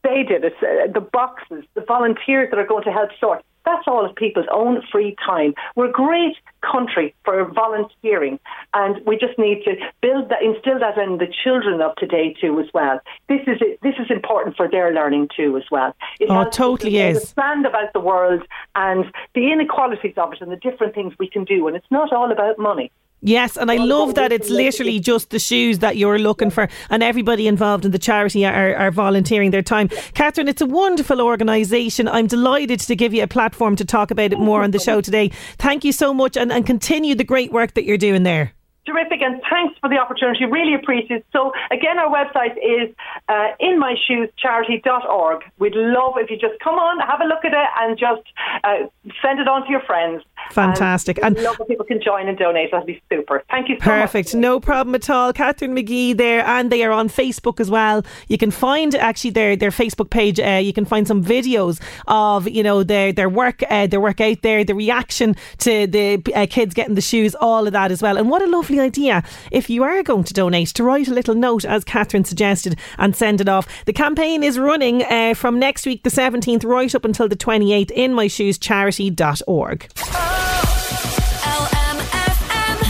they 0.03 0.25
did 0.25 0.44
it. 0.44 0.55
Uh, 0.61 0.92
the 0.92 1.01
boxes, 1.01 1.64
the 1.72 1.81
volunteers 1.81 2.51
that 2.51 2.59
are 2.59 2.66
going 2.66 2.85
to 2.85 2.92
help 2.92 3.12
sort. 3.18 3.42
That's 3.64 3.87
all 3.87 4.05
of 4.05 4.14
people's 4.16 4.46
own 4.51 4.83
free 4.90 5.16
time. 5.25 5.55
We're 5.77 5.88
a 5.88 5.92
great 5.92 6.37
country 6.61 7.14
for 7.25 7.44
volunteering, 7.44 8.38
and 8.75 9.05
we 9.07 9.16
just 9.16 9.38
need 9.38 9.62
to 9.64 9.77
build 10.01 10.29
that, 10.31 10.42
instill 10.42 10.79
that 10.81 10.98
in 10.98 11.18
the 11.18 11.33
children 11.42 11.81
of 11.81 11.94
today 11.96 12.35
too 12.40 12.59
as 12.61 12.66
well. 12.72 13.01
This 13.29 13.40
is 13.46 13.59
this 13.83 13.94
is 13.98 14.11
important 14.11 14.57
for 14.57 14.68
their 14.68 14.92
learning 14.92 15.29
too 15.37 15.57
as 15.57 15.64
well. 15.70 15.94
It 16.20 16.31
oh, 16.31 16.48
totally 16.51 16.98
is. 16.98 17.16
Understand 17.16 17.66
about 17.66 17.92
the 17.92 18.01
world 18.01 18.42
and 18.75 19.05
the 19.35 19.53
inequalities 19.53 20.14
of 20.16 20.33
it 20.33 20.40
and 20.40 20.51
the 20.51 20.57
different 20.57 20.94
things 20.94 21.14
we 21.18 21.29
can 21.29 21.44
do, 21.44 21.66
and 21.66 21.77
it's 21.77 21.90
not 21.90 22.12
all 22.12 22.31
about 22.31 22.59
money. 22.59 22.90
Yes, 23.25 23.57
and 23.57 23.71
I 23.71 23.77
love 23.77 24.17
that 24.17 24.33
it's 24.33 24.51
literally 24.51 24.99
just 24.99 25.31
the 25.31 25.39
shoes 25.39 25.79
that 25.79 25.97
you're 25.97 26.19
looking 26.19 26.51
for, 26.51 26.69
and 26.91 27.05
everybody 27.05 27.47
involved 27.47 27.85
in 27.85 27.93
the 27.93 27.99
charity 27.99 28.45
are, 28.45 28.75
are 28.75 28.91
volunteering 28.91 29.53
their 29.53 29.63
time. 29.63 29.89
Catherine, 30.15 30.49
it's 30.49 30.61
a 30.61 30.67
wonderful 30.67 31.21
organisation. 31.21 32.09
I'm 32.09 32.27
delighted 32.27 32.81
to 32.81 32.97
give 32.97 33.15
you 33.15 33.23
a 33.23 33.29
platform 33.29 33.77
to 33.77 33.85
talk 33.85 34.11
about 34.11 34.33
it 34.33 34.41
more 34.41 34.65
on 34.65 34.73
the 34.73 34.81
show 34.81 35.01
today. 35.01 35.29
Thank 35.59 35.85
you 35.85 35.93
so 35.93 36.13
much, 36.13 36.37
and, 36.37 36.53
and 36.53 36.67
continue 36.67 37.15
the 37.15 37.23
great 37.23 37.53
work 37.53 37.75
that 37.75 37.85
you're 37.85 37.97
doing 37.97 38.25
there. 38.25 38.55
Terrific, 38.85 39.23
and 39.23 39.41
thanks 39.49 39.79
for 39.79 39.89
the 39.89 39.97
opportunity. 39.97 40.45
Really 40.45 40.75
appreciate 40.75 41.19
it. 41.19 41.27
So, 41.33 41.53
again, 41.71 42.01
our 42.01 42.11
website 42.11 42.57
is 42.59 42.93
uh, 43.29 43.55
inmyshoescharity.org. 43.63 45.45
We'd 45.61 45.77
love 45.77 46.15
if 46.17 46.29
you 46.29 46.37
just 46.37 46.59
come 46.59 46.75
on, 46.75 46.99
have 46.99 47.21
a 47.21 47.25
look 47.25 47.45
at 47.45 47.53
it, 47.53 47.69
and 47.79 47.97
just 47.97 48.23
uh, 48.65 48.91
send 49.23 49.39
it 49.39 49.47
on 49.47 49.63
to 49.67 49.71
your 49.71 49.83
friends. 49.83 50.25
Fantastic. 50.53 51.19
And, 51.23 51.37
and 51.37 51.45
love 51.45 51.57
if 51.61 51.69
people 51.69 51.85
can 51.85 52.01
join 52.03 52.29
and 52.29 52.38
donate. 52.38 52.71
That'd 52.71 52.87
be 52.87 53.01
super. 53.12 53.45
Thank 53.51 53.69
you 53.69 53.77
so 53.79 53.85
Perfect. 53.85 54.35
Much. 54.35 54.41
No 54.41 54.59
problem 54.59 54.95
at 54.95 55.09
all. 55.11 55.33
Catherine 55.33 55.75
McGee 55.77 56.17
there, 56.17 56.45
and 56.45 56.73
they 56.73 56.83
are 56.83 56.93
on 56.93 57.09
Facebook 57.09 57.61
as 57.61 57.71
well. 57.71 58.05
You 58.29 58.38
can 58.38 58.51
find 58.51 58.95
actually 58.95 59.31
their 59.31 59.55
their 59.57 59.71
Facebook 59.71 60.11
page. 60.11 60.41
Uh, 60.41 60.61
you 60.62 60.73
can 60.73 60.85
find 60.85 61.07
some 61.07 61.23
videos 61.23 61.81
of 62.07 62.49
you 62.49 62.62
know 62.62 62.83
their 62.83 63.12
their 63.12 63.29
work, 63.29 63.62
uh, 63.69 63.87
their 63.87 64.01
work 64.01 64.21
out 64.21 64.43
there, 64.43 64.65
the 64.65 64.75
reaction 64.75 65.37
to 65.59 65.87
the 65.87 66.23
uh, 66.35 66.47
kids 66.49 66.75
getting 66.75 66.95
the 66.95 67.01
shoes, 67.01 67.35
all 67.35 67.67
of 67.67 67.73
that 67.75 67.93
as 67.93 68.03
well. 68.03 68.17
And 68.17 68.29
what 68.31 68.43
a 68.43 68.47
lovely 68.47 68.62
lovely 68.62 68.79
idea 68.79 69.25
if 69.51 69.69
you 69.69 69.83
are 69.83 70.03
going 70.03 70.25
to 70.25 70.33
donate 70.33 70.69
to 70.69 70.85
write 70.85 71.09
a 71.09 71.12
little 71.12 71.35
note, 71.35 71.65
as 71.65 71.85
Catherine 71.85 72.25
suggested, 72.25 72.79
and 72.97 73.15
send 73.17 73.41
it 73.41 73.49
off. 73.49 73.67
The 73.87 73.93
campaign 73.93 74.43
is 74.43 74.59
running 74.59 75.03
uh, 75.03 75.35
from 75.35 75.59
next 75.59 75.85
week, 75.85 76.05
the 76.05 76.11
17th, 76.11 76.65
right 76.65 76.95
up 76.95 77.05
until 77.05 77.29
the 77.29 77.37
28th 77.37 77.91
in 77.91 78.12
myshoescharity.org. 78.12 79.88
Oh, 79.99 80.41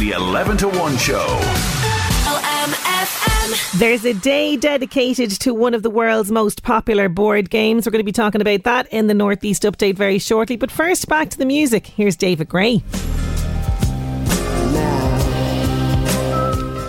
the 0.03 0.11
11 0.11 0.57
to 0.57 0.69
1 0.69 0.97
show. 0.97 1.39
There's 3.79 4.05
a 4.05 4.13
day 4.15 4.57
dedicated 4.57 5.31
to 5.43 5.55
one 5.55 5.75
of 5.75 5.85
the 5.85 5.91
world's 5.91 6.33
most 6.33 6.65
popular 6.65 7.09
board 7.09 7.51
games. 7.51 7.87
We're 7.87 7.93
going 7.93 8.01
to 8.01 8.05
be 8.05 8.11
talking 8.11 8.41
about 8.41 8.65
that 8.65 8.93
in 8.93 9.07
the 9.07 9.15
Northeast 9.15 9.63
Update 9.63 9.95
very 9.95 10.19
shortly. 10.19 10.57
But 10.57 10.73
first, 10.73 11.07
back 11.07 11.31
to 11.31 11.39
the 11.39 11.47
music. 11.47 11.87
Here's 11.87 12.17
David 12.17 12.49
Gray. 12.49 12.83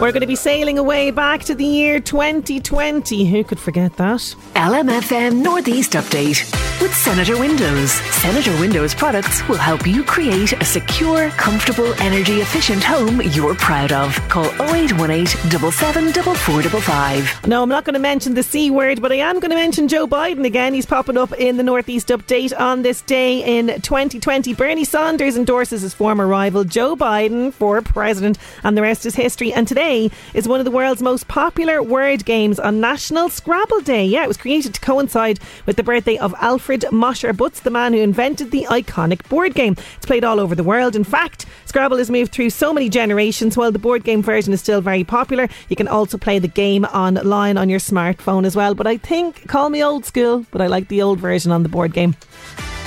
We're 0.02 0.12
going 0.12 0.22
to 0.22 0.28
be 0.28 0.36
sailing 0.36 0.80
away 0.80 1.12
back 1.12 1.44
to 1.44 1.54
the 1.56 1.64
year 1.64 2.00
2020. 2.00 3.26
Who 3.26 3.44
could 3.44 3.60
forget 3.60 3.96
that? 3.98 4.20
LMFM 4.56 5.42
Northeast 5.42 5.92
Update 5.94 6.52
with 6.82 6.94
Senator 6.94 7.40
Windows. 7.40 7.92
Senator 7.92 8.52
Windows 8.60 8.94
products 8.96 9.48
will 9.48 9.58
help 9.58 9.86
you 9.88 10.04
create 10.04 10.52
a 10.54 10.66
secure, 10.66 11.30
comfortable, 11.32 11.94
energy 12.02 12.42
efficient 12.42 12.84
home 12.84 13.22
you're 13.22 13.56
proud 13.56 13.92
of. 13.92 14.16
Call 14.30 14.46
0818 14.46 15.28
774455. 15.28 17.48
No, 17.48 17.62
I'm 17.64 17.70
not 17.70 17.86
going 17.86 17.94
to 17.94 18.00
mention 18.00 18.34
the 18.34 18.44
C 18.44 18.72
word, 18.72 19.00
but 19.02 19.12
I 19.12 19.18
am 19.18 19.40
going 19.40 19.52
to 19.52 19.56
mention 19.56 19.88
Joe 19.88 20.08
Biden 20.08 20.44
again. 20.44 20.74
He's 20.74 20.88
popping 20.88 21.18
up 21.18 21.32
in 21.34 21.58
the 21.58 21.64
Northeast 21.64 22.08
Update 22.10 22.60
on 22.60 22.82
this 22.82 23.02
day 23.02 23.58
in 23.58 23.68
2020. 23.82 24.54
Bernie 24.56 24.86
Sanders 24.86 25.38
endorses 25.38 25.84
his 25.84 25.94
former 25.94 26.28
rival 26.28 26.64
Joe 26.64 26.96
Biden 26.96 27.54
for 27.54 27.82
president, 27.82 28.38
and 28.64 28.76
the 28.76 28.82
rest 28.82 29.06
is 29.06 29.14
history. 29.16 29.54
And 29.54 29.68
today 29.68 29.83
is 29.84 30.48
one 30.48 30.62
of 30.62 30.65
the 30.65 30.72
world's 30.72 31.02
most 31.02 31.28
popular 31.28 31.84
word 31.84 32.24
games 32.24 32.58
on 32.58 32.80
National 32.80 33.28
Scrabble 33.28 33.82
Day. 33.82 34.06
Yeah, 34.06 34.24
it 34.24 34.30
was 34.30 34.38
created 34.38 34.74
to 34.74 34.80
coincide 34.80 35.39
with 35.65 35.76
the 35.76 35.84
birthday 35.84 36.17
of 36.17 36.34
Alfred 36.39 36.86
Mosher 36.91 37.34
Butts, 37.34 37.60
the 37.60 37.69
man 37.69 37.91
who 37.91 38.00
invented 38.00 38.52
the 38.52 38.65
iconic 38.69 39.28
board 39.28 39.56
game. 39.56 39.76
It's 39.98 40.06
played 40.06 40.24
all 40.24 40.39
over 40.39 40.56
the 40.56 40.63
world. 40.63 40.96
In 40.96 41.04
fact, 41.04 41.46
Scrabble 41.65 41.98
has 41.98 42.10
moved 42.10 42.32
through 42.32 42.52
so 42.52 42.74
many 42.74 42.88
generations. 42.88 43.58
While 43.58 43.74
the 43.74 43.80
board 43.80 44.06
game 44.06 44.24
version 44.24 44.54
is 44.54 44.62
still 44.62 44.80
very 44.80 45.04
popular, 45.04 45.50
you 45.67 45.76
can 45.76 45.89
also 45.89 46.17
play 46.17 46.39
the 46.39 46.48
game 46.48 46.86
online 46.86 47.58
on 47.58 47.67
your 47.67 47.80
smartphone 47.80 48.46
as 48.46 48.56
well. 48.56 48.76
But 48.76 48.88
I 48.88 48.96
think, 48.98 49.48
call 49.50 49.69
me 49.69 49.84
old 49.84 50.06
school, 50.06 50.46
but 50.52 50.62
I 50.62 50.67
like 50.67 50.88
the 50.88 51.02
old 51.02 51.19
version 51.19 51.52
on 51.52 51.63
the 51.63 51.69
board 51.69 51.93
game. 51.93 52.15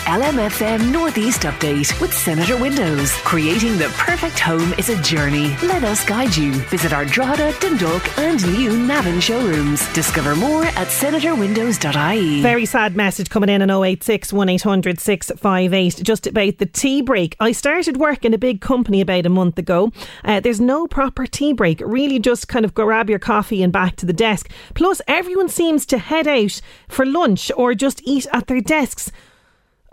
LMFM 0.06 0.92
Northeast 0.92 1.42
Update 1.42 2.00
with 2.00 2.14
Senator 2.14 2.56
Windows. 2.56 3.12
Creating 3.24 3.76
the 3.76 3.88
perfect 3.98 4.38
home 4.38 4.72
is 4.74 4.88
a 4.88 5.02
journey. 5.02 5.56
Let 5.64 5.82
us 5.82 6.04
guide 6.04 6.36
you. 6.36 6.52
Visit 6.52 6.92
our 6.92 7.04
Drogheda, 7.04 7.52
Dundalk 7.58 8.16
and 8.16 8.40
new 8.52 8.86
Navan 8.86 9.20
showrooms. 9.20 9.92
Discover 9.94 10.36
more 10.36 10.62
at 10.62 10.86
senatorwindows.ie. 10.86 12.40
Very 12.40 12.66
sad 12.66 12.94
message 12.94 13.30
coming 13.30 13.48
in 13.48 13.68
on 13.68 13.84
086 13.84 14.32
1800 14.32 15.00
658 15.00 16.00
just 16.04 16.28
about 16.28 16.58
the 16.58 16.66
tea 16.66 17.02
break. 17.02 17.34
I 17.40 17.50
started 17.50 17.96
work 17.96 18.24
in 18.24 18.32
a 18.32 18.38
big 18.38 18.60
company 18.60 19.00
about 19.00 19.26
a 19.26 19.28
month 19.28 19.58
ago. 19.58 19.90
Uh, 20.24 20.38
there's 20.38 20.60
no 20.60 20.86
proper 20.86 21.26
tea 21.26 21.52
break. 21.52 21.82
Really 21.84 22.20
just 22.20 22.46
kind 22.46 22.64
of 22.64 22.74
grab 22.74 23.10
your 23.10 23.18
coffee 23.18 23.60
and 23.60 23.72
back 23.72 23.96
to 23.96 24.06
the 24.06 24.12
desk. 24.12 24.52
Plus, 24.76 25.02
everyone 25.08 25.48
seems 25.48 25.84
to 25.86 25.98
head 25.98 26.28
out 26.28 26.60
for 26.86 27.04
lunch 27.04 27.50
or 27.56 27.74
just 27.74 28.00
eat 28.04 28.28
at 28.32 28.46
their 28.46 28.60
desks. 28.60 29.10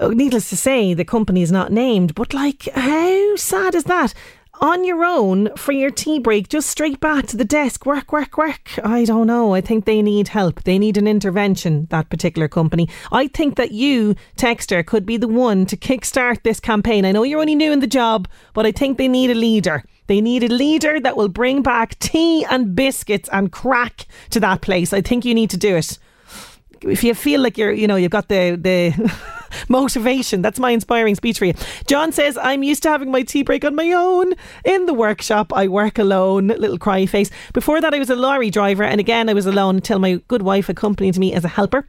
Oh, 0.04 0.10
needless 0.10 0.50
to 0.50 0.58
say, 0.58 0.94
the 0.94 1.06
company 1.06 1.44
is 1.44 1.52
not 1.52 1.72
named, 1.72 2.14
but 2.14 2.34
like, 2.34 2.68
how 2.76 3.38
sad 3.38 3.74
is 3.74 3.86
that? 3.86 4.14
On 4.60 4.84
your 4.84 5.06
own 5.06 5.56
for 5.56 5.72
your 5.72 5.92
tea 5.92 6.20
break, 6.20 6.50
just 6.50 6.70
straight 6.70 7.00
back 7.00 7.26
to 7.28 7.38
the 7.38 7.46
desk, 7.46 7.86
work, 7.86 8.12
work, 8.12 8.38
work. 8.38 8.72
I 8.84 9.06
don't 9.06 9.28
know. 9.28 9.54
I 9.54 9.62
think 9.62 9.86
they 9.86 10.02
need 10.02 10.28
help. 10.28 10.64
They 10.64 10.78
need 10.78 10.98
an 10.98 11.08
intervention, 11.08 11.88
that 11.90 12.10
particular 12.10 12.50
company. 12.50 12.90
I 13.14 13.30
think 13.30 13.56
that 13.56 13.72
you, 13.72 14.16
Texter, 14.36 14.86
could 14.86 15.06
be 15.06 15.16
the 15.16 15.30
one 15.30 15.66
to 15.68 15.78
kickstart 15.78 16.44
this 16.44 16.60
campaign. 16.60 17.06
I 17.06 17.14
know 17.14 17.24
you're 17.24 17.40
only 17.40 17.56
new 17.56 17.72
in 17.72 17.80
the 17.80 17.88
job, 17.88 18.28
but 18.54 18.66
I 18.66 18.74
think 18.74 18.98
they 18.98 19.08
need 19.08 19.32
a 19.32 19.36
leader. 19.36 19.86
They 20.08 20.20
need 20.20 20.44
a 20.44 20.50
leader 20.54 21.00
that 21.00 21.16
will 21.16 21.30
bring 21.30 21.62
back 21.62 21.98
tea 22.00 22.44
and 22.50 22.76
biscuits 22.76 23.30
and 23.32 23.54
crack 23.54 24.06
to 24.32 24.42
that 24.42 24.60
place. 24.60 24.92
I 24.92 25.00
think 25.00 25.24
you 25.24 25.34
need 25.34 25.50
to 25.52 25.58
do 25.58 25.78
it. 25.78 25.98
If 26.82 27.06
you 27.06 27.16
feel 27.16 27.40
like 27.40 27.58
you're, 27.58 27.72
you 27.72 27.88
know, 27.88 27.96
you've 27.96 28.12
got 28.12 28.28
the 28.28 28.58
the 28.60 29.40
motivation. 29.70 30.42
That's 30.42 30.60
my 30.60 30.72
inspiring 30.72 31.16
speech 31.16 31.40
for 31.40 31.46
you. 31.46 31.54
John 31.88 32.12
says, 32.12 32.38
I'm 32.38 32.64
used 32.64 32.84
to 32.84 32.90
having 32.90 33.12
my 33.12 33.22
tea 33.22 33.44
break 33.44 33.66
on 33.66 33.76
my 33.76 33.92
own. 33.92 34.34
In 34.66 34.86
the 34.86 34.94
workshop, 34.94 35.54
I 35.54 35.68
work 35.68 35.98
alone. 35.98 36.48
Little 36.48 36.78
cry 36.78 37.06
face. 37.06 37.30
Before 37.54 37.82
that, 37.82 37.94
I 37.94 38.00
was 38.00 38.10
a 38.10 38.16
lorry 38.16 38.50
driver, 38.50 38.84
and 38.84 39.00
again, 39.00 39.30
I 39.30 39.34
was 39.34 39.46
alone 39.46 39.76
until 39.76 40.00
my 40.00 40.22
good 40.28 40.42
wife 40.42 40.70
accompanied 40.70 41.18
me 41.18 41.34
as 41.34 41.44
a 41.44 41.50
helper. 41.50 41.88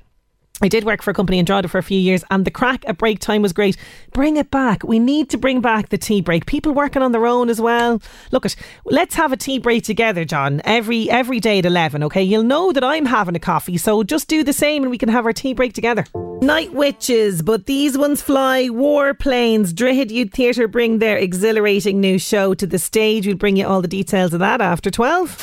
I 0.63 0.69
did 0.69 0.85
work 0.85 1.03
for 1.03 1.11
a 1.11 1.15
company 1.15 1.41
in 1.41 1.45
Drogheda 1.45 1.69
for 1.69 1.79
a 1.79 1.83
few 1.83 1.99
years, 1.99 2.23
and 2.31 2.45
the 2.45 2.51
crack 2.51 2.85
at 2.87 2.97
break 2.97 3.19
time 3.19 3.43
was 3.43 3.53
great. 3.53 3.77
Bring 4.13 4.37
it 4.37 4.53
back. 4.53 4.85
We 4.85 5.01
need 5.01 5.29
to 5.31 5.37
bring 5.37 5.61
back 5.61 5.89
the 5.89 5.99
tea 5.99 6.21
break. 6.21 6.47
People 6.47 6.73
working 6.73 7.03
on 7.03 7.11
their 7.11 7.27
own 7.27 7.49
as 7.51 7.61
well. 7.61 8.01
Look 8.31 8.47
at, 8.47 8.55
let's 8.85 9.17
have 9.17 9.33
a 9.33 9.37
tea 9.37 9.59
break 9.59 9.83
together, 9.83 10.25
John. 10.25 10.63
Every 10.65 11.11
every 11.11 11.41
day 11.41 11.59
at 11.59 11.67
eleven. 11.67 12.05
Okay, 12.05 12.23
you'll 12.23 12.45
know 12.45 12.73
that 12.73 12.85
I'm 12.85 13.05
having 13.05 13.35
a 13.35 13.41
coffee, 13.41 13.77
so 13.77 14.05
just 14.05 14.29
do 14.29 14.45
the 14.45 14.53
same, 14.53 14.85
and 14.85 14.91
we 14.91 14.97
can 14.97 15.09
have 15.09 15.27
our 15.27 15.33
tea 15.33 15.55
break 15.55 15.73
together. 15.73 16.05
Night 16.41 16.73
witches, 16.73 17.43
but 17.43 17.67
these 17.67 17.99
ones 17.99 18.23
fly 18.23 18.69
warplanes. 18.69 19.73
Droichead 19.73 20.11
Youth 20.11 20.33
Theatre 20.33 20.69
bring 20.69 20.99
their 20.99 21.19
exhilarating 21.19 22.01
new 22.01 22.19
show 22.19 22.55
to 22.55 22.67
the 22.67 22.79
stage. 22.79 23.27
We'll 23.27 23.37
bring 23.37 23.57
you 23.57 23.67
all 23.67 23.83
the 23.83 23.89
details 23.89 24.33
of 24.33 24.39
that 24.39 24.61
after 24.61 24.91
twelve. 24.91 25.37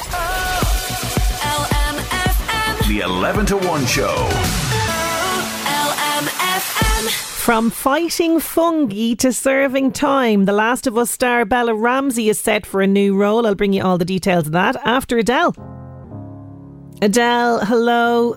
The 2.87 3.01
eleven 3.03 3.45
to 3.47 3.57
one 3.57 3.85
show. 3.85 4.29
From 7.41 7.71
fighting 7.71 8.39
fungi 8.39 9.15
to 9.15 9.33
serving 9.33 9.93
time, 9.93 10.45
The 10.45 10.53
Last 10.53 10.85
of 10.85 10.95
Us 10.95 11.09
star 11.09 11.43
Bella 11.43 11.73
Ramsey 11.73 12.29
is 12.29 12.39
set 12.39 12.67
for 12.67 12.81
a 12.83 12.87
new 12.87 13.17
role. 13.17 13.47
I'll 13.47 13.55
bring 13.55 13.73
you 13.73 13.83
all 13.83 13.97
the 13.97 14.05
details 14.05 14.45
of 14.45 14.51
that 14.51 14.75
after 14.85 15.17
Adele. 15.17 15.55
Adele, 17.01 17.65
hello. 17.65 18.35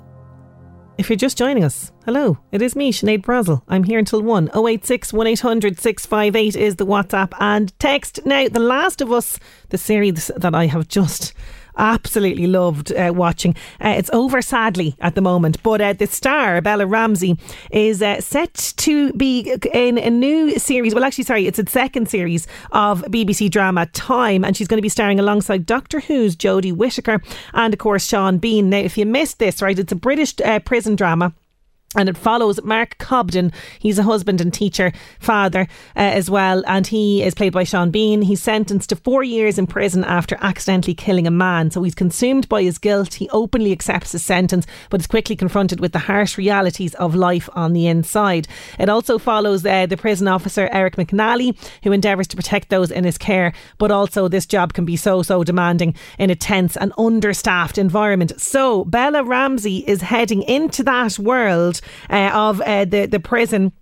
If 0.96 1.10
you're 1.10 1.18
just 1.18 1.36
joining 1.36 1.64
us, 1.64 1.92
hello. 2.06 2.38
It 2.50 2.62
is 2.62 2.74
me, 2.74 2.92
Sinead 2.92 3.20
Brazel. 3.20 3.60
I'm 3.68 3.84
here 3.84 3.98
until 3.98 4.22
1. 4.22 4.48
086 4.56 5.12
1800 5.12 5.78
658 5.78 6.56
is 6.56 6.76
the 6.76 6.86
WhatsApp 6.86 7.34
and 7.38 7.78
text. 7.78 8.20
Now, 8.24 8.48
The 8.48 8.58
Last 8.58 9.02
of 9.02 9.12
Us, 9.12 9.38
the 9.68 9.76
series 9.76 10.30
that 10.34 10.54
I 10.54 10.64
have 10.64 10.88
just 10.88 11.34
absolutely 11.76 12.46
loved 12.46 12.92
uh, 12.92 13.12
watching. 13.14 13.54
Uh, 13.80 13.94
it's 13.96 14.10
over 14.12 14.42
sadly 14.42 14.96
at 15.00 15.14
the 15.14 15.20
moment, 15.20 15.62
but 15.62 15.80
uh, 15.80 15.92
the 15.92 16.06
star 16.06 16.60
Bella 16.60 16.86
Ramsey 16.86 17.38
is 17.70 18.02
uh, 18.02 18.20
set 18.20 18.54
to 18.76 19.12
be 19.14 19.54
in 19.72 19.98
a 19.98 20.10
new 20.10 20.58
series. 20.58 20.94
Well, 20.94 21.04
actually, 21.04 21.24
sorry, 21.24 21.46
it's 21.46 21.58
a 21.58 21.66
second 21.66 22.08
series 22.08 22.46
of 22.72 23.02
BBC 23.02 23.50
drama 23.50 23.86
Time, 23.86 24.44
and 24.44 24.56
she's 24.56 24.68
going 24.68 24.78
to 24.78 24.82
be 24.82 24.88
starring 24.88 25.20
alongside 25.20 25.66
Doctor 25.66 26.00
Who's 26.00 26.36
Jodie 26.36 26.74
Whittaker 26.74 27.22
and, 27.52 27.72
of 27.72 27.78
course, 27.78 28.06
Sean 28.06 28.38
Bean. 28.38 28.70
Now, 28.70 28.78
if 28.78 28.96
you 28.98 29.06
missed 29.06 29.38
this, 29.38 29.62
right, 29.62 29.78
it's 29.78 29.92
a 29.92 29.96
British 29.96 30.34
uh, 30.44 30.60
prison 30.60 30.96
drama 30.96 31.32
and 31.96 32.08
it 32.08 32.16
follows 32.16 32.62
Mark 32.62 32.98
Cobden. 32.98 33.52
He's 33.78 33.98
a 33.98 34.02
husband 34.02 34.40
and 34.40 34.52
teacher, 34.52 34.92
father 35.20 35.62
uh, 35.96 36.00
as 36.00 36.30
well, 36.30 36.62
and 36.66 36.86
he 36.86 37.22
is 37.22 37.34
played 37.34 37.52
by 37.52 37.64
Sean 37.64 37.90
Bean. 37.90 38.22
He's 38.22 38.42
sentenced 38.42 38.90
to 38.90 38.96
four 38.96 39.22
years 39.22 39.58
in 39.58 39.66
prison 39.66 40.04
after 40.04 40.36
accidentally 40.40 40.94
killing 40.94 41.26
a 41.26 41.30
man. 41.30 41.70
So 41.70 41.82
he's 41.82 41.94
consumed 41.94 42.48
by 42.48 42.62
his 42.62 42.78
guilt. 42.78 43.14
He 43.14 43.28
openly 43.30 43.72
accepts 43.72 44.12
his 44.12 44.24
sentence, 44.24 44.66
but 44.90 45.00
is 45.00 45.06
quickly 45.06 45.36
confronted 45.36 45.80
with 45.80 45.92
the 45.92 45.98
harsh 46.00 46.36
realities 46.38 46.94
of 46.94 47.14
life 47.14 47.48
on 47.54 47.72
the 47.72 47.86
inside. 47.86 48.48
It 48.78 48.88
also 48.88 49.18
follows 49.18 49.64
uh, 49.64 49.86
the 49.86 49.96
prison 49.96 50.28
officer 50.28 50.68
Eric 50.72 50.96
McNally, 50.96 51.56
who 51.82 51.92
endeavours 51.92 52.26
to 52.28 52.36
protect 52.36 52.68
those 52.70 52.90
in 52.90 53.04
his 53.04 53.18
care, 53.18 53.52
but 53.78 53.90
also 53.90 54.28
this 54.28 54.46
job 54.46 54.72
can 54.72 54.84
be 54.84 54.96
so 54.96 55.22
so 55.22 55.44
demanding 55.44 55.94
in 56.18 56.30
a 56.30 56.34
tense 56.34 56.76
and 56.76 56.92
understaffed 56.98 57.78
environment. 57.78 58.40
So 58.40 58.84
Bella 58.84 59.22
Ramsey 59.22 59.78
is 59.86 60.02
heading 60.02 60.42
into 60.42 60.82
that 60.84 61.18
world 61.18 61.80
uh, 62.10 62.30
of 62.32 62.60
uh, 62.60 62.84
the 62.84 63.06
the 63.06 63.20
prison. 63.20 63.72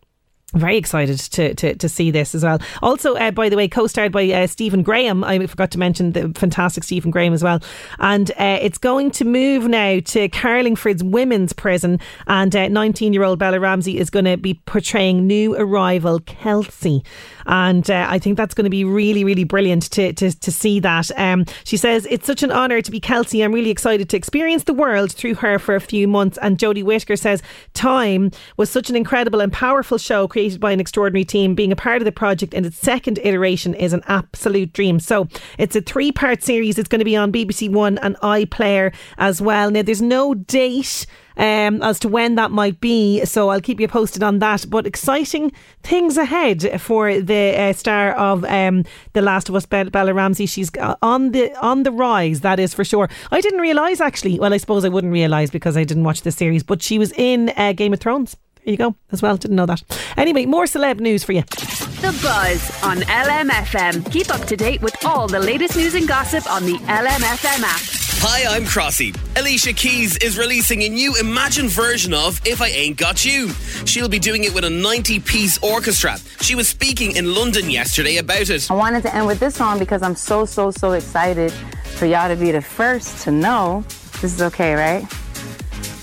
Very 0.54 0.76
excited 0.76 1.18
to, 1.18 1.54
to, 1.54 1.74
to 1.76 1.88
see 1.88 2.10
this 2.10 2.34
as 2.34 2.44
well. 2.44 2.58
Also, 2.82 3.14
uh, 3.14 3.30
by 3.30 3.48
the 3.48 3.56
way, 3.56 3.68
co-starred 3.68 4.12
by 4.12 4.28
uh, 4.30 4.46
Stephen 4.46 4.82
Graham. 4.82 5.24
I 5.24 5.46
forgot 5.46 5.70
to 5.70 5.78
mention 5.78 6.12
the 6.12 6.30
fantastic 6.36 6.84
Stephen 6.84 7.10
Graham 7.10 7.32
as 7.32 7.42
well. 7.42 7.60
And 8.00 8.30
uh, 8.32 8.58
it's 8.60 8.76
going 8.76 9.12
to 9.12 9.24
move 9.24 9.66
now 9.66 10.00
to 10.00 10.28
Carlingford's 10.28 11.02
women's 11.02 11.54
prison. 11.54 12.00
And 12.26 12.52
19-year-old 12.52 13.38
Bella 13.38 13.60
Ramsey 13.60 13.96
is 13.96 14.10
going 14.10 14.26
to 14.26 14.36
be 14.36 14.60
portraying 14.66 15.26
new 15.26 15.56
arrival 15.56 16.20
Kelsey. 16.20 17.02
And 17.46 17.90
uh, 17.90 18.06
I 18.08 18.18
think 18.18 18.36
that's 18.36 18.54
going 18.54 18.64
to 18.64 18.70
be 18.70 18.84
really, 18.84 19.24
really 19.24 19.44
brilliant 19.44 19.90
to, 19.92 20.12
to, 20.14 20.38
to 20.38 20.52
see 20.52 20.80
that. 20.80 21.10
Um, 21.18 21.44
she 21.64 21.76
says, 21.76 22.06
It's 22.10 22.26
such 22.26 22.42
an 22.42 22.52
honour 22.52 22.80
to 22.82 22.90
be 22.90 23.00
Kelsey. 23.00 23.42
I'm 23.42 23.52
really 23.52 23.70
excited 23.70 24.08
to 24.10 24.16
experience 24.16 24.64
the 24.64 24.74
world 24.74 25.12
through 25.12 25.34
her 25.36 25.58
for 25.58 25.74
a 25.74 25.80
few 25.80 26.06
months. 26.08 26.38
And 26.42 26.58
Jodie 26.58 26.84
Whittaker 26.84 27.16
says, 27.16 27.42
Time 27.74 28.30
was 28.56 28.70
such 28.70 28.90
an 28.90 28.96
incredible 28.96 29.40
and 29.40 29.52
powerful 29.52 29.98
show 29.98 30.28
created 30.28 30.60
by 30.60 30.72
an 30.72 30.80
extraordinary 30.80 31.24
team. 31.24 31.54
Being 31.54 31.72
a 31.72 31.76
part 31.76 32.00
of 32.00 32.04
the 32.04 32.12
project 32.12 32.54
in 32.54 32.64
its 32.64 32.78
second 32.78 33.18
iteration 33.22 33.74
is 33.74 33.92
an 33.92 34.02
absolute 34.06 34.72
dream. 34.72 35.00
So 35.00 35.28
it's 35.58 35.76
a 35.76 35.80
three 35.80 36.12
part 36.12 36.42
series. 36.42 36.78
It's 36.78 36.88
going 36.88 37.00
to 37.00 37.04
be 37.04 37.16
on 37.16 37.32
BBC 37.32 37.70
One 37.70 37.98
and 37.98 38.16
iPlayer 38.16 38.94
as 39.18 39.40
well. 39.40 39.70
Now, 39.70 39.82
there's 39.82 40.02
no 40.02 40.34
date 40.34 41.06
um, 41.36 41.82
as 41.82 41.98
to 42.00 42.08
when 42.08 42.34
that 42.36 42.50
might 42.50 42.80
be. 42.80 43.24
So 43.24 43.48
I'll 43.48 43.60
keep 43.60 43.80
you 43.80 43.88
posted 43.88 44.22
on 44.22 44.38
that. 44.40 44.66
But 44.68 44.86
exciting 44.86 45.52
things 45.82 46.16
ahead 46.16 46.80
for 46.80 47.20
the 47.20 47.54
uh, 47.58 47.72
star 47.72 48.12
of 48.12 48.44
um, 48.44 48.84
The 49.12 49.22
Last 49.22 49.48
of 49.48 49.54
Us, 49.54 49.66
Bella 49.66 50.14
Ramsey. 50.14 50.46
She's 50.46 50.70
on 51.02 51.32
the 51.32 51.54
on 51.60 51.82
the 51.82 51.92
rise, 51.92 52.40
that 52.40 52.58
is 52.58 52.74
for 52.74 52.84
sure. 52.84 53.08
I 53.30 53.40
didn't 53.40 53.60
realise 53.60 54.00
actually. 54.00 54.38
Well, 54.38 54.54
I 54.54 54.56
suppose 54.56 54.84
I 54.84 54.88
wouldn't 54.88 55.12
realise 55.12 55.50
because 55.50 55.76
I 55.76 55.84
didn't 55.84 56.04
watch 56.04 56.22
the 56.22 56.32
series, 56.32 56.62
but 56.62 56.82
she 56.82 56.98
was 56.98 57.12
in 57.12 57.52
uh, 57.56 57.72
Game 57.72 57.92
of 57.92 58.00
Thrones. 58.00 58.36
There 58.64 58.72
you 58.72 58.78
go, 58.78 58.94
as 59.10 59.22
well. 59.22 59.36
Didn't 59.36 59.56
know 59.56 59.66
that. 59.66 59.82
Anyway, 60.16 60.46
more 60.46 60.64
celeb 60.64 61.00
news 61.00 61.24
for 61.24 61.32
you. 61.32 61.42
The 61.42 62.16
Buzz 62.22 62.82
on 62.84 62.98
LMFM. 62.98 64.10
Keep 64.12 64.30
up 64.30 64.44
to 64.46 64.56
date 64.56 64.82
with 64.82 65.04
all 65.04 65.26
the 65.26 65.40
latest 65.40 65.76
news 65.76 65.94
and 65.94 66.06
gossip 66.06 66.48
on 66.50 66.64
the 66.64 66.74
LMFM 66.74 67.62
app. 67.64 68.11
Hi, 68.24 68.54
I'm 68.54 68.62
Crossy. 68.62 69.12
Alicia 69.36 69.72
Keys 69.72 70.16
is 70.18 70.38
releasing 70.38 70.82
a 70.84 70.88
new 70.88 71.16
imagined 71.16 71.70
version 71.70 72.14
of 72.14 72.40
If 72.46 72.62
I 72.62 72.68
Ain't 72.68 72.96
Got 72.96 73.24
You. 73.24 73.48
She'll 73.84 74.08
be 74.08 74.20
doing 74.20 74.44
it 74.44 74.54
with 74.54 74.62
a 74.62 74.70
90 74.70 75.18
piece 75.18 75.58
orchestra. 75.60 76.18
She 76.40 76.54
was 76.54 76.68
speaking 76.68 77.16
in 77.16 77.34
London 77.34 77.68
yesterday 77.68 78.18
about 78.18 78.48
it. 78.48 78.70
I 78.70 78.74
wanted 78.74 79.02
to 79.02 79.12
end 79.12 79.26
with 79.26 79.40
this 79.40 79.56
song 79.56 79.80
because 79.80 80.04
I'm 80.04 80.14
so, 80.14 80.44
so, 80.44 80.70
so 80.70 80.92
excited 80.92 81.50
for 81.50 82.06
y'all 82.06 82.28
to 82.28 82.36
be 82.36 82.52
the 82.52 82.62
first 82.62 83.24
to 83.24 83.32
know. 83.32 83.84
This 84.20 84.32
is 84.32 84.40
okay, 84.40 84.74
right? 84.74 85.04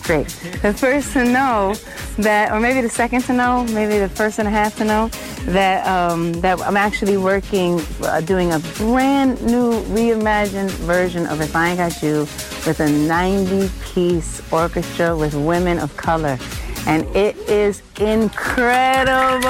The 0.10 0.74
first 0.74 1.14
to 1.14 1.24
know 1.24 1.76
that, 2.18 2.52
or 2.52 2.60
maybe 2.60 2.82
the 2.82 2.90
second 2.90 3.22
to 3.26 3.34
know, 3.34 3.64
maybe 3.66 4.00
the 4.00 4.10
first 4.10 4.40
and 4.40 4.48
a 4.48 4.52
half 4.52 4.76
to 4.78 4.84
know 4.84 5.10
that 5.46 5.86
um, 5.86 6.34
that 6.42 6.60
I'm 6.62 6.78
actually 6.78 7.18
working, 7.18 7.80
uh, 8.02 8.22
doing 8.22 8.52
a 8.52 8.60
brand 8.78 9.40
new 9.44 9.74
reimagined 9.84 10.72
version 10.72 11.28
of 11.28 11.42
If 11.42 11.56
I 11.56 11.70
Ain't 11.70 11.78
Got 11.78 12.02
You 12.02 12.22
with 12.66 12.80
a 12.80 12.88
90-piece 12.88 14.52
orchestra 14.52 15.16
with 15.16 15.36
women 15.36 15.78
of 15.78 15.96
color, 15.96 16.40
and 16.88 17.06
it 17.16 17.36
is 17.50 17.82
incredible. 18.00 19.50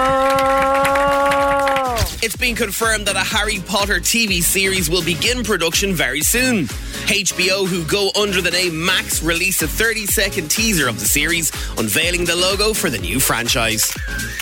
It's 2.22 2.36
been 2.36 2.56
confirmed 2.56 3.06
that 3.06 3.16
a 3.16 3.20
Harry 3.20 3.60
Potter 3.66 3.96
TV 3.96 4.42
series 4.42 4.90
will 4.90 5.04
begin 5.04 5.44
production 5.44 5.94
very 5.94 6.22
soon. 6.22 6.66
HBO, 7.08 7.66
who 7.66 7.86
go 7.86 8.12
under 8.20 8.42
the 8.42 8.52
name 8.52 8.86
Max, 8.86 9.24
released 9.24 9.62
a 9.62 9.68
30 9.68 10.06
second 10.06 10.52
teaser 10.52 10.90
of 10.90 11.00
the 11.00 11.06
series, 11.06 11.52
unveiling 11.78 12.26
the 12.26 12.36
logo 12.36 12.74
for 12.74 12.90
the 12.90 12.98
new 12.98 13.20
franchise. 13.20 13.94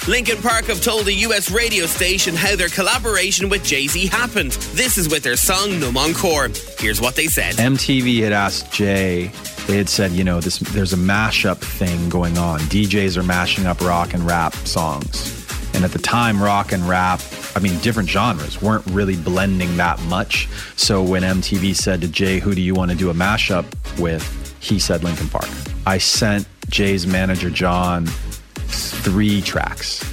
Linkin 0.07 0.41
Park 0.41 0.65
have 0.65 0.81
told 0.81 1.07
a 1.07 1.13
US 1.13 1.51
radio 1.51 1.85
station 1.85 2.35
how 2.35 2.55
their 2.55 2.69
collaboration 2.69 3.47
with 3.47 3.63
Jay 3.63 3.87
Z 3.87 4.07
happened. 4.07 4.53
This 4.73 4.97
is 4.97 5.07
with 5.07 5.21
their 5.21 5.37
song 5.37 5.79
Numb 5.79 5.97
Encore. 5.97 6.49
Here's 6.79 6.99
what 6.99 7.15
they 7.15 7.27
said 7.27 7.55
MTV 7.55 8.23
had 8.23 8.33
asked 8.33 8.71
Jay 8.73 9.31
they 9.67 9.77
had 9.77 9.89
said, 9.89 10.13
you 10.13 10.23
know, 10.23 10.39
this 10.39 10.59
there's 10.59 10.93
a 10.93 10.97
mashup 10.97 11.57
thing 11.57 12.09
going 12.09 12.37
on. 12.37 12.61
DJs 12.61 13.17
are 13.17 13.23
mashing 13.23 13.65
up 13.65 13.81
rock 13.81 14.13
and 14.13 14.25
rap 14.25 14.53
songs. 14.55 15.45
And 15.75 15.83
at 15.83 15.91
the 15.91 15.99
time, 15.99 16.41
rock 16.41 16.71
and 16.71 16.87
rap, 16.87 17.21
I 17.55 17.59
mean, 17.59 17.77
different 17.79 18.09
genres 18.09 18.61
weren't 18.61 18.85
really 18.87 19.17
blending 19.17 19.75
that 19.77 20.01
much. 20.03 20.47
So 20.77 21.03
when 21.03 21.21
MTV 21.21 21.75
said 21.75 22.01
to 22.01 22.07
Jay, 22.07 22.39
who 22.39 22.55
do 22.55 22.61
you 22.61 22.73
want 22.73 22.91
to 22.91 22.97
do 22.97 23.09
a 23.09 23.13
mashup 23.13 23.65
with? 23.99 24.23
He 24.59 24.79
said 24.79 25.03
Linkin 25.03 25.27
Park. 25.27 25.49
I 25.85 25.97
sent 25.97 26.47
Jay's 26.69 27.05
manager, 27.05 27.49
John, 27.49 28.05
three 28.07 29.41
tracks 29.41 30.03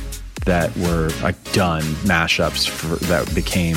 that 0.44 0.76
were 0.76 1.10
like 1.22 1.40
done 1.52 1.82
mashups 2.02 2.68
for, 2.68 2.96
that 3.06 3.32
became 3.34 3.76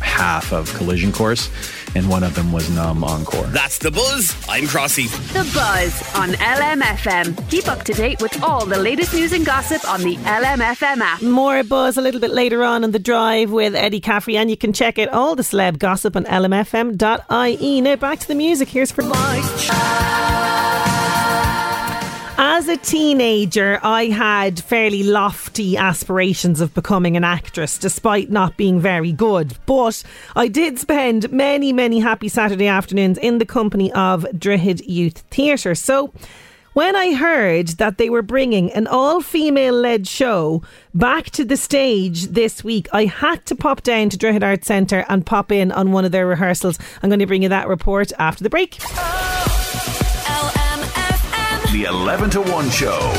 half 0.00 0.52
of 0.52 0.72
Collision 0.74 1.12
Course 1.12 1.50
and 1.94 2.08
one 2.08 2.22
of 2.22 2.34
them 2.34 2.52
was 2.52 2.68
Numb 2.70 3.04
Encore. 3.04 3.46
That's 3.46 3.78
The 3.78 3.90
Buzz. 3.90 4.34
I'm 4.48 4.64
Crossy. 4.64 5.08
The 5.32 5.44
Buzz 5.54 6.14
on 6.16 6.30
LMFM. 6.30 7.50
Keep 7.50 7.68
up 7.68 7.82
to 7.84 7.92
date 7.92 8.20
with 8.20 8.42
all 8.42 8.66
the 8.66 8.78
latest 8.78 9.14
news 9.14 9.32
and 9.32 9.44
gossip 9.44 9.88
on 9.88 10.00
the 10.02 10.16
LMFM 10.16 11.00
app. 11.00 11.22
More 11.22 11.62
Buzz 11.62 11.96
a 11.96 12.02
little 12.02 12.20
bit 12.20 12.30
later 12.30 12.62
on 12.64 12.84
in 12.84 12.90
the 12.90 12.98
drive 12.98 13.50
with 13.50 13.74
Eddie 13.74 14.00
Caffrey, 14.00 14.36
and 14.36 14.50
you 14.50 14.56
can 14.56 14.72
check 14.72 14.98
out 14.98 15.08
all 15.08 15.34
the 15.34 15.42
celeb 15.42 15.78
gossip 15.78 16.16
on 16.16 16.24
lmfm.ie. 16.24 17.80
Now 17.80 17.96
back 17.96 18.18
to 18.20 18.28
the 18.28 18.34
music. 18.34 18.68
Here's 18.68 18.90
for 18.92 19.02
Mike. 19.02 20.23
As 22.36 22.66
a 22.66 22.76
teenager, 22.76 23.78
I 23.84 24.06
had 24.06 24.60
fairly 24.60 25.04
lofty 25.04 25.76
aspirations 25.76 26.60
of 26.60 26.74
becoming 26.74 27.16
an 27.16 27.22
actress, 27.22 27.78
despite 27.78 28.28
not 28.28 28.56
being 28.56 28.80
very 28.80 29.12
good. 29.12 29.56
But 29.66 30.02
I 30.34 30.48
did 30.48 30.80
spend 30.80 31.30
many, 31.30 31.72
many 31.72 32.00
happy 32.00 32.28
Saturday 32.28 32.66
afternoons 32.66 33.18
in 33.18 33.38
the 33.38 33.46
company 33.46 33.92
of 33.92 34.26
Droichead 34.32 34.82
Youth 34.84 35.18
Theatre. 35.30 35.76
So, 35.76 36.12
when 36.72 36.96
I 36.96 37.14
heard 37.14 37.68
that 37.78 37.98
they 37.98 38.10
were 38.10 38.22
bringing 38.22 38.72
an 38.72 38.88
all 38.88 39.20
female 39.20 39.74
led 39.74 40.08
show 40.08 40.64
back 40.92 41.26
to 41.30 41.44
the 41.44 41.56
stage 41.56 42.24
this 42.26 42.64
week, 42.64 42.88
I 42.92 43.04
had 43.04 43.46
to 43.46 43.54
pop 43.54 43.82
down 43.84 44.08
to 44.08 44.18
Droichead 44.18 44.42
Arts 44.42 44.66
Centre 44.66 45.04
and 45.08 45.24
pop 45.24 45.52
in 45.52 45.70
on 45.70 45.92
one 45.92 46.04
of 46.04 46.10
their 46.10 46.26
rehearsals. 46.26 46.80
I'm 47.00 47.10
going 47.10 47.20
to 47.20 47.26
bring 47.26 47.44
you 47.44 47.48
that 47.50 47.68
report 47.68 48.10
after 48.18 48.42
the 48.42 48.50
break. 48.50 48.78
Oh. 48.82 49.53
The 51.74 51.86
11 51.86 52.30
to 52.30 52.40
1 52.40 52.70
show. 52.70 53.12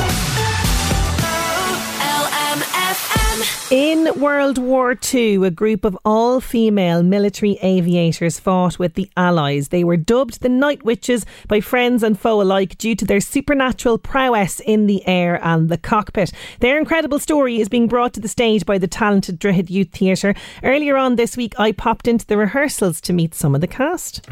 In 3.70 4.18
World 4.18 4.58
War 4.58 4.98
II, 5.14 5.46
a 5.46 5.52
group 5.52 5.84
of 5.84 5.98
all 6.06 6.40
female 6.40 7.04
military 7.04 7.60
aviators 7.62 8.40
fought 8.40 8.80
with 8.80 8.94
the 8.94 9.12
Allies. 9.18 9.68
They 9.68 9.84
were 9.84 9.98
dubbed 9.98 10.40
the 10.40 10.48
Night 10.48 10.86
Witches 10.86 11.26
by 11.50 11.60
friends 11.60 12.02
and 12.02 12.18
foe 12.18 12.42
alike 12.42 12.78
due 12.78 12.96
to 12.96 13.04
their 13.04 13.20
supernatural 13.20 13.98
prowess 13.98 14.62
in 14.62 14.88
the 14.88 15.06
air 15.06 15.38
and 15.44 15.68
the 15.68 15.78
cockpit. 15.78 16.32
Their 16.62 16.80
incredible 16.80 17.20
story 17.20 17.60
is 17.60 17.68
being 17.68 17.90
brought 17.90 18.14
to 18.14 18.22
the 18.22 18.30
stage 18.30 18.66
by 18.66 18.78
the 18.78 18.88
talented 18.88 19.38
Droichead 19.38 19.70
Youth 19.70 19.92
Theatre. 19.92 20.34
Earlier 20.64 20.96
on 20.96 21.18
this 21.18 21.36
week, 21.36 21.60
I 21.60 21.74
popped 21.74 22.08
into 22.08 22.26
the 22.26 22.38
rehearsals 22.38 23.02
to 23.02 23.12
meet 23.12 23.36
some 23.36 23.54
of 23.54 23.60
the 23.60 23.68
cast. 23.68 24.26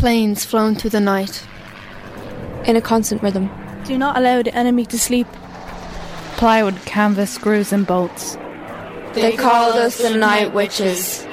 Planes 0.00 0.46
flown 0.46 0.74
through 0.74 0.88
the 0.88 0.98
night 0.98 1.46
in 2.64 2.74
a 2.74 2.80
constant 2.80 3.22
rhythm. 3.22 3.50
Do 3.84 3.98
not 3.98 4.16
allow 4.16 4.42
the 4.42 4.54
enemy 4.54 4.86
to 4.86 4.98
sleep. 4.98 5.26
Plywood, 6.38 6.76
canvas, 6.86 7.30
screws, 7.30 7.70
and 7.70 7.86
bolts. 7.86 8.36
They 9.12 9.36
called 9.36 9.76
us 9.76 9.98
the 9.98 10.16
Night 10.16 10.54
Witches. 10.54 11.26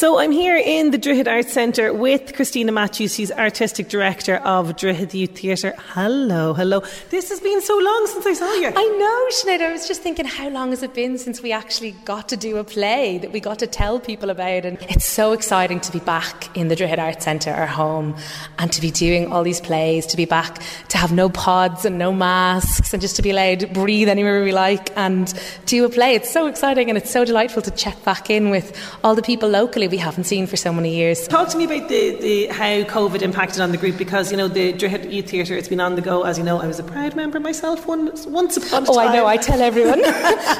So 0.00 0.18
I'm 0.18 0.32
here 0.32 0.56
in 0.56 0.92
the 0.92 0.98
Droichead 0.98 1.28
Arts 1.28 1.52
Centre 1.52 1.92
with 1.92 2.34
Christina 2.34 2.72
Matthews. 2.72 3.14
She's 3.14 3.30
artistic 3.30 3.90
director 3.90 4.36
of 4.36 4.74
Droichead 4.74 5.12
Youth 5.12 5.38
Theatre. 5.38 5.74
Hello, 5.88 6.54
hello. 6.54 6.82
This 7.10 7.28
has 7.28 7.38
been 7.38 7.60
so 7.60 7.76
long 7.76 8.06
since 8.06 8.24
I 8.24 8.32
saw 8.32 8.50
you. 8.54 8.68
I 8.68 8.70
know, 8.70 9.26
Sinead. 9.30 9.60
I 9.60 9.70
was 9.70 9.86
just 9.86 10.00
thinking, 10.00 10.24
how 10.24 10.48
long 10.48 10.70
has 10.70 10.82
it 10.82 10.94
been 10.94 11.18
since 11.18 11.42
we 11.42 11.52
actually 11.52 11.90
got 12.06 12.30
to 12.30 12.38
do 12.38 12.56
a 12.56 12.64
play 12.64 13.18
that 13.18 13.30
we 13.30 13.40
got 13.40 13.58
to 13.58 13.66
tell 13.66 14.00
people 14.00 14.30
about? 14.30 14.64
And 14.64 14.78
it's 14.88 15.04
so 15.04 15.32
exciting 15.32 15.80
to 15.80 15.92
be 15.92 15.98
back 15.98 16.56
in 16.56 16.68
the 16.68 16.76
Droichead 16.76 16.98
Arts 16.98 17.22
Centre, 17.22 17.50
our 17.50 17.66
home, 17.66 18.16
and 18.58 18.72
to 18.72 18.80
be 18.80 18.90
doing 18.90 19.30
all 19.30 19.42
these 19.42 19.60
plays, 19.60 20.06
to 20.06 20.16
be 20.16 20.24
back, 20.24 20.62
to 20.88 20.96
have 20.96 21.12
no 21.12 21.28
pods 21.28 21.84
and 21.84 21.98
no 21.98 22.10
masks, 22.10 22.94
and 22.94 23.02
just 23.02 23.16
to 23.16 23.22
be 23.22 23.32
allowed 23.32 23.60
to 23.60 23.66
breathe 23.66 24.08
anywhere 24.08 24.42
we 24.42 24.52
like 24.52 24.96
and 24.96 25.38
do 25.66 25.84
a 25.84 25.90
play. 25.90 26.14
It's 26.14 26.30
so 26.30 26.46
exciting 26.46 26.88
and 26.88 26.96
it's 26.96 27.10
so 27.10 27.26
delightful 27.26 27.60
to 27.60 27.70
check 27.72 28.02
back 28.02 28.30
in 28.30 28.48
with 28.48 28.74
all 29.04 29.14
the 29.14 29.20
people 29.20 29.50
locally 29.50 29.89
we 29.90 29.96
haven't 29.98 30.24
seen 30.24 30.46
for 30.46 30.56
so 30.56 30.72
many 30.72 30.94
years. 30.94 31.26
Talk 31.26 31.48
to 31.48 31.56
me 31.56 31.64
about 31.64 31.88
the, 31.88 32.16
the 32.16 32.46
how 32.46 32.82
COVID 32.84 33.22
impacted 33.22 33.60
on 33.60 33.72
the 33.72 33.76
group 33.76 33.98
because 33.98 34.30
you 34.30 34.36
know 34.36 34.48
the 34.48 34.72
Droichead 34.72 35.10
Youth 35.12 35.28
Theatre 35.30 35.54
it's 35.54 35.68
been 35.68 35.80
on 35.80 35.96
the 35.96 36.02
go. 36.02 36.22
As 36.22 36.38
you 36.38 36.44
know 36.44 36.60
I 36.60 36.66
was 36.66 36.78
a 36.78 36.84
proud 36.84 37.16
member 37.16 37.40
myself 37.40 37.86
once 37.86 38.26
once 38.26 38.56
upon 38.56 38.86
a 38.86 38.90
oh, 38.90 38.94
time. 38.94 39.08
I 39.08 39.14
know 39.14 39.26
I 39.26 39.36
tell 39.36 39.60
everyone. 39.60 40.02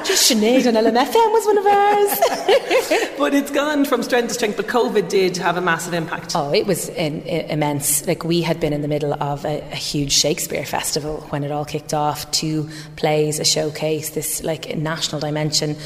Just 0.05 0.31
Sinead 0.31 0.67
and 0.67 0.77
LMFM 0.77 1.33
was 1.33 1.47
one 1.47 1.59
of 1.59 1.67
ours. 1.67 3.11
But 3.21 3.35
it's 3.35 3.51
gone 3.51 3.85
from 3.85 4.03
strength 4.03 4.29
to 4.29 4.35
strength 4.35 4.57
but 4.57 4.67
COVID 4.67 5.11
did 5.11 5.37
have 5.37 5.59
a 5.59 5.61
massive 5.61 5.93
impact. 5.93 6.33
Oh 6.35 6.53
it 6.55 6.67
was 6.67 6.89
in, 6.89 7.21
in, 7.23 7.51
immense. 7.51 8.07
Like 8.07 8.25
we 8.25 8.41
had 8.41 8.59
been 8.59 8.73
in 8.73 8.81
the 8.81 8.89
middle 8.89 9.13
of 9.23 9.45
a, 9.45 9.61
a, 9.61 9.77
huge 9.77 10.13
Shakespeare 10.13 10.65
festival 10.65 11.21
when 11.29 11.45
it 11.45 11.51
all 11.51 11.67
kicked 11.67 11.93
off 11.93 12.31
two 12.31 12.69
plays 12.97 13.39
a 13.39 13.45
showcase 13.45 14.11
this 14.11 14.43
like 14.43 14.75
national 14.77 15.21
dimension. 15.21 15.77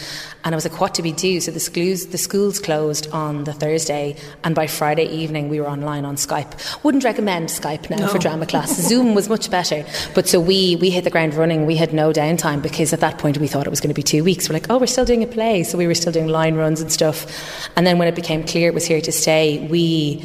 And 0.45 0.55
I 0.55 0.57
was 0.57 0.65
like 0.65 0.81
what 0.81 0.95
do 0.95 1.03
we 1.03 1.13
do 1.13 1.41
so 1.41 1.51
the 1.51 1.59
schools 1.59 2.07
the 2.07 2.19
schools 2.19 2.61
closed 2.61 3.11
on 3.11 3.34
the 3.43 3.53
Thursday, 3.53 4.15
and 4.45 4.55
by 4.55 4.69
Friday 4.69 5.07
evening 5.07 5.49
we 5.49 5.61
were 5.61 5.69
online 5.69 6.05
on 6.05 6.15
Skype. 6.15 6.85
Wouldn't 6.85 7.03
recommend 7.03 7.49
Skype 7.49 7.91
now 7.91 7.97
no. 7.97 8.07
for 8.07 8.19
drama 8.19 8.47
class. 8.47 8.77
Zoom 8.89 9.17
was 9.17 9.29
much 9.29 9.51
better. 9.51 9.85
But 10.15 10.29
so 10.29 10.39
we 10.39 10.77
we 10.77 10.91
hit 10.91 11.03
the 11.03 11.11
ground 11.11 11.35
running. 11.35 11.67
We 11.67 11.75
had 11.75 11.93
no 11.93 12.13
downtime 12.13 12.63
because 12.63 12.93
at 12.93 13.01
that 13.01 13.19
point 13.19 13.39
we 13.39 13.49
thought 13.49 13.67
it 13.67 13.71
was 13.71 13.81
going 13.81 13.89
to 13.89 13.95
be 13.95 14.05
two 14.05 14.23
weeks. 14.23 14.49
We're 14.49 14.55
like, 14.55 14.71
oh, 14.71 14.79
we're 14.79 14.87
still 14.87 15.05
doing 15.05 15.25
a 15.25 15.27
play, 15.27 15.65
so 15.65 15.77
we 15.77 15.89
were 15.89 15.97
still 15.97 16.13
doing 16.13 16.29
line 16.29 16.55
runs 16.55 16.81
and 16.81 16.93
stuff. 16.93 17.27
And 17.77 17.85
then 17.85 17.99
when 17.99 18.07
it 18.07 18.15
became 18.15 18.45
clear 18.47 18.69
it 18.69 18.75
was 18.75 18.87
here 18.87 19.01
to 19.01 19.11
stay, 19.11 19.67
we 19.67 20.25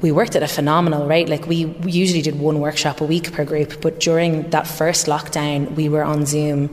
we 0.00 0.12
worked 0.12 0.36
at 0.36 0.42
a 0.42 0.48
phenomenal 0.48 1.06
rate. 1.06 1.28
Like 1.28 1.46
we, 1.46 1.66
we 1.66 1.92
usually 1.92 2.22
did 2.22 2.38
one 2.38 2.60
workshop 2.60 3.00
a 3.00 3.04
week 3.04 3.32
per 3.32 3.44
group, 3.44 3.80
but 3.80 4.00
during 4.00 4.48
that 4.50 4.66
first 4.66 5.06
lockdown, 5.06 5.74
we 5.74 5.88
were 5.88 6.02
on 6.02 6.26
Zoom 6.26 6.70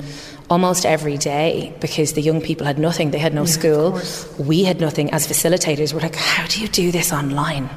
almost 0.49 0.85
every 0.85 1.17
day 1.17 1.73
because 1.79 2.13
the 2.13 2.21
young 2.21 2.41
people 2.41 2.65
had 2.65 2.79
nothing. 2.79 3.11
They 3.11 3.17
had 3.17 3.33
no 3.33 3.41
yeah, 3.41 3.47
school. 3.47 4.01
We 4.37 4.63
had 4.63 4.79
nothing. 4.79 5.11
As 5.11 5.27
facilitators, 5.27 5.93
we're 5.93 5.99
like, 5.99 6.15
how 6.15 6.47
do 6.47 6.61
you 6.61 6.67
do 6.67 6.91
this 6.91 7.11
online? 7.11 7.69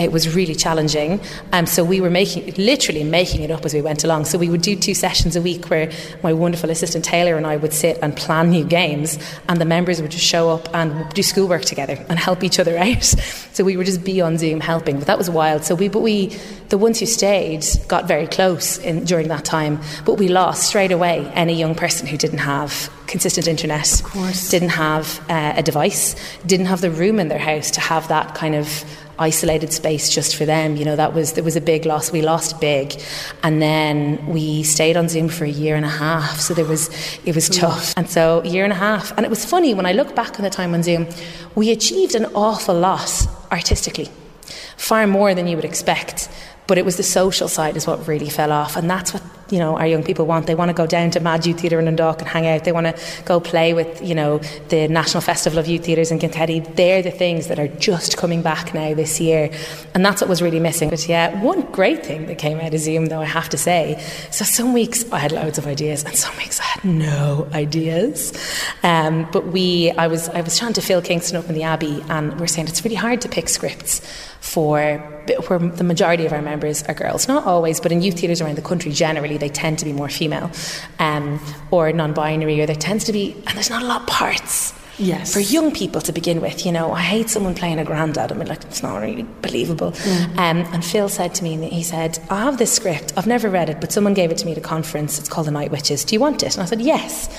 It 0.00 0.12
was 0.12 0.34
really 0.34 0.54
challenging. 0.54 1.20
Um, 1.52 1.66
so 1.66 1.84
we 1.84 2.00
were 2.00 2.10
making, 2.10 2.54
literally 2.56 3.04
making 3.04 3.42
it 3.42 3.50
up 3.50 3.64
as 3.66 3.74
we 3.74 3.82
went 3.82 4.02
along. 4.02 4.24
So 4.24 4.38
we 4.38 4.48
would 4.48 4.62
do 4.62 4.74
two 4.74 4.94
sessions 4.94 5.36
a 5.36 5.42
week 5.42 5.66
where 5.66 5.92
my 6.22 6.32
wonderful 6.32 6.70
assistant 6.70 7.04
Taylor 7.04 7.36
and 7.36 7.46
I 7.46 7.56
would 7.56 7.74
sit 7.74 7.98
and 8.00 8.16
plan 8.16 8.50
new 8.50 8.64
games, 8.64 9.18
and 9.48 9.60
the 9.60 9.64
members 9.66 10.00
would 10.00 10.10
just 10.10 10.24
show 10.24 10.48
up 10.50 10.74
and 10.74 11.08
do 11.12 11.22
schoolwork 11.22 11.62
together 11.62 12.04
and 12.08 12.18
help 12.18 12.42
each 12.42 12.58
other 12.58 12.78
out. 12.88 13.04
So 13.52 13.62
we 13.62 13.76
would 13.76 13.86
just 13.86 14.02
be 14.02 14.20
on 14.22 14.38
Zoom 14.38 14.60
helping. 14.60 14.98
But 14.98 15.06
that 15.06 15.18
was 15.18 15.28
wild. 15.28 15.64
So 15.64 15.74
we, 15.74 15.88
but 15.88 16.00
we, 16.00 16.28
the 16.70 16.78
ones 16.78 16.98
who 16.98 17.06
stayed 17.06 17.66
got 17.88 18.08
very 18.08 18.26
close 18.26 18.78
in, 18.78 19.04
during 19.04 19.28
that 19.28 19.44
time, 19.44 19.80
but 20.06 20.14
we 20.14 20.28
lost 20.28 20.68
straight 20.68 20.92
away 20.92 21.30
any 21.34 21.54
young 21.54 21.74
person 21.74 22.06
who 22.06 22.16
didn't 22.16 22.38
have 22.38 22.90
consistent 23.06 23.48
internet, 23.48 24.02
didn't 24.50 24.68
have 24.68 25.20
uh, 25.28 25.54
a 25.56 25.62
device, 25.62 26.14
didn't 26.46 26.66
have 26.66 26.80
the 26.80 26.90
room 26.90 27.18
in 27.18 27.28
their 27.28 27.38
house 27.38 27.70
to 27.72 27.80
have 27.80 28.06
that 28.08 28.34
kind 28.36 28.54
of 28.54 28.84
isolated 29.20 29.72
space 29.72 30.10
just 30.10 30.34
for 30.34 30.46
them. 30.46 30.76
You 30.76 30.84
know, 30.84 30.96
that 30.96 31.14
was 31.14 31.34
there 31.34 31.44
was 31.44 31.56
a 31.56 31.60
big 31.60 31.84
loss. 31.84 32.10
We 32.10 32.22
lost 32.22 32.60
big, 32.60 33.00
and 33.42 33.60
then 33.60 34.26
we 34.26 34.62
stayed 34.62 34.96
on 34.96 35.08
Zoom 35.08 35.28
for 35.28 35.44
a 35.44 35.50
year 35.50 35.76
and 35.76 35.84
a 35.84 35.90
half. 35.90 36.40
So 36.40 36.54
there 36.54 36.64
was 36.64 36.90
it 37.24 37.34
was 37.34 37.48
tough, 37.48 37.94
and 37.96 38.08
so 38.08 38.40
a 38.40 38.48
year 38.48 38.64
and 38.64 38.72
a 38.72 38.76
half. 38.76 39.12
And 39.16 39.26
it 39.26 39.30
was 39.30 39.44
funny 39.44 39.74
when 39.74 39.86
I 39.86 39.92
look 39.92 40.16
back 40.16 40.38
on 40.38 40.42
the 40.42 40.50
time 40.50 40.72
on 40.74 40.82
Zoom, 40.82 41.06
we 41.54 41.70
achieved 41.70 42.14
an 42.14 42.24
awful 42.34 42.74
lot 42.74 43.26
artistically, 43.52 44.08
far 44.76 45.06
more 45.06 45.34
than 45.34 45.46
you 45.46 45.56
would 45.56 45.66
expect. 45.66 46.29
But 46.70 46.78
it 46.78 46.84
was 46.84 46.96
the 46.96 47.02
social 47.02 47.48
side 47.48 47.76
is 47.76 47.84
what 47.84 48.06
really 48.06 48.28
fell 48.28 48.52
off, 48.52 48.76
and 48.76 48.88
that's 48.88 49.12
what 49.12 49.24
you 49.50 49.58
know 49.58 49.76
our 49.76 49.88
young 49.88 50.04
people 50.04 50.24
want. 50.24 50.46
They 50.46 50.54
want 50.54 50.68
to 50.68 50.72
go 50.72 50.86
down 50.86 51.10
to 51.10 51.18
Mad 51.18 51.44
Youth 51.44 51.58
Theatre 51.58 51.80
in 51.80 51.86
Dundalk 51.86 52.20
and 52.20 52.28
hang 52.28 52.46
out. 52.46 52.62
They 52.62 52.70
want 52.70 52.86
to 52.86 53.22
go 53.24 53.40
play 53.40 53.74
with 53.74 54.00
you 54.00 54.14
know 54.14 54.38
the 54.68 54.86
National 54.86 55.20
Festival 55.20 55.58
of 55.58 55.66
Youth 55.66 55.84
Theatres 55.84 56.12
in 56.12 56.20
Kintetty. 56.20 56.76
They're 56.76 57.02
the 57.02 57.10
things 57.10 57.48
that 57.48 57.58
are 57.58 57.66
just 57.66 58.16
coming 58.16 58.40
back 58.40 58.72
now 58.72 58.94
this 58.94 59.20
year, 59.20 59.50
and 59.94 60.06
that's 60.06 60.20
what 60.20 60.30
was 60.30 60.42
really 60.42 60.60
missing. 60.60 60.90
But 60.90 61.08
yeah, 61.08 61.42
one 61.42 61.62
great 61.72 62.06
thing 62.06 62.26
that 62.26 62.38
came 62.38 62.60
out 62.60 62.72
of 62.72 62.78
Zoom, 62.78 63.06
though 63.06 63.20
I 63.20 63.24
have 63.24 63.48
to 63.48 63.58
say, 63.58 64.00
so 64.30 64.44
some 64.44 64.72
weeks 64.72 65.10
I 65.10 65.18
had 65.18 65.32
loads 65.32 65.58
of 65.58 65.66
ideas, 65.66 66.04
and 66.04 66.14
some 66.14 66.36
weeks 66.36 66.60
I 66.60 66.64
had 66.66 66.84
no 66.84 67.48
ideas. 67.52 68.32
Um, 68.84 69.28
but 69.32 69.48
we, 69.48 69.90
I 69.98 70.06
was 70.06 70.28
I 70.28 70.42
was 70.42 70.56
trying 70.56 70.74
to 70.74 70.80
fill 70.80 71.02
Kingston 71.02 71.36
up 71.36 71.48
in 71.48 71.56
the 71.56 71.64
Abbey, 71.64 72.04
and 72.08 72.38
we're 72.38 72.46
saying 72.46 72.68
it's 72.68 72.84
really 72.84 72.94
hard 72.94 73.20
to 73.22 73.28
pick 73.28 73.48
scripts 73.48 74.00
for 74.40 75.19
where 75.48 75.58
the 75.58 75.84
majority 75.84 76.26
of 76.26 76.32
our 76.32 76.42
members 76.42 76.82
are 76.84 76.94
girls. 76.94 77.28
Not 77.28 77.46
always, 77.46 77.80
but 77.80 77.92
in 77.92 78.02
youth 78.02 78.18
theatres 78.18 78.40
around 78.40 78.56
the 78.56 78.62
country, 78.62 78.92
generally 78.92 79.38
they 79.38 79.48
tend 79.48 79.78
to 79.80 79.84
be 79.84 79.92
more 79.92 80.08
female 80.08 80.50
um, 80.98 81.40
or 81.70 81.92
non-binary, 81.92 82.60
or 82.60 82.66
there 82.66 82.76
tends 82.76 83.04
to 83.04 83.12
be, 83.12 83.32
and 83.46 83.56
there's 83.56 83.70
not 83.70 83.82
a 83.82 83.86
lot 83.86 84.02
of 84.02 84.06
parts. 84.06 84.74
Yes. 84.98 85.32
For 85.32 85.40
young 85.40 85.72
people 85.72 86.02
to 86.02 86.12
begin 86.12 86.42
with, 86.42 86.66
you 86.66 86.72
know, 86.72 86.92
I 86.92 87.00
hate 87.00 87.30
someone 87.30 87.54
playing 87.54 87.78
a 87.78 87.84
granddad. 87.84 88.32
I 88.32 88.34
mean, 88.34 88.48
like, 88.48 88.62
it's 88.64 88.82
not 88.82 88.98
really 89.00 89.22
believable. 89.40 89.92
Mm. 89.92 90.36
Um, 90.36 90.56
and 90.74 90.84
Phil 90.84 91.08
said 91.08 91.34
to 91.36 91.42
me, 91.42 91.56
he 91.70 91.82
said, 91.82 92.18
I 92.28 92.42
have 92.42 92.58
this 92.58 92.70
script. 92.70 93.14
I've 93.16 93.26
never 93.26 93.48
read 93.48 93.70
it, 93.70 93.80
but 93.80 93.92
someone 93.92 94.12
gave 94.12 94.30
it 94.30 94.36
to 94.38 94.44
me 94.44 94.52
at 94.52 94.58
a 94.58 94.60
conference. 94.60 95.18
It's 95.18 95.28
called 95.28 95.46
The 95.46 95.52
Night 95.52 95.70
Witches. 95.70 96.04
Do 96.04 96.14
you 96.14 96.20
want 96.20 96.42
it? 96.42 96.54
And 96.54 96.62
I 96.62 96.66
said, 96.66 96.82
yes. 96.82 97.30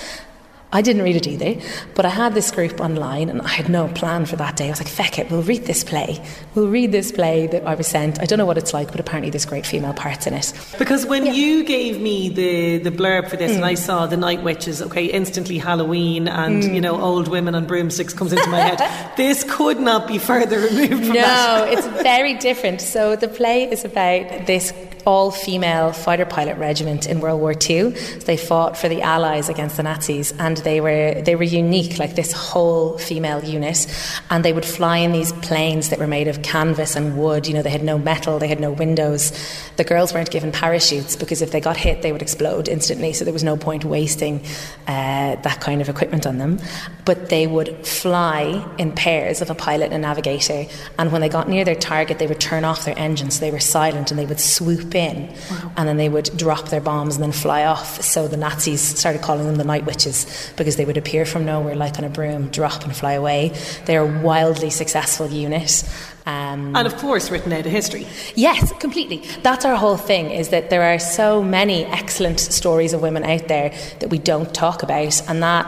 I 0.74 0.82
didn't 0.82 1.04
read 1.04 1.18
it 1.18 1.28
either, 1.28 1.60
but 1.96 2.06
I 2.06 2.10
had 2.10 2.34
this 2.34 2.50
group 2.50 2.80
online 2.80 3.30
and 3.30 3.42
I 3.42 3.50
had 3.50 3.68
no 3.68 3.90
plan 3.90 4.26
for 4.26 4.38
that 4.38 4.56
day. 4.56 4.68
I 4.68 4.70
was 4.70 4.80
like, 4.80 4.88
feck 4.88 5.20
it, 5.20 5.30
we'll 5.30 5.42
read 5.44 5.66
this 5.66 5.84
play. 5.84 6.24
We'll 6.56 6.70
read 6.70 6.92
this 6.94 7.12
play 7.12 7.48
that 7.48 7.66
I 7.68 7.76
was 7.76 7.88
sent. 7.88 8.22
I 8.22 8.26
don't 8.26 8.38
know 8.38 8.46
what 8.46 8.58
it's 8.58 8.74
like, 8.74 8.90
but 8.92 9.00
apparently 9.00 9.30
there's 9.32 9.46
great 9.46 9.66
female 9.66 9.94
parts 9.94 10.28
in 10.28 10.34
it. 10.34 10.54
Because 10.80 11.06
when 11.06 11.26
you 11.26 11.66
gave 11.66 12.00
me 12.00 12.30
the, 12.30 12.78
the 12.78 12.92
blurb 12.92 13.30
for 13.30 13.36
this 13.36 13.52
Mm. 13.52 13.56
and 13.56 13.66
I 13.66 13.74
saw 13.74 14.06
the 14.08 14.16
night 14.18 14.44
witches, 14.44 14.82
okay, 14.82 15.06
instantly 15.06 15.58
Halloween 15.58 16.28
and, 16.30 16.64
Mm. 16.64 16.74
you 16.76 16.80
know, 16.82 17.00
old 17.02 17.28
women 17.28 17.54
on 17.54 17.66
broomsticks 17.66 18.14
comes 18.14 18.32
into 18.32 18.48
my 18.50 18.60
head. 18.60 19.12
this 19.18 19.44
could 19.44 19.80
not 19.80 20.08
be 20.08 20.18
further 20.20 20.58
removed 20.60 21.06
from 21.06 21.08
no, 21.08 21.14
that. 21.16 21.74
it's 21.74 21.88
very 22.02 22.36
different. 22.36 22.80
So 22.80 23.16
the 23.18 23.28
play 23.28 23.70
is 23.70 23.84
about 23.84 24.46
this 24.48 24.72
all 25.06 25.32
female 25.32 25.92
fighter 25.92 26.26
pilot 26.26 26.58
regiment 26.58 27.08
in 27.08 27.20
World 27.20 27.42
War 27.42 27.54
II. 27.54 27.90
They 28.26 28.38
fought 28.38 28.78
for 28.78 28.90
the 28.90 29.02
Allies 29.02 29.50
against 29.50 29.78
the 29.78 29.84
Nazis 29.84 30.32
and 30.40 30.58
they 30.58 30.82
were 30.82 31.22
they 31.22 31.36
were 31.36 31.44
unique, 31.44 32.00
like 32.00 32.16
this 32.16 32.32
whole 32.32 32.98
female 32.98 33.44
unit. 33.44 33.88
And 34.30 34.46
they 34.46 34.54
would 34.54 34.66
fly 34.66 34.98
in 34.98 35.12
these 35.12 35.32
planes 35.34 35.90
that 35.90 36.00
were 36.00 36.08
made 36.08 36.28
of 36.28 36.42
canvas 36.42 36.96
and 36.96 37.18
wood. 37.18 37.48
You 37.48 37.54
know, 37.54 37.62
they 37.62 37.70
had 37.70 37.84
no 37.84 37.98
metal, 37.98 38.40
they 38.40 38.48
had 38.48 38.60
no 38.60 38.72
windows. 38.72 39.32
The 39.78 39.84
girls 39.84 40.14
weren't 40.14 40.32
given 40.32 40.52
parachutes 40.52 41.16
because 41.16 41.42
if 41.42 41.52
they 41.52 41.60
got 41.60 41.78
hit 41.78 42.02
they 42.02 42.12
would 42.12 42.22
explode 42.22 42.68
instantly, 42.68 43.14
so 43.14 43.26
there 43.26 43.34
was 43.34 43.44
no 43.44 43.58
point 43.58 43.84
wasting 43.86 44.44
uh, 44.88 45.36
that 45.36 45.60
kind 45.62 45.82
of 45.82 45.90
equipment 45.90 46.26
on 46.26 46.38
them. 46.38 46.60
But 47.06 47.30
they 47.30 47.48
would 47.48 47.86
fly 47.86 48.66
in 48.78 48.92
pairs 48.92 49.42
of 49.42 49.50
a 49.50 49.56
pilot 49.56 49.86
and 49.86 49.96
a 49.96 49.98
navigator, 49.98 50.66
and 50.98 51.12
when 51.12 51.22
they 51.22 51.30
got 51.30 51.50
near 51.50 51.66
their 51.66 51.76
target, 51.76 52.20
they 52.20 52.28
would 52.28 52.40
turn 52.40 52.66
off 52.66 52.86
their 52.86 52.98
engines. 52.98 53.36
So 53.36 53.42
they 53.42 53.52
were 53.52 53.60
silent, 53.60 54.12
and 54.12 54.20
they 54.20 54.26
would 54.26 54.40
swoop 54.40 54.90
in, 54.95 55.34
and 55.77 55.88
then 55.88 55.97
they 55.97 56.10
would 56.10 56.30
drop 56.38 56.69
their 56.69 56.82
bombs 56.82 57.15
and 57.15 57.23
then 57.23 57.32
fly 57.32 57.65
off. 57.65 58.01
So 58.01 58.27
the 58.27 58.38
Nazis 58.38 58.82
started 58.82 59.21
calling 59.21 59.45
them 59.45 59.56
the 59.56 59.63
Night 59.63 59.86
Witches 59.86 60.54
because 60.58 60.75
they 60.75 60.86
would 60.86 60.97
appear 60.97 61.25
from 61.25 61.45
nowhere, 61.45 61.75
like 61.75 61.97
on 61.97 62.04
a 62.04 62.10
broom, 62.10 62.49
drop 62.49 62.84
and 62.84 62.95
fly 62.95 63.13
away. 63.13 63.54
They're 63.86 64.01
a 64.01 64.21
wildly 64.21 64.69
successful 64.69 65.27
unit. 65.27 65.84
Um, 66.25 66.75
And 66.75 66.86
of 66.88 66.95
course, 66.97 67.32
written 67.32 67.51
out 67.51 67.65
of 67.65 67.71
history. 67.71 68.06
Yes, 68.36 68.71
completely. 68.80 69.23
That's 69.41 69.65
our 69.65 69.75
whole 69.75 69.97
thing 69.97 70.30
is 70.30 70.49
that 70.49 70.69
there 70.69 70.84
are 70.84 70.99
so 70.99 71.41
many 71.41 71.86
excellent 71.86 72.39
stories 72.39 72.93
of 72.93 73.01
women 73.01 73.23
out 73.23 73.47
there 73.47 73.73
that 73.99 74.10
we 74.10 74.19
don't 74.19 74.54
talk 74.54 74.84
about 74.84 75.21
and 75.27 75.41
that 75.41 75.65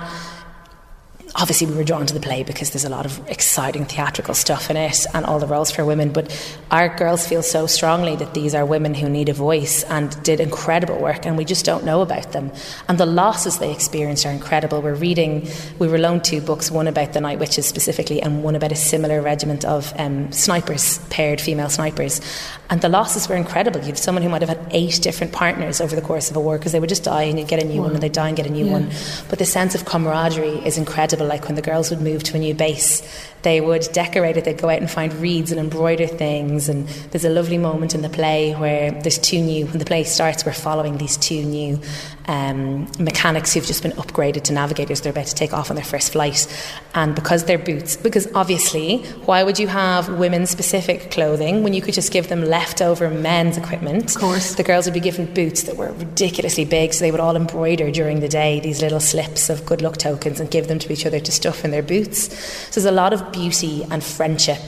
obviously 1.36 1.66
we 1.66 1.74
were 1.76 1.84
drawn 1.84 2.06
to 2.06 2.14
the 2.14 2.20
play 2.20 2.44
because 2.44 2.70
there's 2.70 2.84
a 2.86 2.90
lot 2.90 3.06
of 3.08 3.20
exciting 3.28 3.86
theatrical 3.86 4.36
stuff 4.36 4.70
in 4.70 4.78
it 4.78 5.04
and 5.16 5.26
all 5.26 5.40
the 5.40 5.48
roles 5.48 5.72
for 5.72 5.84
women 5.84 6.12
but 6.12 6.30
our 6.70 6.96
girls 6.96 7.26
feel 7.28 7.42
so 7.42 7.66
strongly 7.66 8.16
that 8.16 8.36
these 8.36 8.54
are 8.54 8.64
women 8.66 8.94
who 8.94 9.10
need 9.10 9.28
a 9.30 9.34
voice 9.34 9.84
and 9.86 10.22
did 10.24 10.40
incredible 10.40 10.96
work 11.00 11.26
and 11.26 11.36
we 11.36 11.44
just 11.44 11.66
don't 11.66 11.84
know 11.84 12.02
about 12.04 12.32
them 12.34 12.52
and 12.88 13.00
the 13.00 13.06
losses 13.06 13.58
they 13.58 13.72
experienced 13.72 14.26
are 14.28 14.32
incredible 14.32 14.80
we're 14.82 14.94
reading 14.94 15.48
we 15.80 15.88
were 15.88 15.98
loaned 15.98 16.24
two 16.24 16.40
books 16.40 16.70
one 16.70 16.88
about 16.88 17.14
the 17.14 17.22
night 17.22 17.40
witches 17.40 17.66
specifically 17.66 18.22
and 18.22 18.44
one 18.44 18.56
about 18.56 18.72
a 18.72 18.76
similar 18.76 19.20
regiment 19.20 19.66
of 19.66 19.92
um, 19.98 20.32
snipers 20.32 21.00
paired 21.10 21.42
female 21.42 21.70
snipers 21.70 22.22
and 22.70 22.82
the 22.82 22.90
losses 22.90 23.28
were 23.28 23.36
incredible 23.36 23.80
you 23.82 23.88
have 23.88 23.98
someone 23.98 24.22
who 24.22 24.30
might 24.30 24.42
have 24.44 24.50
had 24.50 24.68
eight 24.70 25.00
different 25.02 25.34
partners 25.34 25.82
over 25.82 25.96
the 25.96 26.02
course 26.02 26.30
of 26.30 26.36
a 26.38 26.40
war 26.40 26.60
because 26.60 26.74
they 26.74 26.80
would 26.80 26.90
just 26.90 27.04
die 27.04 27.24
and 27.24 27.40
you'd 27.40 27.48
get 27.48 27.62
a 27.62 27.66
new 27.66 27.80
Wow. 27.82 27.88
one 27.88 27.94
and 27.96 28.04
they'd 28.04 28.12
die 28.12 28.28
and 28.28 28.38
get 28.38 28.46
a 28.46 28.52
new 28.52 28.66
Yeah. 28.68 28.72
one 28.74 28.92
but 29.30 29.40
the 29.40 29.46
sense 29.46 29.74
of 29.74 29.84
camaraderie 29.86 30.64
is 30.64 30.78
incredible. 30.78 31.23
Like 31.28 31.46
when 31.46 31.56
the 31.56 31.62
girls 31.62 31.90
would 31.90 32.02
move 32.02 32.24
to 32.24 32.36
a 32.36 32.40
new 32.40 32.54
base, 32.54 33.02
they 33.44 33.62
would 33.62 33.88
decorate 33.92 34.38
it, 34.38 34.46
they'd 34.46 34.58
go 34.58 34.70
out 34.70 34.80
and 34.80 34.90
find 34.90 35.14
reeds 35.16 35.52
and 35.52 35.60
embroider 35.60 36.08
things. 36.08 36.70
And 36.70 36.88
there's 37.12 37.26
a 37.26 37.30
lovely 37.30 37.58
moment 37.58 37.94
in 37.94 38.02
the 38.02 38.10
play 38.10 38.54
where 38.54 38.92
there's 38.92 39.18
two 39.18 39.42
new, 39.42 39.68
when 39.68 39.80
the 39.80 39.86
play 39.86 40.04
starts, 40.04 40.46
we're 40.46 40.54
following 40.54 40.98
these 40.98 41.18
two 41.18 41.44
new 41.44 41.80
um, 42.28 42.88
mechanics 43.00 43.54
who've 43.54 43.66
just 43.66 43.84
been 43.84 43.92
upgraded 43.94 44.44
to 44.44 44.54
navigators. 44.54 45.02
They're 45.02 45.12
about 45.12 45.28
to 45.28 45.36
take 45.36 45.54
off 45.54 45.70
on 45.70 45.76
their 45.76 45.86
first 45.86 46.14
flight. 46.14 46.48
And 46.96 47.16
because 47.16 47.44
they're 47.44 47.58
boots, 47.58 47.98
because 47.98 48.28
obviously, 48.34 49.00
why 49.26 49.44
would 49.44 49.60
you 49.60 49.68
have 49.68 50.08
women 50.18 50.46
specific 50.46 51.12
clothing 51.12 51.64
when 51.64 51.74
you 51.74 51.82
could 51.82 51.94
just 51.94 52.14
give 52.14 52.30
them 52.30 52.46
leftover 52.46 53.10
men's 53.10 53.58
equipment? 53.58 54.16
Of 54.16 54.22
course. 54.22 54.56
The 54.56 54.64
girls 54.64 54.86
would 54.86 54.94
be 54.94 55.00
given 55.00 55.34
boots 55.34 55.64
that 55.64 55.76
were 55.76 55.92
ridiculously 55.92 56.66
big, 56.66 56.94
so 56.94 57.04
they 57.04 57.12
would 57.12 57.20
all 57.20 57.36
embroider 57.36 57.92
during 57.92 58.22
the 58.22 58.30
day 58.30 58.62
these 58.62 58.82
little 58.82 59.02
slips 59.02 59.50
of 59.50 59.66
good 59.66 59.82
luck 59.82 59.98
tokens 59.98 60.40
and 60.40 60.50
give 60.50 60.68
them 60.68 60.80
to 60.80 60.94
each 60.94 61.06
other 61.06 61.20
to 61.20 61.32
stuff 61.32 61.66
in 61.66 61.72
their 61.72 61.84
boots. 61.84 62.34
So 62.70 62.80
there's 62.80 62.86
a 62.86 62.92
lot 62.92 63.12
of 63.12 63.33
beauty 63.34 63.84
and 63.90 64.04
friendship 64.04 64.62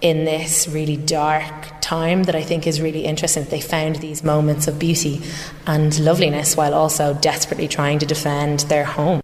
in 0.00 0.24
this 0.24 0.68
really 0.68 0.96
dark 0.96 1.80
time 1.80 2.24
that 2.24 2.34
I 2.34 2.42
think 2.42 2.66
is 2.66 2.80
really 2.80 3.04
interesting. 3.04 3.44
They 3.44 3.60
found 3.60 3.96
these 3.96 4.22
moments 4.22 4.68
of 4.68 4.78
beauty 4.78 5.22
and 5.66 5.98
loveliness 5.98 6.56
while 6.56 6.74
also 6.74 7.14
desperately 7.14 7.68
trying 7.68 7.98
to 7.98 8.06
defend 8.06 8.60
their 8.60 8.84
home. 8.84 9.20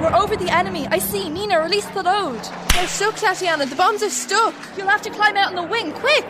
We're 0.00 0.14
over 0.14 0.34
the 0.36 0.48
enemy. 0.50 0.86
I 0.86 0.98
see. 0.98 1.28
Mina, 1.28 1.60
release 1.60 1.86
the 1.88 2.02
load. 2.02 2.40
They're 2.72 2.88
stuck, 2.88 3.16
Tatiana. 3.16 3.66
The 3.66 3.76
bombs 3.76 4.02
are 4.02 4.10
stuck. 4.10 4.54
You'll 4.76 4.88
have 4.88 5.02
to 5.02 5.10
climb 5.10 5.36
out 5.36 5.48
on 5.48 5.56
the 5.56 5.70
wing, 5.70 5.92
quick. 5.92 6.24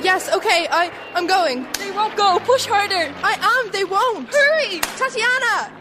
Yes, 0.00 0.30
okay, 0.32 0.68
I, 0.70 0.92
I'm 1.14 1.26
going. 1.26 1.66
They 1.78 1.90
won't 1.90 2.16
go. 2.16 2.38
Push 2.44 2.66
harder. 2.66 3.12
I 3.24 3.34
am. 3.40 3.72
They 3.72 3.82
won't. 3.82 4.28
Hurry, 4.32 4.80
Tatiana. 4.96 5.72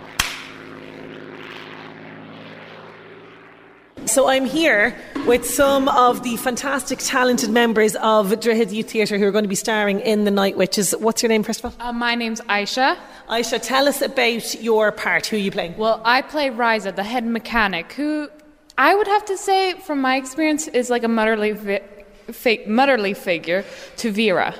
So 4.07 4.27
I'm 4.27 4.45
here 4.45 4.95
with 5.25 5.45
some 5.49 5.89
of 5.89 6.23
the 6.23 6.37
fantastic, 6.37 6.99
talented 6.99 7.49
members 7.49 7.95
of 7.95 8.27
Droichead 8.27 8.71
Youth 8.71 8.91
Theatre 8.91 9.17
who 9.17 9.25
are 9.25 9.31
going 9.31 9.43
to 9.43 9.49
be 9.49 9.55
starring 9.55 9.99
in 9.99 10.25
The 10.25 10.31
Night 10.31 10.55
Witches. 10.55 10.91
What's 10.99 11.23
your 11.23 11.29
name, 11.29 11.43
first 11.43 11.63
of 11.63 11.73
all? 11.79 11.87
Uh, 11.87 11.91
my 11.91 12.13
name's 12.15 12.39
Aisha. 12.41 12.97
Aisha, 13.27 13.59
tell 13.61 13.87
us 13.87 14.01
about 14.01 14.61
your 14.61 14.91
part. 14.91 15.25
Who 15.25 15.37
are 15.37 15.39
you 15.39 15.51
playing? 15.51 15.75
Well, 15.75 16.01
I 16.05 16.21
play 16.21 16.49
Riza, 16.49 16.91
the 16.91 17.03
head 17.03 17.25
mechanic, 17.25 17.93
who 17.93 18.29
I 18.77 18.93
would 18.95 19.07
have 19.07 19.25
to 19.25 19.37
say, 19.37 19.73
from 19.79 20.01
my 20.01 20.17
experience, 20.17 20.67
is 20.67 20.89
like 20.89 21.03
a 21.03 21.07
motherly, 21.09 21.53
vi- 21.53 21.81
fi- 22.31 22.63
motherly 22.67 23.15
figure 23.15 23.65
to 23.97 24.11
Vera. 24.11 24.55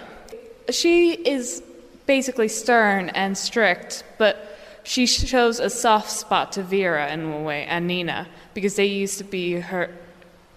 She 0.72 1.12
is 1.14 1.62
basically 2.08 2.48
stern 2.48 3.10
and 3.10 3.38
strict, 3.38 4.04
but 4.18 4.55
she 4.86 5.06
shows 5.06 5.60
a 5.60 5.70
soft 5.70 6.10
spot 6.10 6.52
to 6.54 6.64
Vera 6.64 7.12
in 7.12 7.32
one 7.32 7.44
way 7.44 7.66
and 7.66 7.88
Nina 7.88 8.28
because 8.54 8.76
they 8.76 8.86
used 8.86 9.18
to 9.18 9.24
be 9.24 9.54
her 9.54 9.90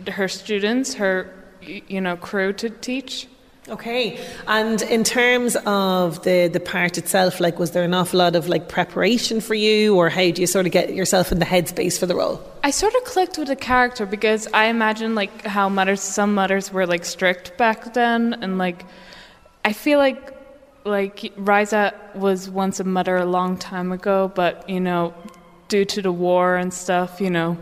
her 0.07 0.29
students, 0.29 0.95
her 0.95 1.33
you 1.63 2.01
know 2.01 2.17
crew 2.17 2.53
to 2.55 2.71
teach. 2.71 3.27
Okay, 3.69 4.19
and 4.47 4.81
in 4.83 5.05
terms 5.05 5.57
of 5.67 6.23
the 6.23 6.49
the 6.49 6.61
part 6.61 6.97
itself, 6.97 7.41
like, 7.41 7.59
was 7.59 7.73
there 7.73 7.85
an 7.85 7.93
awful 7.93 8.19
lot 8.19 8.35
of 8.35 8.49
like 8.49 8.69
preparation 8.69 9.41
for 9.41 9.55
you, 9.55 9.95
or 9.97 10.09
how 10.09 10.31
do 10.31 10.41
you 10.41 10.47
sort 10.47 10.65
of 10.65 10.73
get 10.73 10.95
yourself 10.95 11.33
in 11.33 11.39
the 11.39 11.45
headspace 11.45 11.99
for 11.99 12.07
the 12.07 12.15
role? 12.15 12.43
I 12.65 12.71
sort 12.71 12.95
of 12.95 13.05
clicked 13.05 13.37
with 13.37 13.49
the 13.49 13.57
character 13.57 14.07
because 14.07 14.49
I 14.55 14.67
imagine 14.67 15.15
like 15.15 15.45
how 15.45 15.69
mothers, 15.69 16.01
some 16.01 16.35
mothers 16.35 16.73
were 16.73 16.87
like 16.87 17.05
strict 17.05 17.59
back 17.59 17.93
then, 17.93 18.39
and 18.41 18.57
like 18.57 18.85
I 19.65 19.75
feel 19.75 19.99
like 19.99 20.38
like 20.89 21.33
Riza 21.37 21.95
was 22.15 22.51
once 22.51 22.81
a 22.81 22.85
mother 22.85 23.17
a 23.17 23.25
long 23.25 23.57
time 23.57 23.93
ago, 23.93 24.33
but 24.35 24.69
you 24.69 24.81
know, 24.81 25.15
due 25.69 25.85
to 25.85 26.03
the 26.03 26.13
war 26.13 26.57
and 26.57 26.73
stuff, 26.73 27.21
you 27.21 27.31
know, 27.31 27.59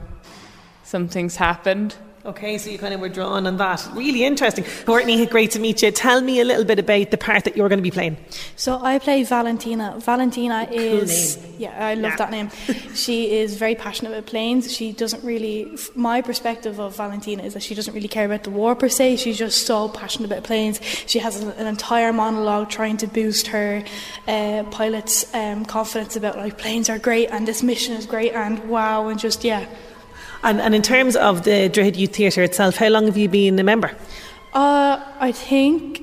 some 0.85 1.09
things 1.09 1.37
happened. 1.37 1.97
Okay, 2.27 2.59
so 2.59 2.71
you 2.71 2.77
kind 2.77 2.93
of 2.93 2.99
were 2.99 3.09
drawn 3.09 3.47
on 3.47 3.57
that. 3.59 3.89
Really 3.95 4.25
interesting. 4.25 4.65
Courtney, 4.85 5.25
great 5.27 5.53
to 5.53 5.61
meet 5.61 5.81
you. 5.81 5.93
Tell 5.93 6.21
me 6.21 6.41
a 6.41 6.45
little 6.45 6.65
bit 6.65 6.81
about 6.81 7.13
the 7.13 7.17
part 7.17 7.45
that 7.45 7.57
you're 7.57 7.69
going 7.69 7.79
to 7.79 7.83
be 7.85 7.91
playing. 7.93 8.17
So 8.57 8.81
I 8.83 8.99
play 8.99 9.23
Valentina. 9.23 9.95
Valentina 10.01 10.67
is 10.73 11.37
name. 11.41 11.55
yeah, 11.59 11.87
I 11.87 11.95
love 11.95 12.13
Yeah. 12.13 12.17
that 12.17 12.31
name. 12.33 12.51
she 12.95 13.31
is 13.31 13.55
very 13.57 13.77
passionate 13.77 14.11
about 14.11 14.27
planes. 14.27 14.75
She 14.75 14.91
doesn't 14.91 15.23
really. 15.23 15.79
My 15.95 16.21
perspective 16.21 16.81
of 16.81 16.97
Valentina 16.97 17.45
is 17.45 17.55
that 17.55 17.63
she 17.63 17.77
doesn't 17.77 17.95
really 17.95 18.09
care 18.09 18.27
about 18.27 18.43
the 18.43 18.51
war 18.51 18.75
per 18.75 18.89
se. 18.89 19.19
She's 19.19 19.39
just 19.39 19.65
so 19.65 19.89
passionate 19.89 20.27
about 20.33 20.43
planes. 20.43 20.81
She 21.07 21.21
has 21.21 21.41
an, 21.41 21.51
an 21.53 21.69
entire 21.69 22.13
monologue 22.13 22.71
trying 22.71 22.97
to 22.99 23.07
boost 23.07 23.47
her 23.49 23.85
uh, 24.27 24.65
pilot's 24.73 25.33
um, 25.33 25.65
confidence 25.65 26.17
about 26.17 26.37
like 26.37 26.59
planes 26.59 26.91
are 26.91 26.99
great 26.99 27.29
and 27.31 27.47
this 27.47 27.63
mission 27.63 27.95
is 27.95 28.05
great 28.05 28.33
and 28.33 28.69
wow 28.69 29.07
and 29.07 29.21
just 29.21 29.45
yeah. 29.45 29.65
And, 30.43 30.61
and 30.61 30.75
in 30.75 30.83
terms 30.83 31.17
of 31.17 31.45
the 31.45 31.71
Droichead 31.71 31.97
Youth 31.97 32.15
Theatre 32.15 32.43
itself, 32.43 32.77
how 32.77 32.89
long 32.89 33.07
have 33.07 33.17
you 33.17 33.29
been 33.29 33.59
a 33.59 33.65
member? 33.65 33.97
Uh, 34.53 35.03
I 35.19 35.33
think 35.33 36.03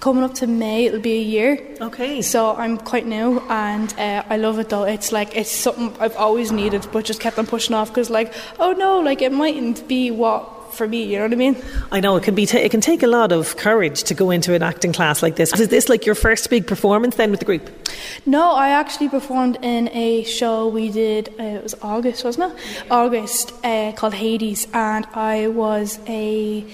coming 0.00 0.22
up 0.22 0.34
to 0.34 0.46
May 0.46 0.86
it'll 0.86 1.00
be 1.00 1.14
a 1.14 1.22
year. 1.22 1.76
Okay. 1.80 2.22
So 2.22 2.54
I'm 2.54 2.78
quite 2.78 3.06
new 3.06 3.40
and 3.48 3.92
uh, 3.98 4.22
I 4.28 4.36
love 4.36 4.58
it 4.58 4.68
though. 4.68 4.84
It's 4.84 5.12
like 5.12 5.36
it's 5.36 5.50
something 5.50 5.94
I've 6.00 6.16
always 6.16 6.52
needed, 6.52 6.86
but 6.92 7.04
just 7.04 7.20
kept 7.20 7.38
on 7.38 7.46
pushing 7.46 7.74
off 7.74 7.88
because 7.88 8.10
like 8.10 8.32
oh 8.58 8.72
no, 8.72 9.00
like 9.00 9.22
it 9.22 9.32
mightn't 9.32 9.88
be 9.88 10.10
what 10.10 10.57
for 10.72 10.86
me. 10.86 11.04
You 11.04 11.18
know 11.18 11.24
what 11.24 11.32
I 11.32 11.36
mean? 11.36 11.56
I 11.92 12.00
know 12.00 12.16
it 12.16 12.22
can 12.22 12.34
be. 12.34 12.46
ta 12.46 12.58
it 12.58 12.70
can 12.70 12.80
take 12.80 13.02
a 13.02 13.06
lot 13.06 13.32
of 13.32 13.56
courage 13.56 14.04
to 14.04 14.14
go 14.14 14.30
into 14.30 14.54
an 14.54 14.62
acting 14.62 14.92
class 14.92 15.22
like 15.22 15.36
this. 15.36 15.52
Is 15.58 15.68
this 15.68 15.88
like 15.88 16.06
your 16.06 16.14
first 16.14 16.50
big 16.50 16.66
performance 16.66 17.16
then 17.16 17.30
with 17.30 17.40
the 17.40 17.46
group? 17.46 17.68
No, 18.26 18.52
I 18.52 18.68
actually 18.70 19.08
performed 19.08 19.58
in 19.62 19.88
a 19.88 20.24
show 20.24 20.68
we 20.68 20.90
did. 20.90 21.28
Uh, 21.38 21.58
it 21.58 21.62
was 21.62 21.74
August, 21.82 22.24
wasn't 22.24 22.52
it? 22.52 22.58
August 22.90 23.52
uh, 23.64 23.92
called 23.92 24.14
Hades, 24.14 24.66
and 24.72 25.06
I 25.14 25.48
was 25.48 25.98
a 26.06 26.64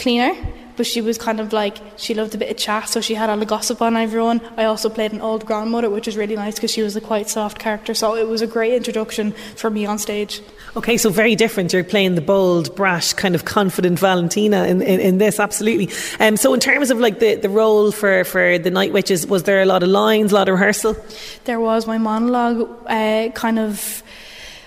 cleaner. 0.00 0.34
But 0.76 0.86
she 0.86 1.02
was 1.02 1.18
kind 1.18 1.40
of 1.40 1.52
like 1.52 1.76
she 1.98 2.14
loved 2.14 2.34
a 2.34 2.38
bit 2.38 2.50
of 2.50 2.56
chat, 2.56 2.88
so 2.88 3.02
she 3.02 3.14
had 3.14 3.28
all 3.28 3.36
the 3.36 3.44
gossip 3.44 3.82
on 3.82 3.96
everyone. 3.96 4.40
I 4.56 4.64
also 4.64 4.88
played 4.88 5.12
an 5.12 5.20
old 5.20 5.44
grandmother, 5.44 5.90
which 5.90 6.06
was 6.06 6.16
really 6.16 6.36
nice 6.36 6.54
because 6.54 6.70
she 6.70 6.80
was 6.80 6.96
a 6.96 7.02
quite 7.02 7.28
soft 7.28 7.58
character. 7.58 7.92
So 7.92 8.16
it 8.16 8.26
was 8.26 8.40
a 8.40 8.46
great 8.46 8.72
introduction 8.72 9.32
for 9.56 9.68
me 9.68 9.84
on 9.84 9.98
stage. 9.98 10.40
Okay, 10.76 10.96
so 10.96 11.10
very 11.10 11.36
different. 11.36 11.74
You're 11.74 11.84
playing 11.84 12.14
the 12.14 12.22
bold, 12.22 12.74
brash, 12.76 13.12
kind 13.12 13.34
of 13.34 13.44
confident 13.44 13.98
Valentina 13.98 14.64
in, 14.64 14.80
in, 14.80 15.00
in 15.00 15.18
this, 15.18 15.38
absolutely. 15.38 15.90
Um, 16.18 16.38
so, 16.38 16.54
in 16.54 16.60
terms 16.60 16.90
of 16.90 16.98
like 16.98 17.18
the, 17.18 17.34
the 17.34 17.50
role 17.50 17.92
for, 17.92 18.24
for 18.24 18.56
the 18.56 18.70
Night 18.70 18.94
Witches, 18.94 19.26
was 19.26 19.42
there 19.42 19.60
a 19.60 19.66
lot 19.66 19.82
of 19.82 19.90
lines, 19.90 20.32
a 20.32 20.36
lot 20.36 20.48
of 20.48 20.54
rehearsal? 20.54 20.96
there 21.44 21.60
was 21.60 21.86
my 21.86 21.98
monologue 21.98 22.68
uh, 22.86 23.28
kind 23.34 23.58
of 23.58 24.02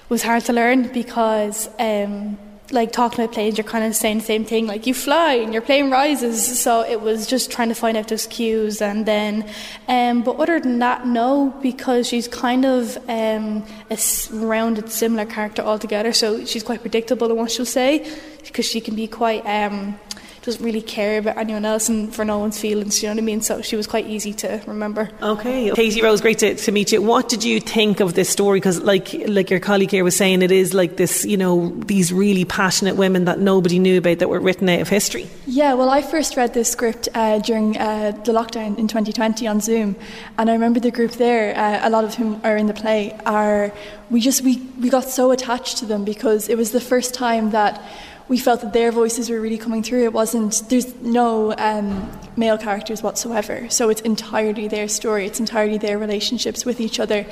was 0.10 0.22
hard 0.22 0.44
to 0.46 0.54
learn 0.54 0.90
because 0.90 1.70
um, 1.80 2.38
like 2.74 2.91
talking 2.91 3.24
about 3.24 3.34
planes 3.34 3.57
you're 3.57 3.65
kind 3.65 3.84
of 3.84 3.95
saying 3.95 4.19
the 4.19 4.24
same 4.24 4.43
thing 4.43 4.67
like 4.67 4.86
you 4.86 4.93
fly 4.93 5.34
and 5.34 5.53
your 5.53 5.61
plane 5.61 5.89
rises. 5.89 6.59
So 6.59 6.82
it 6.82 7.01
was 7.01 7.28
just 7.28 7.51
trying 7.51 7.69
to 7.69 7.76
find 7.76 7.95
out 7.95 8.07
those 8.07 8.28
cues 8.28 8.82
and 8.82 9.05
then 9.05 9.49
um, 9.88 10.24
but 10.24 10.38
other 10.38 10.59
than 10.59 10.80
that 10.80 11.05
no 11.07 11.53
because 11.61 12.07
she's 12.07 12.28
kind 12.28 12.65
of 12.65 12.97
um, 13.09 13.65
a 13.89 13.97
rounded 14.32 14.89
similar 14.91 15.26
character 15.26 15.61
altogether. 15.61 16.13
So 16.13 16.45
she's 16.45 16.63
quite 16.63 16.82
predictable 16.82 17.30
in 17.32 17.38
what 17.38 17.51
she'll 17.51 17.65
say 17.65 18.09
because 18.43 18.65
she 18.65 18.82
can 18.82 18.95
be 18.95 19.07
quite 19.07 19.45
um, 19.45 19.99
doesn't 20.44 20.64
really 20.64 20.82
care 20.82 21.20
about 21.20 21.38
anyone 21.38 21.66
else 21.66 21.89
and 21.89 22.14
for 22.14 22.24
no 22.24 22.38
one's 22.39 22.60
feelings 22.60 23.02
you 23.02 23.10
know 23.10 23.16
what 23.16 23.22
I 23.22 23.26
mean 23.26 23.41
so 23.41 23.62
she 23.62 23.76
was 23.76 23.88
quite 23.88 24.08
easy 24.08 24.34
to 24.34 24.62
remember 24.68 25.10
Okay, 25.22 25.72
Katie 25.72 26.02
Rose, 26.02 26.22
great 26.22 26.39
to, 26.39 26.56
to 26.56 26.72
meet 26.72 26.91
you. 26.91 27.02
What 27.02 27.30
did 27.30 27.44
you 27.44 27.60
think 27.60 28.00
of 28.00 28.14
this 28.14 28.30
story? 28.30 28.58
Because, 28.58 28.82
like, 28.82 29.14
like 29.28 29.50
your 29.50 29.60
colleague 29.60 29.91
here 29.91 30.04
was 30.04 30.16
saying, 30.16 30.41
it 30.41 30.52
is 30.52 30.74
like 30.74 30.98
this, 30.98 31.26
you 31.26 31.38
know, 31.38 31.70
these 31.86 32.12
really 32.12 32.46
passionate 32.46 32.96
women 32.96 33.26
that 33.26 33.39
nobody 33.39 33.80
knew 33.80 34.00
about 34.00 34.20
that 34.20 34.30
were 34.30 34.39
written 34.39 34.68
out 34.70 34.82
of 34.82 34.89
history. 34.89 35.30
Yeah, 35.46 35.74
well, 35.74 35.89
I 35.89 36.02
first 36.02 36.36
read 36.36 36.54
this 36.54 36.70
script 36.70 37.08
uh, 37.14 37.39
during 37.39 37.78
uh, 37.78 38.12
the 38.26 38.34
lockdown 38.34 38.78
in 38.78 38.88
2020 38.88 39.48
on 39.48 39.62
Zoom, 39.62 39.96
and 40.38 40.50
I 40.50 40.54
remember 40.54 40.80
the 40.80 40.91
group 40.91 41.12
there, 41.12 41.58
uh, 41.58 41.88
a 41.88 41.89
lot 41.89 42.04
of 42.04 42.16
whom 42.16 42.41
are 42.44 42.58
in 42.58 42.68
the 42.68 42.74
play, 42.74 43.18
are 43.26 43.72
we 44.10 44.20
just 44.20 44.41
we, 44.41 44.58
we 44.80 44.89
got 44.89 45.06
so 45.06 45.32
attached 45.32 45.78
to 45.78 45.86
them 45.86 46.04
because 46.04 46.50
it 46.50 46.58
was 46.58 46.72
the 46.72 46.82
first 46.82 47.14
time 47.14 47.52
that 47.52 47.82
we 48.28 48.38
felt 48.38 48.61
that 48.61 48.74
their 48.74 48.91
voices 48.91 49.30
were 49.30 49.39
really 49.39 49.57
coming 49.57 49.84
through. 49.84 50.03
It 50.03 50.13
wasn't 50.13 50.63
there's 50.69 50.93
no 51.01 51.53
um, 51.57 52.09
male 52.36 52.57
characters 52.57 53.03
whatsoever, 53.03 53.69
so 53.69 53.89
it's 53.89 54.01
entirely 54.01 54.67
their 54.67 54.88
story. 54.88 55.26
It's 55.26 55.39
entirely 55.39 55.78
their 55.78 55.97
relationships 55.97 56.65
with 56.65 56.80
each 56.80 56.99
other, 56.99 57.26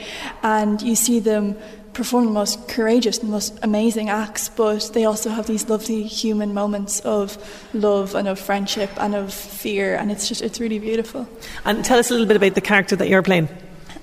and 0.43 0.81
you 0.81 0.95
see 0.95 1.19
them 1.19 1.55
perform 1.93 2.25
the 2.25 2.31
most 2.31 2.67
courageous 2.67 3.19
and 3.19 3.29
most 3.29 3.57
amazing 3.63 4.09
acts, 4.09 4.49
but 4.49 4.91
they 4.93 5.05
also 5.05 5.29
have 5.29 5.47
these 5.47 5.67
lovely 5.67 6.03
human 6.03 6.53
moments 6.53 7.01
of 7.01 7.37
love 7.73 8.15
and 8.15 8.27
of 8.27 8.39
friendship 8.39 8.89
and 8.97 9.15
of 9.15 9.33
fear, 9.33 9.95
and 9.95 10.11
it's 10.11 10.27
just 10.27 10.41
it's 10.41 10.59
really 10.59 10.79
beautiful. 10.79 11.27
And 11.65 11.83
tell 11.83 11.99
us 11.99 12.09
a 12.09 12.13
little 12.13 12.27
bit 12.27 12.37
about 12.37 12.55
the 12.55 12.61
character 12.61 12.95
that 12.95 13.07
you're 13.07 13.23
playing. 13.23 13.49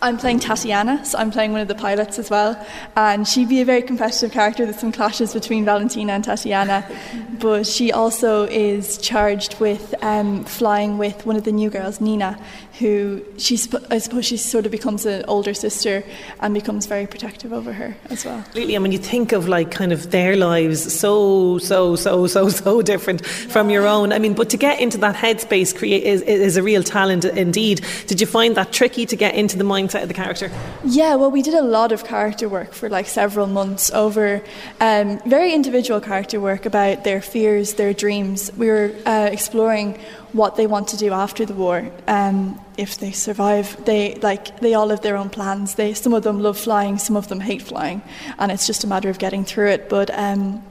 I'm 0.00 0.16
playing 0.16 0.38
Tatiana, 0.38 1.04
so 1.04 1.18
I'm 1.18 1.32
playing 1.32 1.50
one 1.50 1.60
of 1.60 1.66
the 1.66 1.74
pilots 1.74 2.20
as 2.20 2.30
well, 2.30 2.64
and 2.94 3.26
she'd 3.26 3.48
be 3.48 3.60
a 3.60 3.64
very 3.64 3.82
competitive 3.82 4.30
character. 4.30 4.64
There's 4.64 4.78
some 4.78 4.92
clashes 4.92 5.32
between 5.32 5.64
Valentina 5.64 6.12
and 6.12 6.22
Tatiana, 6.22 6.86
but 7.40 7.66
she 7.66 7.90
also 7.90 8.44
is 8.44 8.98
charged 8.98 9.58
with 9.58 9.94
um, 10.02 10.44
flying 10.44 10.98
with 10.98 11.26
one 11.26 11.34
of 11.34 11.42
the 11.42 11.50
new 11.50 11.68
girls, 11.68 12.00
Nina, 12.00 12.38
who 12.78 13.24
she's 13.38 13.72
I 13.90 13.98
suppose 13.98 14.24
she 14.24 14.36
sort 14.36 14.64
of 14.64 14.72
becomes 14.72 15.04
an 15.04 15.24
older 15.26 15.54
sister 15.54 16.04
and 16.40 16.54
becomes 16.54 16.86
very 16.86 17.06
protective 17.06 17.52
over 17.52 17.72
her 17.72 17.96
as 18.10 18.24
well. 18.24 18.44
Really, 18.54 18.74
and 18.74 18.82
when 18.82 18.92
you 18.92 18.98
think 18.98 19.32
of 19.32 19.48
like 19.48 19.70
kind 19.70 19.92
of 19.92 20.10
their 20.10 20.36
lives, 20.36 20.92
so 20.92 21.58
so 21.58 21.96
so 21.96 22.26
so 22.26 22.48
so 22.48 22.82
different 22.82 23.26
from 23.26 23.70
your 23.70 23.86
own. 23.86 24.12
I 24.12 24.18
mean, 24.18 24.34
but 24.34 24.50
to 24.50 24.56
get 24.56 24.80
into 24.80 24.98
that 24.98 25.16
headspace 25.16 25.76
create 25.76 26.04
is, 26.04 26.22
is 26.22 26.56
a 26.56 26.62
real 26.62 26.82
talent 26.82 27.24
indeed. 27.24 27.84
Did 28.06 28.20
you 28.20 28.26
find 28.26 28.56
that 28.56 28.72
tricky 28.72 29.06
to 29.06 29.16
get 29.16 29.34
into 29.34 29.58
the 29.58 29.64
mindset 29.64 30.02
of 30.02 30.08
the 30.08 30.14
character? 30.14 30.50
Yeah, 30.84 31.16
well, 31.16 31.30
we 31.30 31.42
did 31.42 31.54
a 31.54 31.62
lot 31.62 31.92
of 31.92 32.04
character 32.04 32.48
work 32.48 32.72
for 32.72 32.88
like 32.88 33.06
several 33.06 33.46
months 33.46 33.90
over 33.90 34.42
um, 34.80 35.18
very 35.26 35.52
individual 35.52 36.00
character 36.00 36.40
work 36.40 36.66
about 36.66 37.04
their 37.04 37.20
fears, 37.20 37.74
their 37.74 37.92
dreams. 37.92 38.52
We 38.56 38.68
were 38.68 38.92
uh, 39.04 39.28
exploring 39.32 39.98
what 40.32 40.56
they 40.56 40.66
want 40.66 40.88
to 40.88 40.96
do 40.96 41.12
after 41.12 41.44
the 41.46 41.54
war. 41.54 41.90
Um, 42.06 42.60
if 42.76 42.98
they 42.98 43.12
survive, 43.12 43.84
they 43.84 44.14
like 44.16 44.60
they 44.60 44.74
all 44.74 44.88
have 44.88 45.00
their 45.00 45.16
own 45.16 45.30
plans. 45.30 45.74
They 45.74 45.94
some 45.94 46.12
of 46.12 46.22
them 46.22 46.42
love 46.42 46.58
flying, 46.58 46.98
some 46.98 47.16
of 47.16 47.28
them 47.28 47.40
hate 47.40 47.62
flying, 47.62 48.02
and 48.38 48.52
it's 48.52 48.66
just 48.66 48.84
a 48.84 48.86
matter 48.86 49.08
of 49.08 49.18
getting 49.18 49.44
through 49.44 49.70
it. 49.70 49.88
But 49.88 50.10
um, 50.12 50.62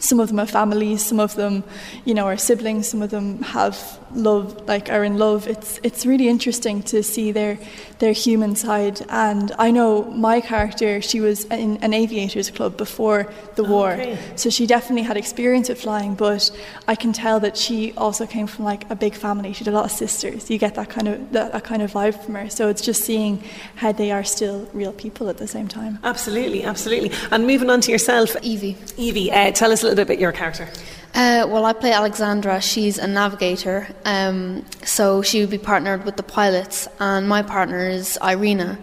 some 0.00 0.20
of 0.20 0.28
them 0.28 0.38
have 0.38 0.50
families, 0.50 1.04
some 1.04 1.20
of 1.20 1.34
them, 1.34 1.64
you 2.04 2.14
know, 2.14 2.26
are 2.26 2.36
siblings, 2.36 2.88
some 2.88 3.02
of 3.02 3.10
them 3.10 3.42
have 3.42 3.98
love, 4.14 4.66
like 4.68 4.90
are 4.90 5.04
in 5.04 5.18
love. 5.18 5.46
It's 5.48 5.80
it's 5.82 6.04
really 6.06 6.28
interesting 6.28 6.82
to 6.84 7.02
see 7.02 7.32
their 7.32 7.58
their 7.98 8.12
human 8.12 8.54
side. 8.56 9.00
And 9.08 9.52
I 9.58 9.70
know 9.70 10.04
my 10.04 10.40
character, 10.40 11.00
she 11.02 11.20
was 11.20 11.44
in 11.46 11.78
an 11.82 11.92
aviators 11.92 12.50
club 12.50 12.76
before 12.76 13.26
the 13.56 13.64
war, 13.64 13.92
Okay. 13.92 14.18
so 14.36 14.50
she 14.50 14.66
definitely 14.66 15.02
had 15.02 15.16
experience 15.16 15.68
with 15.68 15.80
flying. 15.80 16.14
But 16.14 16.50
I 16.86 16.94
can 16.94 17.12
tell 17.12 17.40
that 17.40 17.56
she 17.56 17.92
also 17.96 18.26
came 18.26 18.46
from 18.46 18.64
like 18.64 18.88
a 18.90 18.94
big 18.94 19.14
family. 19.14 19.52
She 19.52 19.64
had 19.64 19.72
a 19.74 19.76
lot 19.76 19.84
of 19.86 19.90
sisters. 19.90 20.48
You 20.50 20.58
get 20.58 20.74
that 20.76 20.88
kind 20.90 21.08
of 21.08 21.32
that, 21.32 21.52
that 21.52 21.64
kind 21.64 21.82
of 21.82 21.92
vibe 21.92 22.22
from 22.24 22.34
her. 22.36 22.48
So 22.50 22.68
it's 22.68 22.82
just 22.82 23.04
seeing 23.04 23.42
how 23.76 23.92
they 23.92 24.10
are 24.12 24.24
still 24.24 24.68
real 24.72 24.92
people 24.92 25.28
at 25.28 25.38
the 25.38 25.48
same 25.48 25.68
time. 25.68 25.98
Absolutely, 26.04 26.64
absolutely. 26.64 27.10
And 27.30 27.46
moving 27.46 27.70
on 27.70 27.80
to 27.82 27.90
yourself, 27.90 28.36
Evie. 28.42 28.76
Evie, 28.96 29.30
uh, 29.32 29.50
tell 29.52 29.72
us 29.72 29.82
a 29.82 29.86
little 29.86 29.96
bit 29.96 30.02
about 30.12 30.20
your 30.20 30.32
character. 30.32 30.68
Uh, 31.14 31.46
well, 31.48 31.64
I 31.64 31.72
play 31.72 31.92
Alexandra. 31.92 32.60
She's 32.60 32.98
a 32.98 33.06
navigator, 33.06 33.88
um, 34.04 34.64
so 34.84 35.22
she 35.22 35.40
would 35.40 35.50
be 35.50 35.58
partnered 35.58 36.04
with 36.04 36.16
the 36.16 36.22
pilots, 36.22 36.86
and 37.00 37.28
my 37.28 37.42
partner 37.42 37.88
is 37.88 38.18
Irina, 38.22 38.78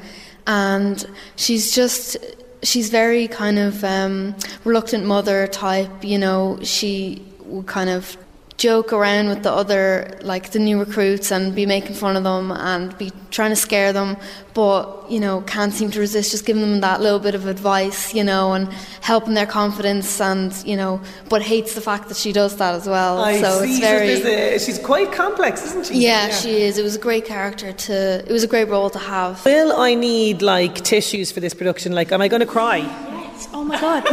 and 0.48 1.06
she's 1.36 1.74
just 1.74 2.18
she's 2.64 2.90
very 2.90 3.28
kind 3.28 3.60
of 3.60 3.84
um, 3.84 4.36
reluctant 4.64 5.06
mother 5.06 5.48
type. 5.48 6.04
You 6.04 6.18
know, 6.18 6.60
she 6.64 7.24
would 7.46 7.68
kind 7.68 7.90
of 7.90 8.18
joke 8.58 8.94
around 8.94 9.28
with 9.28 9.44
the 9.44 9.52
other, 9.52 10.18
like 10.22 10.52
the 10.52 10.60
new 10.60 10.80
recruits, 10.80 11.32
and 11.32 11.54
be 11.54 11.66
making 11.66 11.96
fun 11.96 12.16
of 12.16 12.24
them 12.24 12.52
and 12.52 12.98
be 12.98 13.12
trying 13.30 13.50
to 13.50 13.56
scare 13.56 13.92
them, 13.92 14.16
but 14.54 15.12
you 15.12 15.20
know, 15.20 15.42
can't 15.42 15.74
seem 15.74 15.92
to 15.92 16.00
resist 16.00 16.32
just 16.32 16.46
giving 16.46 16.62
them 16.62 16.80
that 16.80 17.02
little 17.02 17.20
bit 17.20 17.36
of 17.36 17.48
advice, 17.48 18.14
you 18.14 18.24
know, 18.24 18.54
and 18.54 18.72
helping 19.02 19.34
their 19.34 19.46
confidence, 19.46 20.22
and 20.22 20.54
you 20.66 20.78
know, 20.78 21.02
but 21.30 21.42
hates 21.42 21.76
the 21.76 21.82
fact 21.82 22.08
that 22.08 22.18
she 22.18 22.32
does 22.32 22.56
that 22.58 22.74
as 22.76 22.88
well. 22.88 23.22
I 23.22 23.42
so 23.42 23.62
see. 23.62 23.72
it's 23.72 23.80
very. 23.80 24.16
She's, 24.16 24.26
a- 24.26 24.60
she's 24.60 24.80
quite 24.80 25.12
complex, 25.12 25.64
isn't 25.66 25.88
she? 25.88 26.00
yeah, 26.00 26.30
she 26.30 26.62
is. 26.62 26.78
It 26.78 26.84
was 26.84 26.96
a 26.96 27.00
great 27.00 27.26
character 27.26 27.74
to. 27.74 27.94
It 28.26 28.32
was 28.32 28.44
a 28.44 28.48
great 28.48 28.70
role 28.70 28.90
to 28.90 29.00
have. 29.00 29.44
Will 29.46 29.74
I 29.74 29.96
need 29.96 30.42
like 30.42 30.76
tissues 30.76 31.32
for 31.32 31.42
this 31.42 31.54
production? 31.54 31.92
Like, 31.92 32.12
am 32.12 32.22
I 32.22 32.30
going 32.30 32.40
to 32.40 32.46
cry? 32.46 33.12
Oh 33.54 33.64
my 33.64 33.80
god. 33.80 34.04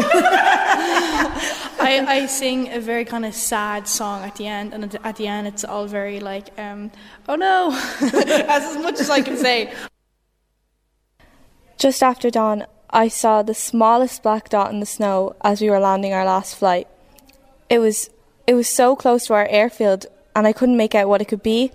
I, 1.80 2.04
I 2.06 2.26
sing 2.26 2.72
a 2.72 2.80
very 2.80 3.04
kind 3.04 3.24
of 3.24 3.34
sad 3.34 3.88
song 3.88 4.22
at 4.22 4.36
the 4.36 4.46
end, 4.46 4.72
and 4.72 4.94
at- 5.04 5.16
the 5.16 5.26
end 5.26 5.46
it's 5.46 5.64
all 5.64 5.86
very 5.86 6.20
like, 6.20 6.56
um, 6.58 6.90
oh 7.28 7.36
no, 7.36 7.70
as 8.48 8.76
much 8.78 9.00
as 9.00 9.10
I 9.10 9.20
can 9.20 9.36
say. 9.36 9.72
Just 11.78 12.02
after 12.02 12.30
dawn, 12.30 12.66
I 12.90 13.08
saw 13.08 13.42
the 13.42 13.54
smallest 13.54 14.22
black 14.22 14.48
dot 14.48 14.70
in 14.70 14.80
the 14.80 14.86
snow 14.86 15.34
as 15.42 15.60
we 15.60 15.70
were 15.70 15.80
landing 15.80 16.12
our 16.12 16.24
last 16.24 16.54
flight. 16.56 16.86
It 17.68 17.78
was 17.78 18.10
it 18.46 18.54
was 18.54 18.68
so 18.68 18.94
close 18.96 19.26
to 19.26 19.34
our 19.34 19.46
airfield 19.48 20.06
and 20.34 20.46
I 20.46 20.52
couldn't 20.52 20.76
make 20.76 20.94
out 20.94 21.08
what 21.08 21.20
it 21.20 21.26
could 21.26 21.42
be. 21.42 21.72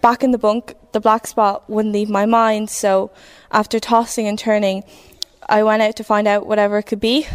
Back 0.00 0.22
in 0.22 0.30
the 0.30 0.38
bunk, 0.38 0.74
the 0.92 1.00
black 1.00 1.26
spot 1.26 1.68
wouldn't 1.68 1.94
leave 1.94 2.08
my 2.08 2.26
mind, 2.26 2.70
so 2.70 3.10
after 3.50 3.80
tossing 3.80 4.26
and 4.28 4.38
turning, 4.38 4.84
I 5.48 5.62
went 5.62 5.82
out 5.82 5.96
to 5.96 6.04
find 6.04 6.26
out 6.26 6.46
whatever 6.46 6.78
it 6.78 6.84
could 6.84 7.00
be. 7.00 7.26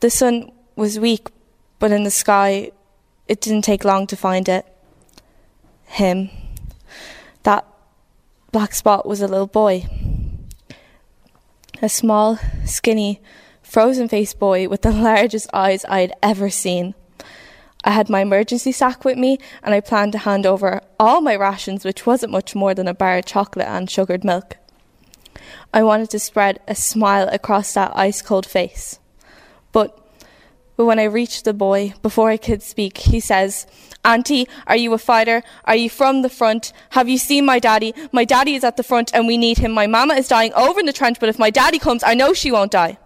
The 0.00 0.10
sun 0.10 0.52
was 0.76 0.98
weak, 0.98 1.30
but 1.78 1.92
in 1.92 2.04
the 2.04 2.10
sky, 2.10 2.70
it 3.28 3.40
didn't 3.40 3.62
take 3.62 3.84
long 3.84 4.06
to 4.08 4.16
find 4.16 4.48
it. 4.48 4.66
Him. 5.86 6.30
That 7.44 7.66
black 8.50 8.74
spot 8.74 9.06
was 9.06 9.20
a 9.20 9.28
little 9.28 9.46
boy 9.46 9.86
a 11.82 11.88
small, 11.88 12.38
skinny, 12.64 13.20
frozen 13.60 14.08
faced 14.08 14.38
boy 14.38 14.68
with 14.68 14.82
the 14.82 14.92
largest 15.10 15.48
eyes 15.52 15.84
I 15.86 16.00
had 16.00 16.12
ever 16.22 16.48
seen. 16.48 16.94
I 17.84 17.90
had 17.90 18.08
my 18.08 18.20
emergency 18.20 18.70
sack 18.70 19.04
with 19.04 19.18
me 19.18 19.38
and 19.64 19.74
I 19.74 19.80
planned 19.80 20.12
to 20.12 20.18
hand 20.18 20.46
over 20.46 20.80
all 21.00 21.20
my 21.20 21.34
rations, 21.34 21.84
which 21.84 22.06
wasn't 22.06 22.30
much 22.30 22.54
more 22.54 22.74
than 22.74 22.86
a 22.86 22.94
bar 22.94 23.18
of 23.18 23.26
chocolate 23.26 23.66
and 23.66 23.90
sugared 23.90 24.22
milk. 24.22 24.56
I 25.72 25.82
wanted 25.82 26.10
to 26.10 26.18
spread 26.18 26.60
a 26.68 26.74
smile 26.74 27.28
across 27.28 27.74
that 27.74 27.92
ice 27.96 28.22
cold 28.22 28.46
face. 28.46 28.98
But 29.72 29.98
but 30.76 30.86
when 30.86 30.98
I 30.98 31.04
reached 31.04 31.44
the 31.44 31.52
boy, 31.52 31.94
before 32.02 32.30
I 32.30 32.36
could 32.36 32.62
speak, 32.62 32.96
he 32.96 33.20
says, 33.20 33.66
Auntie, 34.04 34.48
are 34.66 34.76
you 34.76 34.92
a 34.94 34.98
fighter? 34.98 35.42
Are 35.64 35.76
you 35.76 35.90
from 35.90 36.22
the 36.22 36.30
front? 36.30 36.72
Have 36.90 37.08
you 37.08 37.18
seen 37.18 37.44
my 37.44 37.58
daddy? 37.58 37.94
My 38.10 38.24
daddy 38.24 38.54
is 38.54 38.64
at 38.64 38.76
the 38.76 38.82
front 38.82 39.14
and 39.14 39.26
we 39.26 39.36
need 39.36 39.58
him. 39.58 39.70
My 39.70 39.86
mama 39.86 40.14
is 40.14 40.28
dying 40.28 40.52
over 40.54 40.80
in 40.80 40.86
the 40.86 40.92
trench, 40.92 41.20
but 41.20 41.28
if 41.28 41.38
my 41.38 41.50
daddy 41.50 41.78
comes, 41.78 42.02
I 42.02 42.14
know 42.14 42.32
she 42.32 42.50
won't 42.50 42.72
die. 42.72 42.98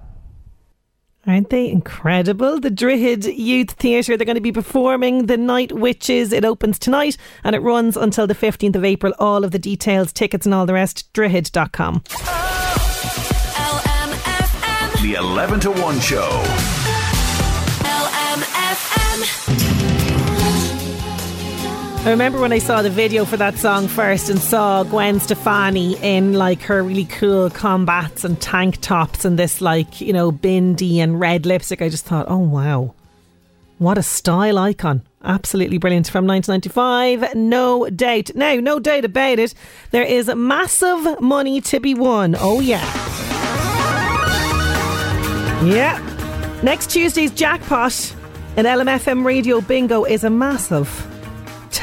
Aren't 1.26 1.50
they 1.50 1.68
incredible? 1.68 2.60
The 2.60 2.70
Droichead 2.70 3.36
Youth 3.36 3.72
Theatre, 3.72 4.16
they're 4.16 4.24
going 4.24 4.36
to 4.36 4.40
be 4.40 4.52
performing 4.52 5.26
The 5.26 5.36
Night 5.36 5.72
Witches. 5.72 6.32
It 6.32 6.44
opens 6.44 6.78
tonight 6.78 7.16
and 7.42 7.56
it 7.56 7.60
runs 7.60 7.96
until 7.96 8.28
the 8.28 8.34
15th 8.34 8.76
of 8.76 8.84
April. 8.84 9.12
All 9.18 9.42
of 9.42 9.50
the 9.50 9.58
details, 9.58 10.12
tickets, 10.12 10.46
and 10.46 10.54
all 10.54 10.66
the 10.66 10.74
rest, 10.74 11.12
droichead.com. 11.14 12.04
The 15.02 15.14
11 15.14 15.60
to 15.60 15.70
1 15.72 16.00
show. 16.00 16.42
I 22.06 22.10
remember 22.10 22.40
when 22.40 22.52
I 22.52 22.58
saw 22.58 22.82
the 22.82 22.88
video 22.88 23.24
for 23.24 23.36
that 23.36 23.58
song 23.58 23.88
first 23.88 24.30
and 24.30 24.38
saw 24.38 24.84
Gwen 24.84 25.18
Stefani 25.18 25.96
in 26.00 26.34
like 26.34 26.62
her 26.62 26.80
really 26.80 27.04
cool 27.06 27.50
combats 27.50 28.22
and 28.22 28.40
tank 28.40 28.80
tops 28.80 29.24
and 29.24 29.36
this 29.36 29.60
like, 29.60 30.00
you 30.00 30.12
know, 30.12 30.30
bindi 30.30 30.98
and 30.98 31.18
red 31.18 31.46
lipstick. 31.46 31.82
I 31.82 31.88
just 31.88 32.04
thought, 32.04 32.26
oh 32.28 32.38
wow, 32.38 32.94
what 33.78 33.98
a 33.98 34.04
style 34.04 34.56
icon. 34.56 35.02
Absolutely 35.24 35.78
brilliant 35.78 36.06
from 36.06 36.28
1995, 36.28 37.34
no 37.34 37.90
doubt. 37.90 38.30
Now, 38.36 38.54
no 38.54 38.78
doubt 38.78 39.04
about 39.04 39.40
it, 39.40 39.52
there 39.90 40.04
is 40.04 40.32
massive 40.32 41.20
money 41.20 41.60
to 41.62 41.80
be 41.80 41.94
won. 41.94 42.36
Oh, 42.38 42.60
yeah. 42.60 42.84
Yeah. 45.64 46.60
Next 46.62 46.88
Tuesday's 46.88 47.32
jackpot 47.32 48.14
in 48.56 48.64
LMFM 48.64 49.24
Radio 49.24 49.60
Bingo 49.60 50.04
is 50.04 50.22
a 50.22 50.30
massive 50.30 50.88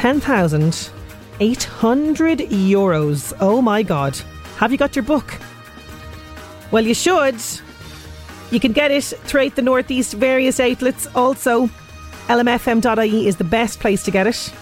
10,800 0.04 2.38
euros. 2.50 3.32
Oh 3.40 3.62
my 3.62 3.82
God. 3.82 4.14
Have 4.58 4.70
you 4.70 4.76
got 4.76 4.94
your 4.94 5.02
book? 5.02 5.40
Well, 6.70 6.84
you 6.84 6.92
should. 6.92 7.36
You 8.50 8.60
can 8.60 8.72
get 8.72 8.90
it 8.90 9.04
throughout 9.04 9.56
the 9.56 9.62
Northeast, 9.62 10.12
various 10.12 10.60
outlets. 10.60 11.06
Also, 11.14 11.70
lmfm.ie 12.28 13.26
is 13.26 13.38
the 13.38 13.44
best 13.44 13.80
place 13.80 14.02
to 14.02 14.10
get 14.10 14.26
it. 14.26 14.52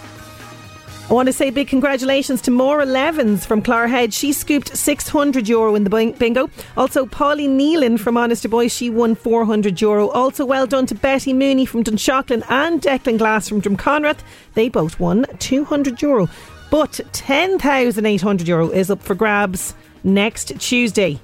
I 1.09 1.13
want 1.13 1.27
to 1.27 1.33
say 1.33 1.49
big 1.49 1.67
congratulations 1.67 2.41
to 2.43 2.51
Maura 2.51 2.85
Levens 2.85 3.45
from 3.45 3.61
Clogherhead. 3.61 4.13
She 4.13 4.31
scooped 4.31 4.75
600 4.75 5.49
euro 5.49 5.75
in 5.75 5.83
the 5.83 6.15
bingo. 6.17 6.49
Also, 6.77 7.05
Polly 7.05 7.47
Nealon 7.47 7.99
from 7.99 8.15
Honest 8.17 8.49
Boys, 8.49 8.73
she 8.73 8.89
won 8.89 9.13
400 9.13 9.79
euro. 9.81 10.07
Also, 10.07 10.45
well 10.45 10.65
done 10.65 10.85
to 10.87 10.95
Betty 10.95 11.33
Mooney 11.33 11.65
from 11.65 11.83
Dunshaughlin 11.83 12.41
and 12.49 12.81
Declan 12.81 13.17
Glass 13.17 13.49
from 13.49 13.61
Drumconrath. 13.61 14.19
They 14.53 14.69
both 14.69 14.97
won 14.99 15.25
200 15.39 16.01
euro. 16.01 16.29
But 16.71 17.01
10,800 17.11 18.47
euro 18.47 18.69
is 18.69 18.89
up 18.89 19.01
for 19.01 19.13
grabs 19.13 19.75
next 20.05 20.57
Tuesday. 20.59 21.19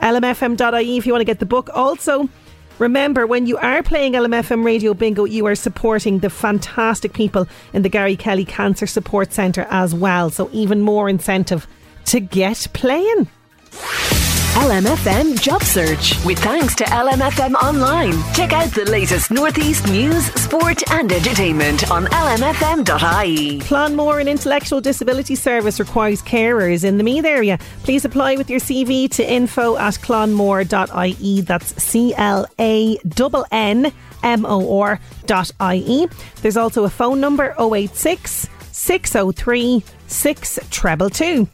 lmfm.ie 0.00 0.96
if 0.96 1.06
you 1.06 1.12
want 1.12 1.20
to 1.20 1.26
get 1.26 1.40
the 1.40 1.44
book. 1.44 1.68
Also, 1.74 2.28
Remember, 2.78 3.26
when 3.26 3.46
you 3.46 3.56
are 3.58 3.82
playing 3.82 4.14
LMFM 4.14 4.64
Radio 4.64 4.94
Bingo, 4.94 5.24
you 5.24 5.46
are 5.46 5.54
supporting 5.54 6.18
the 6.18 6.30
fantastic 6.30 7.12
people 7.12 7.46
in 7.72 7.82
the 7.82 7.88
Gary 7.88 8.16
Kelly 8.16 8.44
Cancer 8.44 8.86
Support 8.86 9.32
Centre 9.32 9.66
as 9.70 9.94
well. 9.94 10.30
So, 10.30 10.50
even 10.52 10.80
more 10.80 11.08
incentive 11.08 11.68
to 12.06 12.20
get 12.20 12.66
playing. 12.72 13.28
LMFM 14.54 15.40
Job 15.40 15.62
Search. 15.64 16.24
With 16.24 16.38
thanks 16.38 16.76
to 16.76 16.84
LMFM 16.84 17.54
Online. 17.54 18.12
Check 18.34 18.52
out 18.52 18.72
the 18.72 18.84
latest 18.88 19.32
Northeast 19.32 19.88
news, 19.88 20.26
sport, 20.34 20.88
and 20.92 21.10
entertainment 21.10 21.90
on 21.90 22.04
lmfm.ie. 22.06 23.60
Clann 23.60 23.96
Mór 23.96 24.20
and 24.20 24.28
Intellectual 24.28 24.80
Disability 24.80 25.34
Service 25.34 25.80
requires 25.80 26.22
carers 26.22 26.84
in 26.84 26.98
the 26.98 27.02
Meath 27.02 27.24
area. 27.24 27.58
Please 27.82 28.04
apply 28.04 28.36
with 28.36 28.48
your 28.48 28.60
CV 28.60 29.10
to 29.10 29.28
info 29.28 29.76
at 29.76 29.94
clannmor.ie. 29.94 31.40
That's 31.40 31.82
C 31.82 32.14
L 32.14 32.46
A 32.60 32.96
N 32.96 33.44
N 33.50 33.92
M 34.22 34.46
O 34.46 34.80
R 34.80 35.00
dot 35.26 35.50
IE. 35.72 36.06
There's 36.42 36.56
also 36.56 36.84
a 36.84 36.90
phone 36.90 37.20
number 37.20 37.56
086 37.58 38.48
603 38.70 39.82
6 40.06 40.58
treble 40.70 41.10
2. 41.10 41.48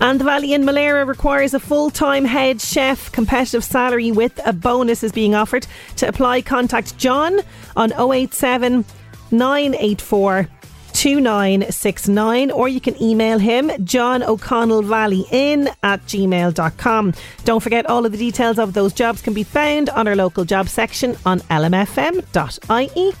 And 0.00 0.20
the 0.20 0.24
Valley 0.24 0.52
in 0.52 0.62
Malera 0.62 1.06
requires 1.06 1.54
a 1.54 1.60
full 1.60 1.90
time 1.90 2.24
head 2.24 2.60
chef. 2.60 3.10
Competitive 3.12 3.64
salary 3.64 4.12
with 4.12 4.38
a 4.46 4.52
bonus 4.52 5.02
is 5.02 5.12
being 5.12 5.34
offered. 5.34 5.66
To 5.96 6.08
apply, 6.08 6.42
contact 6.42 6.96
John 6.98 7.40
on 7.76 7.92
087 7.92 8.84
984 9.30 10.48
2969 10.92 12.50
or 12.52 12.68
you 12.68 12.80
can 12.80 13.00
email 13.02 13.38
him 13.38 13.70
john 13.84 14.22
o'connell 14.22 14.80
valley 14.80 15.26
in 15.30 15.68
at 15.82 16.00
gmail.com 16.06 17.12
don't 17.44 17.60
forget 17.60 17.84
all 17.84 18.06
of 18.06 18.12
the 18.12 18.16
details 18.16 18.58
of 18.58 18.72
those 18.72 18.94
jobs 18.94 19.20
can 19.20 19.34
be 19.34 19.42
found 19.42 19.90
on 19.90 20.08
our 20.08 20.16
local 20.16 20.42
job 20.46 20.70
section 20.70 21.14
on 21.26 21.40
lmfm.ie 21.40 23.12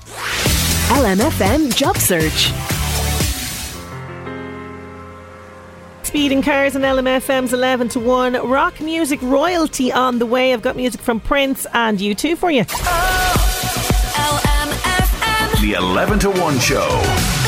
LMFM 0.86 1.74
Job 1.74 1.96
Search. 1.96 2.75
Speeding 6.16 6.40
cars 6.40 6.74
and 6.74 6.82
LMFM's 6.82 7.52
11 7.52 7.90
to 7.90 8.00
1. 8.00 8.48
Rock 8.48 8.80
music 8.80 9.20
royalty 9.20 9.92
on 9.92 10.18
the 10.18 10.24
way. 10.24 10.54
I've 10.54 10.62
got 10.62 10.74
music 10.74 11.02
from 11.02 11.20
Prince 11.20 11.66
and 11.74 11.98
U2 11.98 12.38
for 12.38 12.50
you. 12.50 12.64
The 15.60 15.74
11 15.76 16.18
to 16.20 16.30
1 16.30 16.58
show. 16.58 17.45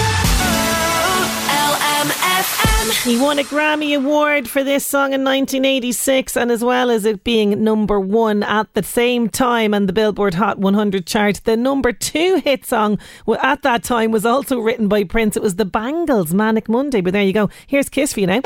He 3.05 3.19
won 3.19 3.39
a 3.39 3.43
Grammy 3.43 3.97
Award 3.97 4.49
for 4.49 4.65
this 4.65 4.87
song 4.87 5.13
in 5.13 5.23
1986, 5.23 6.37
and 6.37 6.51
as 6.51 6.65
well 6.65 6.91
as 6.91 7.05
it 7.05 7.23
being 7.23 7.63
number 7.63 8.01
one 8.01 8.43
at 8.43 8.73
the 8.75 8.83
same 8.83 9.29
time 9.29 9.75
on 9.75 9.87
the 9.87 9.93
Billboard 9.93 10.35
Hot 10.35 10.59
100 10.59 11.07
chart, 11.07 11.41
the 11.45 11.57
number 11.57 11.93
two 11.93 12.37
hit 12.45 12.65
song 12.65 12.99
at 13.43 13.63
that 13.63 13.85
time 13.85 14.11
was 14.11 14.25
also 14.25 14.59
written 14.59 14.89
by 14.89 15.05
Prince. 15.05 15.37
It 15.37 15.43
was 15.43 15.57
the 15.57 15.65
Bangles' 15.65 16.33
Manic 16.33 16.69
Monday, 16.69 17.01
but 17.01 17.13
there 17.13 17.23
you 17.23 17.33
go. 17.33 17.51
Here's 17.67 17.89
Kiss 17.89 18.13
for 18.15 18.21
you 18.21 18.27
now. 18.27 18.41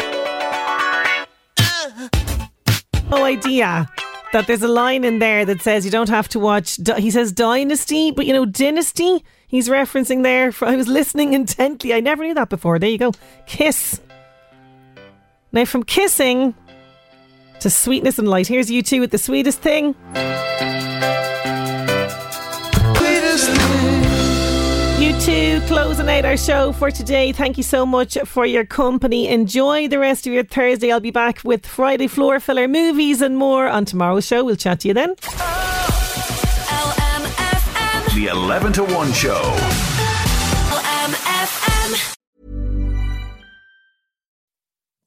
No 3.11 3.24
idea 3.24 3.88
that 4.32 4.47
there's 4.47 4.62
a 4.62 4.68
line 4.68 5.05
in 5.05 5.18
there 5.18 5.45
that 5.45 5.62
says 5.62 5.84
you 5.84 5.90
don't 5.90 6.09
have 6.09 6.28
to 6.30 6.38
watch. 6.38 6.78
He 6.97 7.11
says 7.11 7.32
Dynasty, 7.32 8.11
but 8.11 8.26
you 8.26 8.32
know 8.32 8.47
Dynasty. 8.47 9.24
he's 9.47 9.68
referencing 9.68 10.22
there. 10.22 10.53
I 10.62 10.76
was 10.76 10.88
listening 10.88 11.32
intently. 11.32 11.95
I 11.95 12.01
never 12.01 12.24
knew 12.24 12.34
that 12.34 12.49
before. 12.49 12.78
There 12.78 12.90
you 12.90 12.99
go. 12.99 13.12
Kiss. 13.47 14.01
Now, 15.55 15.66
from 15.66 15.82
kissing 15.82 16.55
to 17.61 17.68
sweetness 17.68 18.18
and 18.18 18.26
light, 18.26 18.46
here's 18.46 18.70
U2 18.70 19.00
with 19.00 19.11
the 19.11 19.18
sweetest 19.18 19.61
thing. 19.61 19.94
U2 24.98 25.66
closing 25.66 26.09
out 26.09 26.24
our 26.24 26.38
show 26.38 26.72
for 26.72 26.90
today. 26.90 27.32
Thank 27.32 27.59
you 27.59 27.62
so 27.62 27.84
much 27.84 28.16
for 28.24 28.46
your 28.46 28.64
company. 28.64 29.28
Enjoy 29.28 29.88
the 29.88 29.98
rest 29.98 30.26
of 30.26 30.32
your 30.32 30.44
Thursday. 30.44 30.90
I'll 30.90 31.00
be 31.00 31.11
back 31.11 31.42
with 31.44 31.66
Friday 31.66 32.07
floor 32.07 32.40
filler 32.40 32.66
movies 32.66 33.20
and 33.20 33.36
more 33.36 33.68
on 33.68 33.84
tomorrow's 33.84 34.26
show. 34.26 34.42
We'll 34.44 34.57
chat 34.57 34.80
to 34.80 34.88
you 34.88 34.94
then. 34.94 35.16
The 38.14 38.28
11 38.30 38.72
to 38.74 38.84
1 38.84 39.12
show. 39.12 39.91